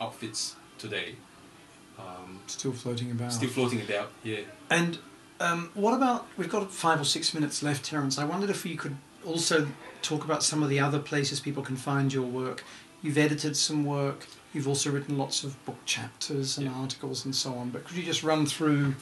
outfits 0.00 0.56
today, 0.78 1.16
um, 2.02 2.40
Still 2.46 2.72
floating 2.72 3.10
about. 3.10 3.32
still 3.32 3.48
floating 3.48 3.80
about. 3.80 4.10
Yeah. 4.24 4.40
And 4.70 4.98
um, 5.40 5.70
what 5.74 5.94
about, 5.94 6.26
we've 6.36 6.48
got 6.50 6.70
five 6.72 7.00
or 7.00 7.04
six 7.04 7.32
minutes 7.34 7.62
left, 7.62 7.84
Terence. 7.84 8.18
I 8.18 8.24
wondered 8.24 8.50
if 8.50 8.64
you 8.66 8.76
could 8.76 8.96
also 9.24 9.68
talk 10.02 10.24
about 10.24 10.42
some 10.42 10.62
of 10.62 10.68
the 10.68 10.80
other 10.80 10.98
places 10.98 11.40
people 11.40 11.62
can 11.62 11.76
find 11.76 12.12
your 12.12 12.26
work. 12.26 12.64
You've 13.02 13.18
edited 13.18 13.56
some 13.56 13.84
work, 13.84 14.26
you've 14.52 14.68
also 14.68 14.90
written 14.90 15.16
lots 15.18 15.44
of 15.44 15.62
book 15.64 15.78
chapters 15.86 16.56
and 16.58 16.66
Yeah. 16.66 16.74
articles 16.74 17.24
and 17.24 17.34
so 17.34 17.54
on, 17.54 17.70
but 17.70 17.84
could 17.84 17.96
you 17.96 18.04
just 18.04 18.22
run 18.22 18.46
through 18.46 18.94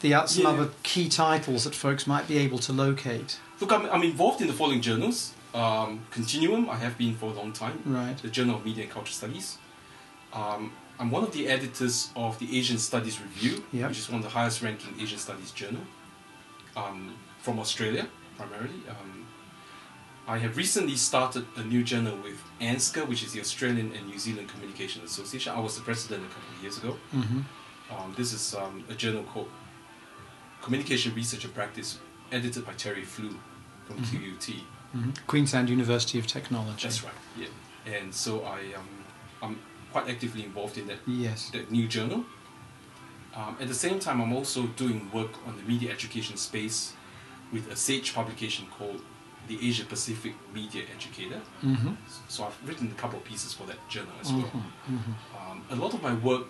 the 0.00 0.12
uh, 0.14 0.26
some 0.26 0.42
Yeah. 0.44 0.50
other 0.50 0.70
key 0.82 1.08
titles 1.08 1.64
that 1.64 1.74
folks 1.74 2.06
might 2.06 2.26
be 2.26 2.36
able 2.38 2.58
to 2.58 2.72
locate. 2.72 3.38
Look, 3.60 3.70
I'm, 3.72 3.86
I'm 3.90 4.02
involved 4.02 4.40
in 4.40 4.48
the 4.48 4.52
following 4.52 4.80
journals. 4.80 5.32
Um, 5.54 6.00
Continuum, 6.10 6.68
I 6.68 6.76
have 6.76 6.98
been 6.98 7.14
for 7.14 7.26
a 7.30 7.34
long 7.34 7.52
time. 7.52 7.80
Right. 7.86 8.16
The 8.18 8.28
Journal 8.28 8.56
of 8.56 8.64
Media 8.64 8.84
and 8.84 8.92
Culture 8.92 9.12
Studies. 9.12 9.58
Um, 10.32 10.72
I'm 11.02 11.10
one 11.10 11.24
of 11.24 11.32
the 11.32 11.48
editors 11.48 12.10
of 12.14 12.38
the 12.38 12.56
Asian 12.56 12.78
Studies 12.78 13.20
Review, 13.20 13.64
Yep. 13.72 13.88
which 13.88 13.98
is 13.98 14.08
one 14.08 14.18
of 14.20 14.22
the 14.24 14.30
highest 14.30 14.62
ranking 14.62 14.94
Asian 15.00 15.18
Studies 15.18 15.50
journal 15.50 15.82
um, 16.76 17.12
from 17.40 17.58
Australia, 17.58 18.06
primarily. 18.36 18.80
Um, 18.88 19.26
I 20.28 20.38
have 20.38 20.56
recently 20.56 20.94
started 20.94 21.44
a 21.56 21.64
new 21.64 21.82
journal 21.82 22.16
with 22.22 22.40
ANZCA, 22.60 23.08
which 23.08 23.24
is 23.24 23.32
the 23.32 23.40
Australian 23.40 23.90
and 23.96 24.06
New 24.06 24.18
Zealand 24.26 24.48
Communication 24.48 25.02
Association. 25.02 25.52
I 25.52 25.58
was 25.58 25.74
the 25.74 25.82
president 25.82 26.22
a 26.24 26.28
couple 26.28 26.54
of 26.56 26.62
years 26.62 26.78
ago. 26.78 26.92
hmm 27.10 27.40
Um, 27.90 28.14
this 28.16 28.32
is 28.32 28.54
um, 28.54 28.84
a 28.88 28.94
journal 28.94 29.24
called 29.24 29.50
Communication 30.62 31.12
Research 31.16 31.44
and 31.44 31.52
Practice, 31.52 31.98
edited 32.30 32.64
by 32.64 32.74
Terry 32.74 33.04
Flew 33.04 33.32
from 33.86 33.96
Mhm. 33.98 34.06
QUT. 34.10 34.46
hmm 34.92 35.10
Queensland 35.26 35.68
University 35.68 36.18
of 36.20 36.26
Technology. 36.28 36.84
That's 36.86 37.02
right. 37.02 37.20
Yeah. 37.42 37.48
And 37.98 38.14
so 38.14 38.32
I 38.56 38.58
um, 38.78 38.88
I'm 39.44 39.54
quite 39.92 40.08
actively 40.08 40.42
involved 40.44 40.76
in 40.78 40.86
that 40.88 40.98
Yes. 41.06 41.50
that 41.50 41.70
new 41.70 41.86
journal. 41.88 42.24
Um, 43.34 43.56
at 43.60 43.68
the 43.68 43.74
same 43.74 43.98
time, 43.98 44.20
I'm 44.20 44.32
also 44.32 44.60
doing 44.76 45.10
work 45.12 45.32
on 45.46 45.56
the 45.56 45.62
media 45.62 45.90
education 45.90 46.36
space 46.36 46.92
with 47.52 47.70
a 47.72 47.76
Sage 47.76 48.12
publication 48.14 48.66
called 48.78 49.00
the 49.48 49.56
Asia 49.68 49.84
Pacific 49.84 50.34
Media 50.54 50.82
Educator. 50.96 51.40
hmm 51.60 51.94
So 52.28 52.44
I've 52.44 52.58
written 52.68 52.86
a 52.96 53.00
couple 53.02 53.18
of 53.18 53.24
pieces 53.24 53.52
for 53.54 53.64
that 53.66 53.80
journal 53.88 54.12
as 54.20 54.28
well. 54.32 54.50
hmm 54.52 54.96
hmm 54.96 55.12
Um, 55.38 55.56
a 55.70 55.76
lot 55.84 55.94
of 55.94 56.02
my 56.02 56.14
work, 56.14 56.48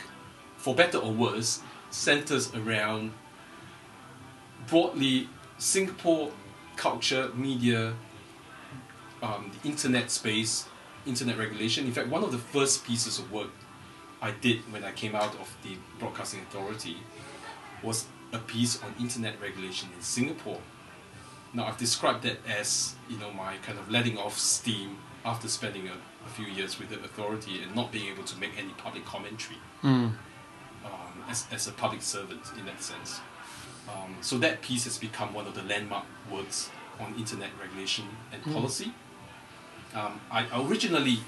for 0.57 0.75
better 0.75 0.99
or 0.99 1.13
worse, 1.13 1.61
centers 1.91 2.53
around 2.55 3.13
broadly 4.69 5.29
Singapore 5.59 6.31
culture, 6.77 7.31
media, 7.35 7.95
um, 9.23 9.51
the 9.63 9.69
internet 9.69 10.11
space, 10.11 10.67
internet 11.07 11.39
regulation. 11.39 11.87
In 11.87 11.93
fact, 11.93 12.09
one 12.09 12.23
of 12.25 12.33
the 12.33 12.39
first 12.39 12.85
pieces 12.85 13.19
of 13.19 13.31
work 13.33 13.51
I 14.21 14.31
did 14.31 14.59
when 14.73 14.85
I 14.85 14.93
came 14.93 15.15
out 15.15 15.35
of 15.35 15.57
the 15.63 15.77
Broadcasting 15.99 16.41
Authority 16.41 16.97
was 17.83 18.07
a 18.33 18.39
piece 18.39 18.83
on 18.83 18.95
internet 19.01 19.41
regulation 19.41 19.89
in 19.97 20.03
Singapore. 20.03 20.61
Now, 21.53 21.67
I've 21.67 21.77
described 21.77 22.23
that 22.23 22.39
as 22.49 22.95
you 23.11 23.19
know 23.19 23.33
my 23.33 23.57
kind 23.67 23.79
of 23.79 23.91
letting 23.91 24.17
off 24.17 24.39
steam 24.39 24.97
after 25.25 25.49
spending 25.49 25.89
a, 25.89 25.93
a 26.27 26.29
few 26.31 26.47
years 26.47 26.79
with 26.79 26.89
the 26.91 26.97
authority 26.97 27.63
and 27.63 27.75
not 27.75 27.93
being 27.93 28.11
able 28.13 28.25
to 28.25 28.39
make 28.39 28.53
any 28.59 28.73
public 28.79 29.05
commentary 29.05 29.59
Mm. 29.83 30.13
um, 30.85 31.25
as, 31.29 31.47
as 31.53 31.67
a 31.67 31.73
public 31.73 32.03
servant 32.03 32.41
in 32.59 32.65
that 32.67 32.81
sense. 32.83 33.21
Um, 33.89 34.15
so 34.21 34.39
that 34.39 34.63
piece 34.63 34.85
has 34.85 34.97
become 34.99 35.35
one 35.35 35.47
of 35.49 35.55
the 35.55 35.63
landmark 35.65 36.05
works 36.31 36.71
on 37.01 37.15
internet 37.17 37.51
regulation 37.61 38.05
and 38.33 38.43
Mm. 38.43 38.53
Um, 39.95 40.21
I 40.31 40.47
originally 40.55 41.19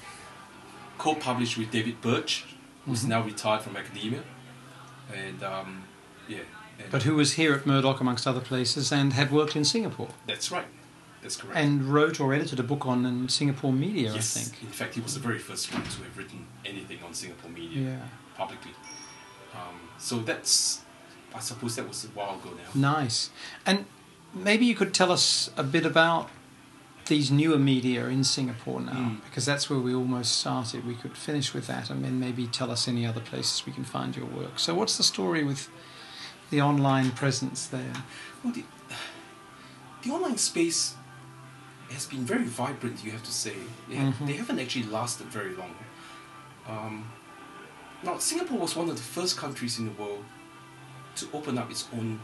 co-published 0.97 1.57
with 1.57 1.71
David 1.71 2.01
Birch, 2.01 2.45
who's 2.85 3.03
Mhm. 3.03 3.09
now 3.09 3.21
retired 3.21 3.61
from 3.61 3.75
academia, 3.75 4.23
and 5.13 5.43
um, 5.43 5.83
yeah, 6.27 6.39
and 6.79 6.89
But 6.89 7.03
who 7.03 7.15
was 7.15 7.33
here 7.33 7.53
at 7.53 7.65
Murdoch, 7.65 7.99
amongst 8.01 8.25
other 8.27 8.39
places, 8.41 8.91
and 8.91 9.13
had 9.13 9.31
worked 9.31 9.55
in 9.55 9.65
Singapore, 9.65 10.09
that's 10.25 10.51
right, 10.51 10.67
that's 11.21 11.35
correct. 11.37 11.57
and 11.57 11.85
wrote 11.93 12.19
or 12.19 12.33
edited 12.33 12.59
a 12.59 12.63
book 12.63 12.85
on 12.85 13.05
in 13.05 13.29
Singapore 13.29 13.71
media, 13.73 14.13
yes, 14.13 14.35
I 14.37 14.39
think. 14.41 14.63
in 14.63 14.69
fact, 14.71 14.95
he 14.95 15.01
was 15.01 15.13
the 15.13 15.19
very 15.19 15.39
first 15.39 15.71
one 15.73 15.83
to 15.83 16.03
have 16.03 16.17
written 16.17 16.47
anything 16.65 17.03
on 17.03 17.13
Singapore 17.13 17.51
media 17.51 17.89
Yeah. 17.89 17.99
publicly. 18.37 18.71
Um, 19.53 19.79
so 19.97 20.19
that's, 20.19 20.81
I 21.33 21.39
suppose 21.39 21.75
that 21.75 21.87
was 21.87 22.03
a 22.05 22.07
while 22.09 22.35
ago 22.39 22.51
now. 22.57 22.93
Nice. 22.93 23.29
And 23.65 23.85
maybe 24.33 24.65
you 24.65 24.75
could 24.75 24.93
tell 24.93 25.11
us 25.11 25.49
a 25.55 25.63
bit 25.63 25.85
about 25.85 26.29
these 27.07 27.29
newer 27.31 27.59
media 27.59 28.07
in 28.07 28.23
Singapore 28.23 28.81
now, 28.81 28.93
Mm. 28.93 29.23
because 29.25 29.45
that's 29.45 29.69
where 29.69 29.79
we 29.79 29.93
almost 29.93 30.39
started. 30.39 30.85
We 30.85 30.95
could 30.95 31.15
finish 31.17 31.53
with 31.53 31.67
that 31.67 31.89
and 31.91 32.03
then 32.03 32.19
maybe 32.19 32.47
tell 32.47 32.71
us 32.71 32.87
any 32.87 33.05
other 33.05 33.21
places 33.21 33.65
we 33.65 33.71
can 33.73 33.83
find 33.85 34.15
your 34.15 34.25
work. 34.25 34.57
So, 34.57 34.73
what's 34.73 34.97
the 34.97 35.03
story 35.03 35.43
with 35.43 35.69
the 36.49 36.61
online 36.61 37.11
presence 37.11 37.67
there? 37.67 37.93
Well, 38.43 38.53
the, 38.53 38.63
the 40.03 40.11
online 40.11 40.37
space 40.37 40.95
has 41.91 42.05
been 42.07 42.25
very 42.25 42.45
vibrant, 42.45 43.03
you 43.05 43.11
have 43.11 43.23
to 43.23 43.31
say. 43.31 43.55
They, 43.87 43.97
ha- 43.97 44.11
Mhm. 44.19 44.25
they 44.27 44.33
haven't 44.33 44.59
actually 44.59 44.85
lasted 44.85 45.27
very 45.27 45.53
long. 45.55 45.75
Um, 46.67 47.05
now, 48.03 48.17
Singapore 48.17 48.57
was 48.59 48.75
one 48.75 48.89
of 48.89 48.95
the 48.97 49.03
first 49.03 49.37
countries 49.37 49.77
in 49.79 49.85
the 49.85 49.91
world 49.91 50.25
to 51.17 51.27
open 51.33 51.57
up 51.59 51.69
its 51.69 51.87
own 51.93 52.19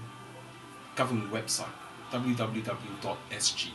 government 0.95 1.31
website, 1.31 1.75
www.sg, 2.11 3.69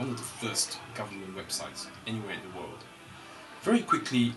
one 0.00 0.08
of 0.08 0.16
the 0.16 0.46
first 0.46 0.78
government 0.94 1.36
websites 1.36 1.86
anywhere 2.06 2.32
in 2.32 2.40
the 2.50 2.58
world. 2.58 2.82
Very 3.60 3.82
quickly, 3.82 4.32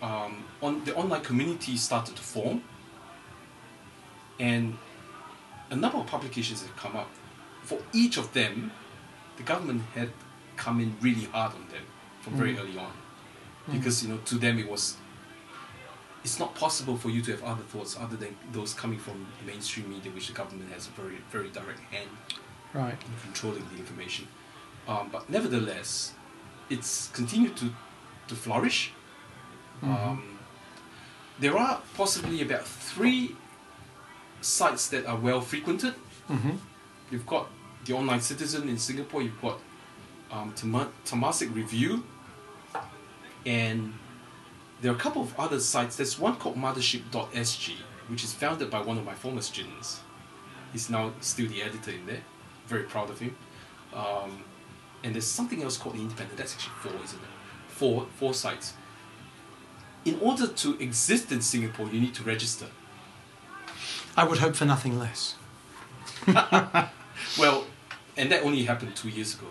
um, 0.00 0.42
on, 0.62 0.82
the 0.86 0.94
online 0.94 1.20
community 1.22 1.76
started 1.76 2.16
to 2.16 2.22
form, 2.22 2.62
and 4.40 4.78
a 5.70 5.76
number 5.76 5.98
of 5.98 6.06
publications 6.06 6.62
have 6.62 6.74
come 6.76 6.96
up. 6.96 7.10
For 7.62 7.78
each 7.92 8.16
of 8.16 8.32
them, 8.32 8.72
the 9.36 9.42
government 9.42 9.82
had 9.94 10.10
come 10.56 10.80
in 10.80 10.96
really 11.02 11.26
hard 11.26 11.52
on 11.54 11.66
them 11.68 11.84
from 12.22 12.32
very 12.34 12.54
Mm. 12.54 12.60
early 12.60 12.78
on, 12.78 12.92
Mm. 13.68 13.72
because 13.74 14.02
you 14.02 14.08
know 14.08 14.18
to 14.24 14.36
them 14.38 14.58
it 14.58 14.68
was. 14.68 14.96
It's 16.24 16.38
not 16.38 16.54
possible 16.54 16.96
for 16.96 17.10
you 17.10 17.20
to 17.22 17.32
have 17.32 17.42
other 17.42 17.64
thoughts 17.64 17.96
other 17.98 18.16
than 18.16 18.36
those 18.52 18.72
coming 18.74 18.98
from 18.98 19.26
mainstream 19.44 19.90
media, 19.90 20.10
which 20.12 20.28
the 20.28 20.32
government 20.32 20.72
has 20.72 20.86
a 20.88 20.90
very 20.92 21.18
very 21.30 21.50
direct 21.50 21.80
hand 21.94 22.10
Right. 22.72 22.98
in 23.08 23.12
controlling 23.26 23.64
the 23.72 23.76
information. 23.76 24.26
Um, 24.88 25.08
but 25.12 25.28
nevertheless, 25.30 26.12
it's 26.70 27.08
continued 27.12 27.56
to 27.58 27.70
to 28.28 28.34
flourish. 28.34 28.92
Mhm. 29.82 29.88
Um, 30.08 30.38
there 31.38 31.56
are 31.58 31.80
possibly 31.96 32.40
about 32.42 32.66
three 32.66 33.36
sites 34.40 34.88
that 34.88 35.06
are 35.06 35.16
well 35.16 35.40
frequented. 35.40 35.94
hmm 36.28 36.56
You've 37.10 37.26
got 37.26 37.48
the 37.84 37.92
Online 37.94 38.20
Citizen 38.20 38.68
in 38.68 38.78
Singapore. 38.78 39.22
You've 39.22 39.40
got 39.42 39.58
um, 40.30 40.52
Tama- 40.54 40.90
Temasek 41.04 41.54
Review, 41.54 42.04
and 43.44 43.92
there 44.80 44.92
are 44.92 44.94
a 44.96 44.98
couple 44.98 45.22
of 45.22 45.38
other 45.38 45.60
sites. 45.60 45.96
There's 45.96 46.18
one 46.18 46.36
called 46.36 46.56
Mothership.sg, 46.56 47.74
which 48.08 48.24
is 48.24 48.32
founded 48.32 48.70
by 48.70 48.80
one 48.80 48.98
of 48.98 49.04
my 49.04 49.14
former 49.14 49.42
students. 49.42 50.00
He's 50.72 50.88
now 50.88 51.12
still 51.20 51.48
the 51.48 51.62
editor 51.62 51.90
in 51.90 52.06
there. 52.06 52.22
Very 52.66 52.84
proud 52.84 53.10
of 53.10 53.18
him. 53.20 53.36
Um, 53.92 54.44
and 55.04 55.14
there's 55.14 55.26
something 55.26 55.62
else 55.62 55.76
called 55.76 55.96
the 55.96 56.00
Independent. 56.00 56.38
That's 56.38 56.54
actually 56.54 56.74
four, 56.80 57.04
isn't 57.04 57.18
it? 57.18 57.28
Four, 57.68 58.06
four 58.16 58.34
sites. 58.34 58.74
In 60.04 60.18
order 60.20 60.46
to 60.46 60.78
exist 60.78 61.30
in 61.30 61.40
Singapore, 61.40 61.88
you 61.88 62.00
need 62.00 62.14
to 62.14 62.22
register. 62.24 62.66
I 64.16 64.24
would 64.24 64.38
hope 64.38 64.56
for 64.56 64.64
nothing 64.64 64.98
less. 64.98 65.36
Well, 67.38 67.66
and 68.16 68.30
that 68.30 68.42
only 68.42 68.64
happened 68.64 68.94
two 68.96 69.08
years 69.08 69.34
ago. 69.34 69.46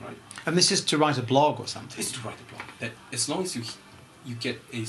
Right? 0.00 0.16
And 0.44 0.56
this 0.56 0.70
is 0.70 0.84
to 0.84 0.98
write 0.98 1.18
a 1.18 1.22
blog 1.22 1.58
or 1.58 1.66
something. 1.66 1.98
It's 1.98 2.12
to 2.12 2.20
write 2.20 2.38
a 2.40 2.52
blog. 2.52 2.62
That 2.80 2.92
as 3.12 3.28
long 3.28 3.42
as 3.42 3.56
you 3.56 3.62
you 4.24 4.34
get 4.34 4.60
a, 4.72 4.84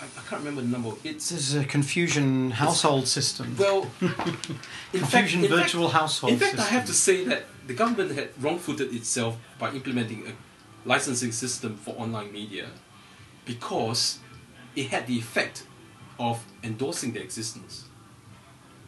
I, 0.00 0.04
I 0.04 0.22
can't 0.28 0.40
remember 0.42 0.60
the 0.62 0.68
number. 0.68 0.90
It's 1.04 1.30
This 1.30 1.48
is 1.50 1.54
a 1.54 1.64
Confucian 1.64 2.50
household 2.52 3.06
system. 3.08 3.56
well, 3.58 3.90
in 4.00 5.00
Confucian 5.00 5.40
fact, 5.42 5.52
virtual 5.52 5.88
fact, 5.88 6.00
household 6.00 6.32
In 6.32 6.38
fact, 6.38 6.52
system. 6.56 6.66
I 6.66 6.76
have 6.78 6.86
to 6.86 6.92
say 6.92 7.24
that 7.24 7.44
the 7.66 7.74
government 7.74 8.12
had 8.18 8.30
wrong-footed 8.40 8.92
itself 8.94 9.36
by 9.58 9.70
implementing 9.72 10.26
a 10.26 10.32
licensing 10.88 11.32
system 11.32 11.76
for 11.76 11.94
online 11.96 12.32
media, 12.32 12.66
because 13.44 14.18
it 14.76 14.88
had 14.88 15.06
the 15.06 15.16
effect 15.18 15.66
of 16.18 16.44
endorsing 16.62 17.12
their 17.12 17.22
existence. 17.22 17.84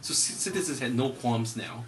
So 0.00 0.12
c- 0.14 0.34
citizens 0.34 0.78
had 0.80 0.94
no 0.94 1.10
qualms 1.10 1.56
now 1.56 1.84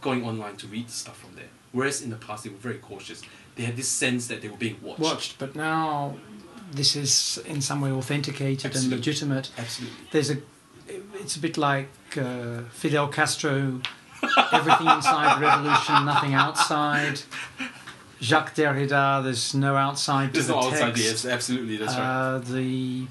going 0.00 0.24
online 0.24 0.56
to 0.58 0.66
read 0.66 0.90
stuff 0.90 1.18
from 1.18 1.34
there. 1.34 1.48
Whereas 1.72 2.00
in 2.02 2.10
the 2.10 2.16
past 2.16 2.44
they 2.44 2.50
were 2.50 2.56
very 2.56 2.78
cautious. 2.78 3.22
They 3.56 3.64
had 3.64 3.76
this 3.76 3.88
sense 3.88 4.28
that 4.28 4.40
they 4.42 4.48
were 4.48 4.56
being 4.56 4.76
watched. 4.82 5.00
watched, 5.00 5.38
but 5.38 5.56
now 5.56 6.16
this 6.72 6.96
is 6.96 7.38
in 7.46 7.60
some 7.60 7.80
way 7.80 7.90
authenticated 7.90 8.66
Absolutely. 8.66 8.92
and 8.96 9.00
legitimate. 9.00 9.50
Absolutely. 9.58 9.96
There's 10.10 10.30
a, 10.30 10.38
it's 11.14 11.36
a 11.36 11.40
bit 11.40 11.56
like 11.56 11.88
uh, 12.16 12.62
Fidel 12.70 13.08
Castro, 13.08 13.80
everything 14.52 14.86
inside 14.88 15.36
the 15.36 15.46
revolution, 15.46 16.04
nothing 16.04 16.34
outside. 16.34 17.20
Jacques 18.20 18.54
Derrida, 18.54 19.22
there's 19.22 19.54
no 19.54 19.76
outside 19.76 20.28
to 20.28 20.32
There's 20.32 20.46
the 20.46 20.54
no 20.54 20.70
text. 20.70 20.82
outside 20.82 20.98
yes, 20.98 21.26
absolutely, 21.26 21.76
that's 21.76 21.94
right. 21.94 22.02
Uh, 22.02 22.38
the 22.38 23.06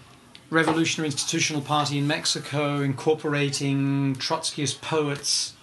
Revolutionary 0.49 1.07
Institutional 1.09 1.61
Party 1.61 1.97
in 1.97 2.07
Mexico 2.07 2.81
incorporating 2.81 4.15
Trotskyist 4.15 4.81
poets 4.81 5.53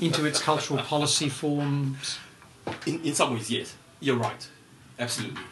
into 0.00 0.24
its 0.24 0.40
cultural 0.40 0.82
policy 0.82 1.28
forms. 1.28 2.18
In, 2.86 3.02
in 3.04 3.14
some 3.14 3.34
ways, 3.34 3.50
yes, 3.50 3.74
you're 4.00 4.16
right, 4.16 4.48
absolutely. 4.98 5.42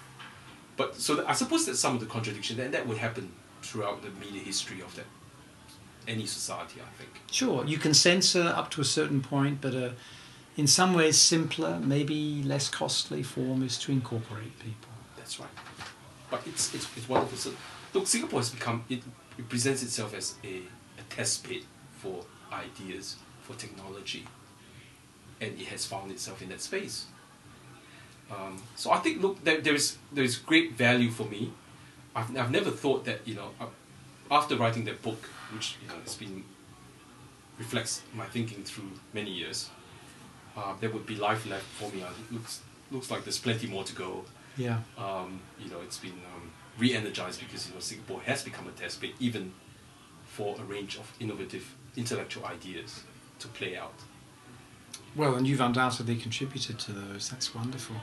But 0.78 0.94
so 0.96 1.26
I 1.26 1.34
suppose 1.34 1.66
that 1.66 1.76
some 1.76 1.94
of 1.94 2.00
the 2.00 2.06
contradiction, 2.06 2.58
and 2.60 2.72
that 2.72 2.86
would 2.86 2.98
happen 2.98 3.32
throughout 3.60 4.00
the 4.02 4.10
media 4.24 4.40
history 4.40 4.80
of 4.80 4.94
that 4.96 5.06
any 6.06 6.24
society. 6.24 6.80
I 6.80 6.90
think. 6.96 7.10
Sure, 7.30 7.66
you 7.66 7.76
can 7.76 7.92
censor 7.92 8.44
up 8.44 8.70
to 8.70 8.80
a 8.80 8.84
certain 8.84 9.20
point, 9.20 9.60
but 9.60 9.74
a, 9.74 9.94
in 10.56 10.68
some 10.68 10.94
ways 10.94 11.18
simpler, 11.18 11.80
maybe 11.80 12.42
less 12.44 12.68
costly 12.70 13.24
form 13.24 13.62
is 13.62 13.76
to 13.78 13.92
incorporate 13.92 14.56
people. 14.60 14.90
That's 15.16 15.38
right. 15.40 15.50
But 16.30 16.42
it's 16.46 16.72
it's, 16.74 16.88
it's 16.96 17.08
wonderful. 17.08 17.36
So, 17.36 17.52
look, 17.92 18.06
Singapore 18.06 18.40
has 18.40 18.50
become 18.50 18.84
it, 18.88 19.02
it 19.36 19.48
presents 19.48 19.82
itself 19.82 20.14
as 20.14 20.36
a, 20.44 20.62
a 20.98 21.02
test 21.10 21.48
bed 21.48 21.62
for 21.98 22.24
ideas, 22.52 23.16
for 23.42 23.54
technology, 23.54 24.24
and 25.40 25.60
it 25.60 25.66
has 25.66 25.84
found 25.84 26.12
itself 26.12 26.40
in 26.40 26.50
that 26.50 26.60
space. 26.60 27.06
Um, 28.30 28.62
so 28.76 28.90
I 28.90 28.98
think 28.98 29.22
look 29.22 29.42
there, 29.44 29.60
there 29.60 29.74
is 29.74 29.96
there 30.12 30.24
is 30.24 30.36
great 30.36 30.72
value 30.72 31.10
for 31.10 31.24
me. 31.24 31.52
I've, 32.14 32.36
I've 32.36 32.50
never 32.50 32.70
thought 32.70 33.04
that 33.04 33.26
you 33.26 33.34
know 33.34 33.50
uh, 33.60 33.66
after 34.30 34.56
writing 34.56 34.84
that 34.84 35.02
book, 35.02 35.28
which 35.52 35.76
you 35.82 35.88
know 35.88 35.94
has 36.02 36.14
been 36.14 36.44
reflects 37.58 38.02
my 38.14 38.26
thinking 38.26 38.62
through 38.64 38.90
many 39.12 39.30
years, 39.30 39.70
uh, 40.56 40.74
there 40.80 40.90
would 40.90 41.06
be 41.06 41.16
life 41.16 41.46
left 41.48 41.64
for 41.64 41.90
me. 41.90 42.02
Uh, 42.02 42.06
it 42.06 42.32
looks 42.32 42.60
looks 42.90 43.10
like 43.10 43.24
there's 43.24 43.38
plenty 43.38 43.66
more 43.66 43.84
to 43.84 43.94
go. 43.94 44.24
Yeah. 44.56 44.80
Um, 44.96 45.40
you 45.58 45.70
know, 45.70 45.80
it's 45.82 45.98
been 45.98 46.20
um, 46.34 46.50
re-energized 46.78 47.40
because 47.40 47.68
you 47.68 47.74
know 47.74 47.80
Singapore 47.80 48.20
has 48.22 48.42
become 48.42 48.66
a 48.68 48.72
test 48.72 49.00
bed 49.00 49.12
even 49.20 49.52
for 50.24 50.56
a 50.58 50.64
range 50.64 50.96
of 50.96 51.12
innovative 51.20 51.74
intellectual 51.96 52.44
ideas 52.44 53.02
to 53.38 53.48
play 53.48 53.76
out. 53.76 53.94
Well, 55.16 55.34
and 55.34 55.46
you've 55.46 55.60
undoubtedly 55.60 56.16
contributed 56.16 56.78
to 56.80 56.92
those. 56.92 57.28
That's 57.28 57.54
wonderful. 57.54 57.96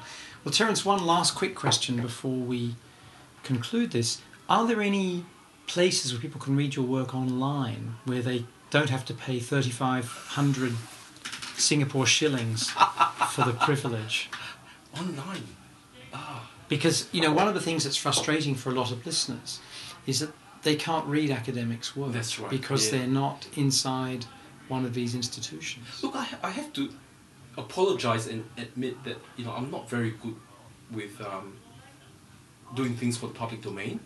Well, 0.43 0.51
Terence, 0.51 0.83
one 0.83 1.05
last 1.05 1.35
quick 1.35 1.55
question 1.55 2.01
before 2.01 2.35
we 2.37 2.75
conclude 3.43 3.91
this. 3.91 4.21
Are 4.49 4.67
there 4.67 4.81
any 4.81 5.25
places 5.67 6.11
where 6.11 6.21
people 6.21 6.39
can 6.41 6.55
read 6.55 6.75
your 6.75 6.85
work 6.85 7.15
online 7.15 7.95
where 8.05 8.21
they 8.21 8.45
don't 8.69 8.89
have 8.89 9.05
to 9.05 9.13
pay 9.13 9.39
3,500 9.39 10.73
Singapore 11.57 12.05
shillings 12.05 12.69
for 13.31 13.43
the 13.43 13.53
privilege? 13.53 14.29
Online. 14.97 15.43
Ah, 16.13 16.49
Because, 16.69 17.07
you 17.11 17.21
know, 17.21 17.31
one 17.33 17.47
of 17.47 17.53
the 17.53 17.61
things 17.61 17.83
that's 17.83 17.97
frustrating 17.97 18.55
for 18.55 18.69
a 18.69 18.73
lot 18.73 18.91
of 18.91 19.05
listeners 19.05 19.59
is 20.05 20.19
that 20.19 20.31
they 20.63 20.75
can't 20.75 21.05
read 21.05 21.31
academics' 21.31 21.95
work 21.95 22.11
That's 22.11 22.39
right, 22.39 22.49
because 22.49 22.85
yeah. 22.91 22.99
they're 22.99 23.07
not 23.07 23.47
inside 23.55 24.25
one 24.67 24.85
of 24.85 24.93
these 24.93 25.15
institutions. 25.15 26.01
look, 26.03 26.15
I, 26.15 26.27
I 26.43 26.49
have 26.49 26.71
to 26.73 26.89
apologize 27.57 28.27
and 28.27 28.43
admit 28.57 29.01
that 29.03 29.17
you 29.37 29.45
know 29.45 29.51
I'm 29.51 29.71
not 29.71 29.89
very 29.89 30.11
good 30.11 30.35
with 30.91 31.19
um, 31.21 31.57
doing 32.75 32.95
things 32.95 33.17
for 33.17 33.27
the 33.27 33.33
public 33.33 33.61
domain. 33.61 33.99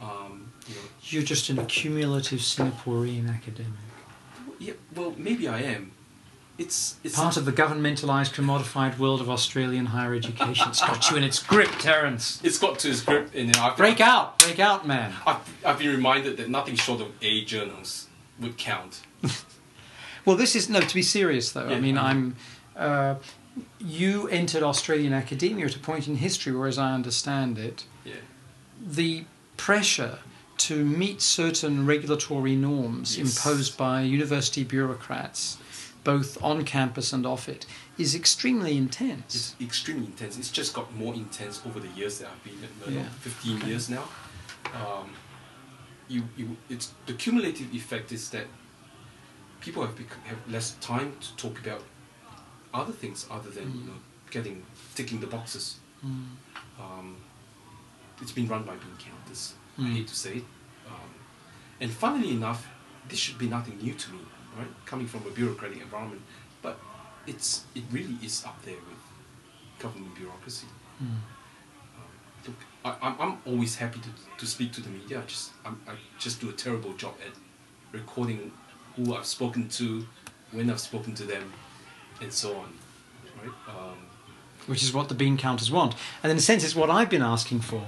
Um, 0.00 0.52
you 0.68 0.74
know, 0.74 0.80
You're 1.02 1.22
just 1.22 1.48
an 1.50 1.58
accumulative 1.58 2.40
Singaporean 2.40 3.28
academic. 3.32 3.72
yeah, 4.58 4.72
well, 4.96 5.14
maybe 5.16 5.46
I 5.48 5.60
am. 5.60 5.92
It's 6.58 6.96
it's 7.02 7.16
Part 7.16 7.36
of 7.36 7.44
the 7.44 7.52
governmentalised, 7.52 8.34
commodified 8.34 8.98
world 8.98 9.20
of 9.20 9.30
Australian 9.30 9.86
higher 9.86 10.14
education. 10.14 10.68
It's 10.68 10.80
got 10.80 11.10
you 11.10 11.16
in 11.16 11.24
its 11.24 11.42
grip, 11.42 11.70
Terence. 11.78 12.40
it's 12.44 12.58
got 12.58 12.78
to 12.80 12.90
its 12.90 13.00
grip, 13.00 13.30
and 13.34 13.46
you 13.48 13.60
know, 13.60 13.72
Break 13.76 14.00
out, 14.00 14.38
break 14.38 14.58
out, 14.58 14.86
man. 14.86 15.14
I've, 15.26 15.38
I've 15.64 15.78
been 15.78 15.88
reminded 15.90 16.36
that 16.36 16.50
nothing 16.50 16.74
short 16.76 17.00
of 17.00 17.08
A 17.22 17.44
journals 17.44 18.08
would 18.38 18.58
count. 18.58 19.00
Well, 20.24 20.36
this 20.36 20.54
is 20.56 20.68
no. 20.68 20.80
To 20.80 20.94
be 20.94 21.02
serious, 21.02 21.52
though, 21.52 21.68
I 21.68 21.80
mean, 21.80 21.98
I'm. 21.98 22.36
Uh, 22.76 23.16
you 23.78 24.28
entered 24.28 24.62
Australian 24.62 25.12
academia 25.12 25.66
at 25.66 25.76
a 25.76 25.78
point 25.78 26.08
in 26.08 26.16
history 26.16 26.54
where, 26.56 26.68
as 26.68 26.78
I 26.78 26.92
understand 26.94 27.58
it, 27.58 27.84
Yeah. 28.04 28.14
the 28.80 29.24
pressure 29.58 30.20
to 30.58 30.84
meet 30.84 31.20
certain 31.20 31.84
regulatory 31.84 32.56
norms 32.56 33.18
Yes. 33.18 33.36
imposed 33.36 33.76
by 33.76 34.02
university 34.02 34.64
bureaucrats, 34.64 35.58
both 36.02 36.42
on 36.42 36.64
campus 36.64 37.12
and 37.12 37.26
off 37.26 37.46
it, 37.48 37.66
is 37.98 38.14
extremely 38.14 38.76
intense. 38.78 39.34
It's 39.34 39.54
extremely 39.60 40.06
intense. 40.06 40.38
It's 40.38 40.50
just 40.50 40.72
got 40.72 40.94
more 40.96 41.12
intense 41.12 41.60
over 41.66 41.78
the 41.78 41.88
years 41.88 42.20
that 42.20 42.28
I've 42.30 42.42
been 42.44 42.62
at 42.64 42.70
Murdoch, 42.78 43.04
Yeah. 43.04 43.18
15 43.20 43.56
Okay. 43.58 43.68
years 43.68 43.90
now. 43.90 44.08
Um, 44.74 45.10
you, 46.08 46.22
you, 46.38 46.56
it's, 46.70 46.92
the 47.06 47.12
cumulative 47.12 47.74
effect 47.74 48.12
is 48.12 48.30
that 48.30 48.46
people 49.62 49.82
have, 49.86 49.96
have 49.98 50.38
less 50.50 50.72
time 50.80 51.12
to 51.20 51.36
talk 51.36 51.58
about 51.64 51.82
other 52.74 52.92
things 52.92 53.26
other 53.30 53.50
than 53.50 53.64
you 53.78 53.84
know 53.88 53.98
getting 54.30 54.62
ticking 54.94 55.20
the 55.20 55.26
boxes. 55.26 55.76
Mm. 56.04 56.26
Um, 56.80 57.16
it's 58.20 58.32
been 58.32 58.48
run 58.48 58.62
by 58.64 58.74
bean 58.82 58.96
counters. 58.98 59.54
I 59.78 59.82
Mm. 59.82 59.92
hate 59.96 60.08
to 60.08 60.14
say 60.24 60.32
it. 60.40 60.44
Um, 60.86 61.10
and 61.80 61.90
funnily 61.90 62.30
enough, 62.32 62.66
this 63.08 63.18
should 63.18 63.38
be 63.38 63.48
nothing 63.48 63.78
new 63.78 63.94
to 63.94 64.12
me, 64.12 64.18
right? 64.58 64.72
Coming 64.84 65.06
from 65.06 65.22
a 65.26 65.30
bureaucratic 65.30 65.80
environment, 65.80 66.22
but 66.62 66.76
it's 67.26 67.64
it 67.74 67.84
really 67.90 68.16
is 68.22 68.44
up 68.44 68.58
there 68.66 68.80
with 68.88 69.02
government 69.78 70.14
bureaucracy. 70.14 70.66
Mm. 71.02 71.06
Um, 71.96 72.12
look, 72.46 72.56
I, 72.84 72.90
I'm, 73.06 73.14
I'm 73.20 73.34
always 73.46 73.76
happy 73.76 74.00
to, 74.06 74.10
to 74.40 74.46
speak 74.46 74.72
to 74.72 74.80
the 74.80 74.90
media. 74.90 75.18
I 75.20 75.24
just 75.34 75.50
I'm, 75.66 75.80
I 75.88 75.92
just 76.18 76.40
do 76.40 76.48
a 76.48 76.52
terrible 76.64 76.92
job 76.94 77.14
at 77.26 77.34
recording 77.92 78.52
who 78.96 79.14
I've 79.14 79.26
spoken 79.26 79.68
to, 79.70 80.06
when 80.50 80.70
I've 80.70 80.80
spoken 80.80 81.14
to 81.14 81.24
them, 81.24 81.52
and 82.20 82.32
so 82.32 82.56
on. 82.56 82.72
Right? 83.42 83.54
Um, 83.68 83.96
which 84.66 84.82
is 84.82 84.92
what 84.92 85.08
the 85.08 85.14
bean 85.14 85.36
counters 85.36 85.70
want. 85.70 85.94
And 86.22 86.30
in 86.30 86.38
a 86.38 86.40
sense, 86.40 86.62
it's 86.64 86.76
what 86.76 86.90
I've 86.90 87.10
been 87.10 87.22
asking 87.22 87.60
for. 87.60 87.82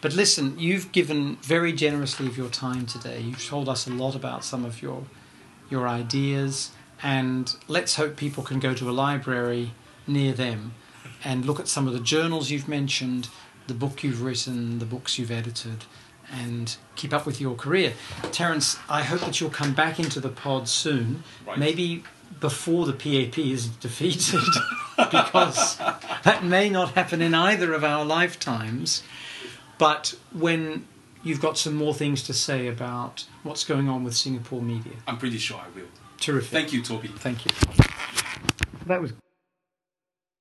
But 0.00 0.14
listen, 0.14 0.58
you've 0.58 0.92
given 0.92 1.36
very 1.36 1.72
generously 1.72 2.26
of 2.26 2.36
your 2.36 2.48
time 2.48 2.86
today. 2.86 3.20
You've 3.20 3.46
told 3.46 3.68
us 3.68 3.86
a 3.86 3.90
lot 3.90 4.14
about 4.14 4.44
some 4.44 4.64
of 4.64 4.82
your 4.82 5.04
your 5.70 5.88
ideas, 5.88 6.72
and 7.02 7.56
let's 7.68 7.96
hope 7.96 8.16
people 8.16 8.42
can 8.42 8.60
go 8.60 8.74
to 8.74 8.88
a 8.90 8.92
library 8.92 9.72
near 10.06 10.32
them 10.32 10.74
and 11.24 11.46
look 11.46 11.58
at 11.58 11.68
some 11.68 11.86
of 11.86 11.94
the 11.94 12.00
journals 12.00 12.50
you've 12.50 12.68
mentioned, 12.68 13.28
the 13.66 13.74
book 13.74 14.04
you've 14.04 14.22
written, 14.22 14.78
the 14.78 14.84
books 14.84 15.18
you've 15.18 15.30
edited, 15.30 15.86
and 16.34 16.76
keep 16.96 17.12
up 17.12 17.26
with 17.26 17.40
your 17.40 17.54
career. 17.54 17.92
Terence, 18.32 18.78
I 18.88 19.02
hope 19.02 19.20
that 19.20 19.40
you'll 19.40 19.50
come 19.50 19.74
back 19.74 19.98
into 19.98 20.20
the 20.20 20.28
pod 20.28 20.68
soon, 20.68 21.22
Right. 21.46 21.58
maybe 21.58 22.04
before 22.40 22.84
the 22.86 22.92
PAP 22.92 23.38
is 23.38 23.68
defeated, 23.68 24.40
because 24.96 25.76
that 26.24 26.40
may 26.44 26.68
not 26.68 26.90
happen 26.94 27.22
in 27.22 27.34
either 27.34 27.72
of 27.72 27.84
our 27.84 28.04
lifetimes. 28.04 29.02
But 29.78 30.14
when 30.32 30.86
you've 31.22 31.40
got 31.40 31.56
some 31.58 31.74
more 31.74 31.94
things 31.94 32.22
to 32.24 32.32
say 32.34 32.66
about 32.68 33.24
what's 33.42 33.64
going 33.64 33.88
on 33.88 34.04
with 34.04 34.14
Singapore 34.16 34.62
media, 34.62 34.92
I'm 35.06 35.18
pretty 35.18 35.38
sure 35.38 35.58
I 35.58 35.68
will. 35.78 35.86
terrific. 36.18 36.50
Thank 36.50 36.72
you, 36.72 36.82
Toby. 36.82 37.08
Thank 37.08 37.44
you. 37.44 37.50
That 38.86 39.00
was. 39.00 39.12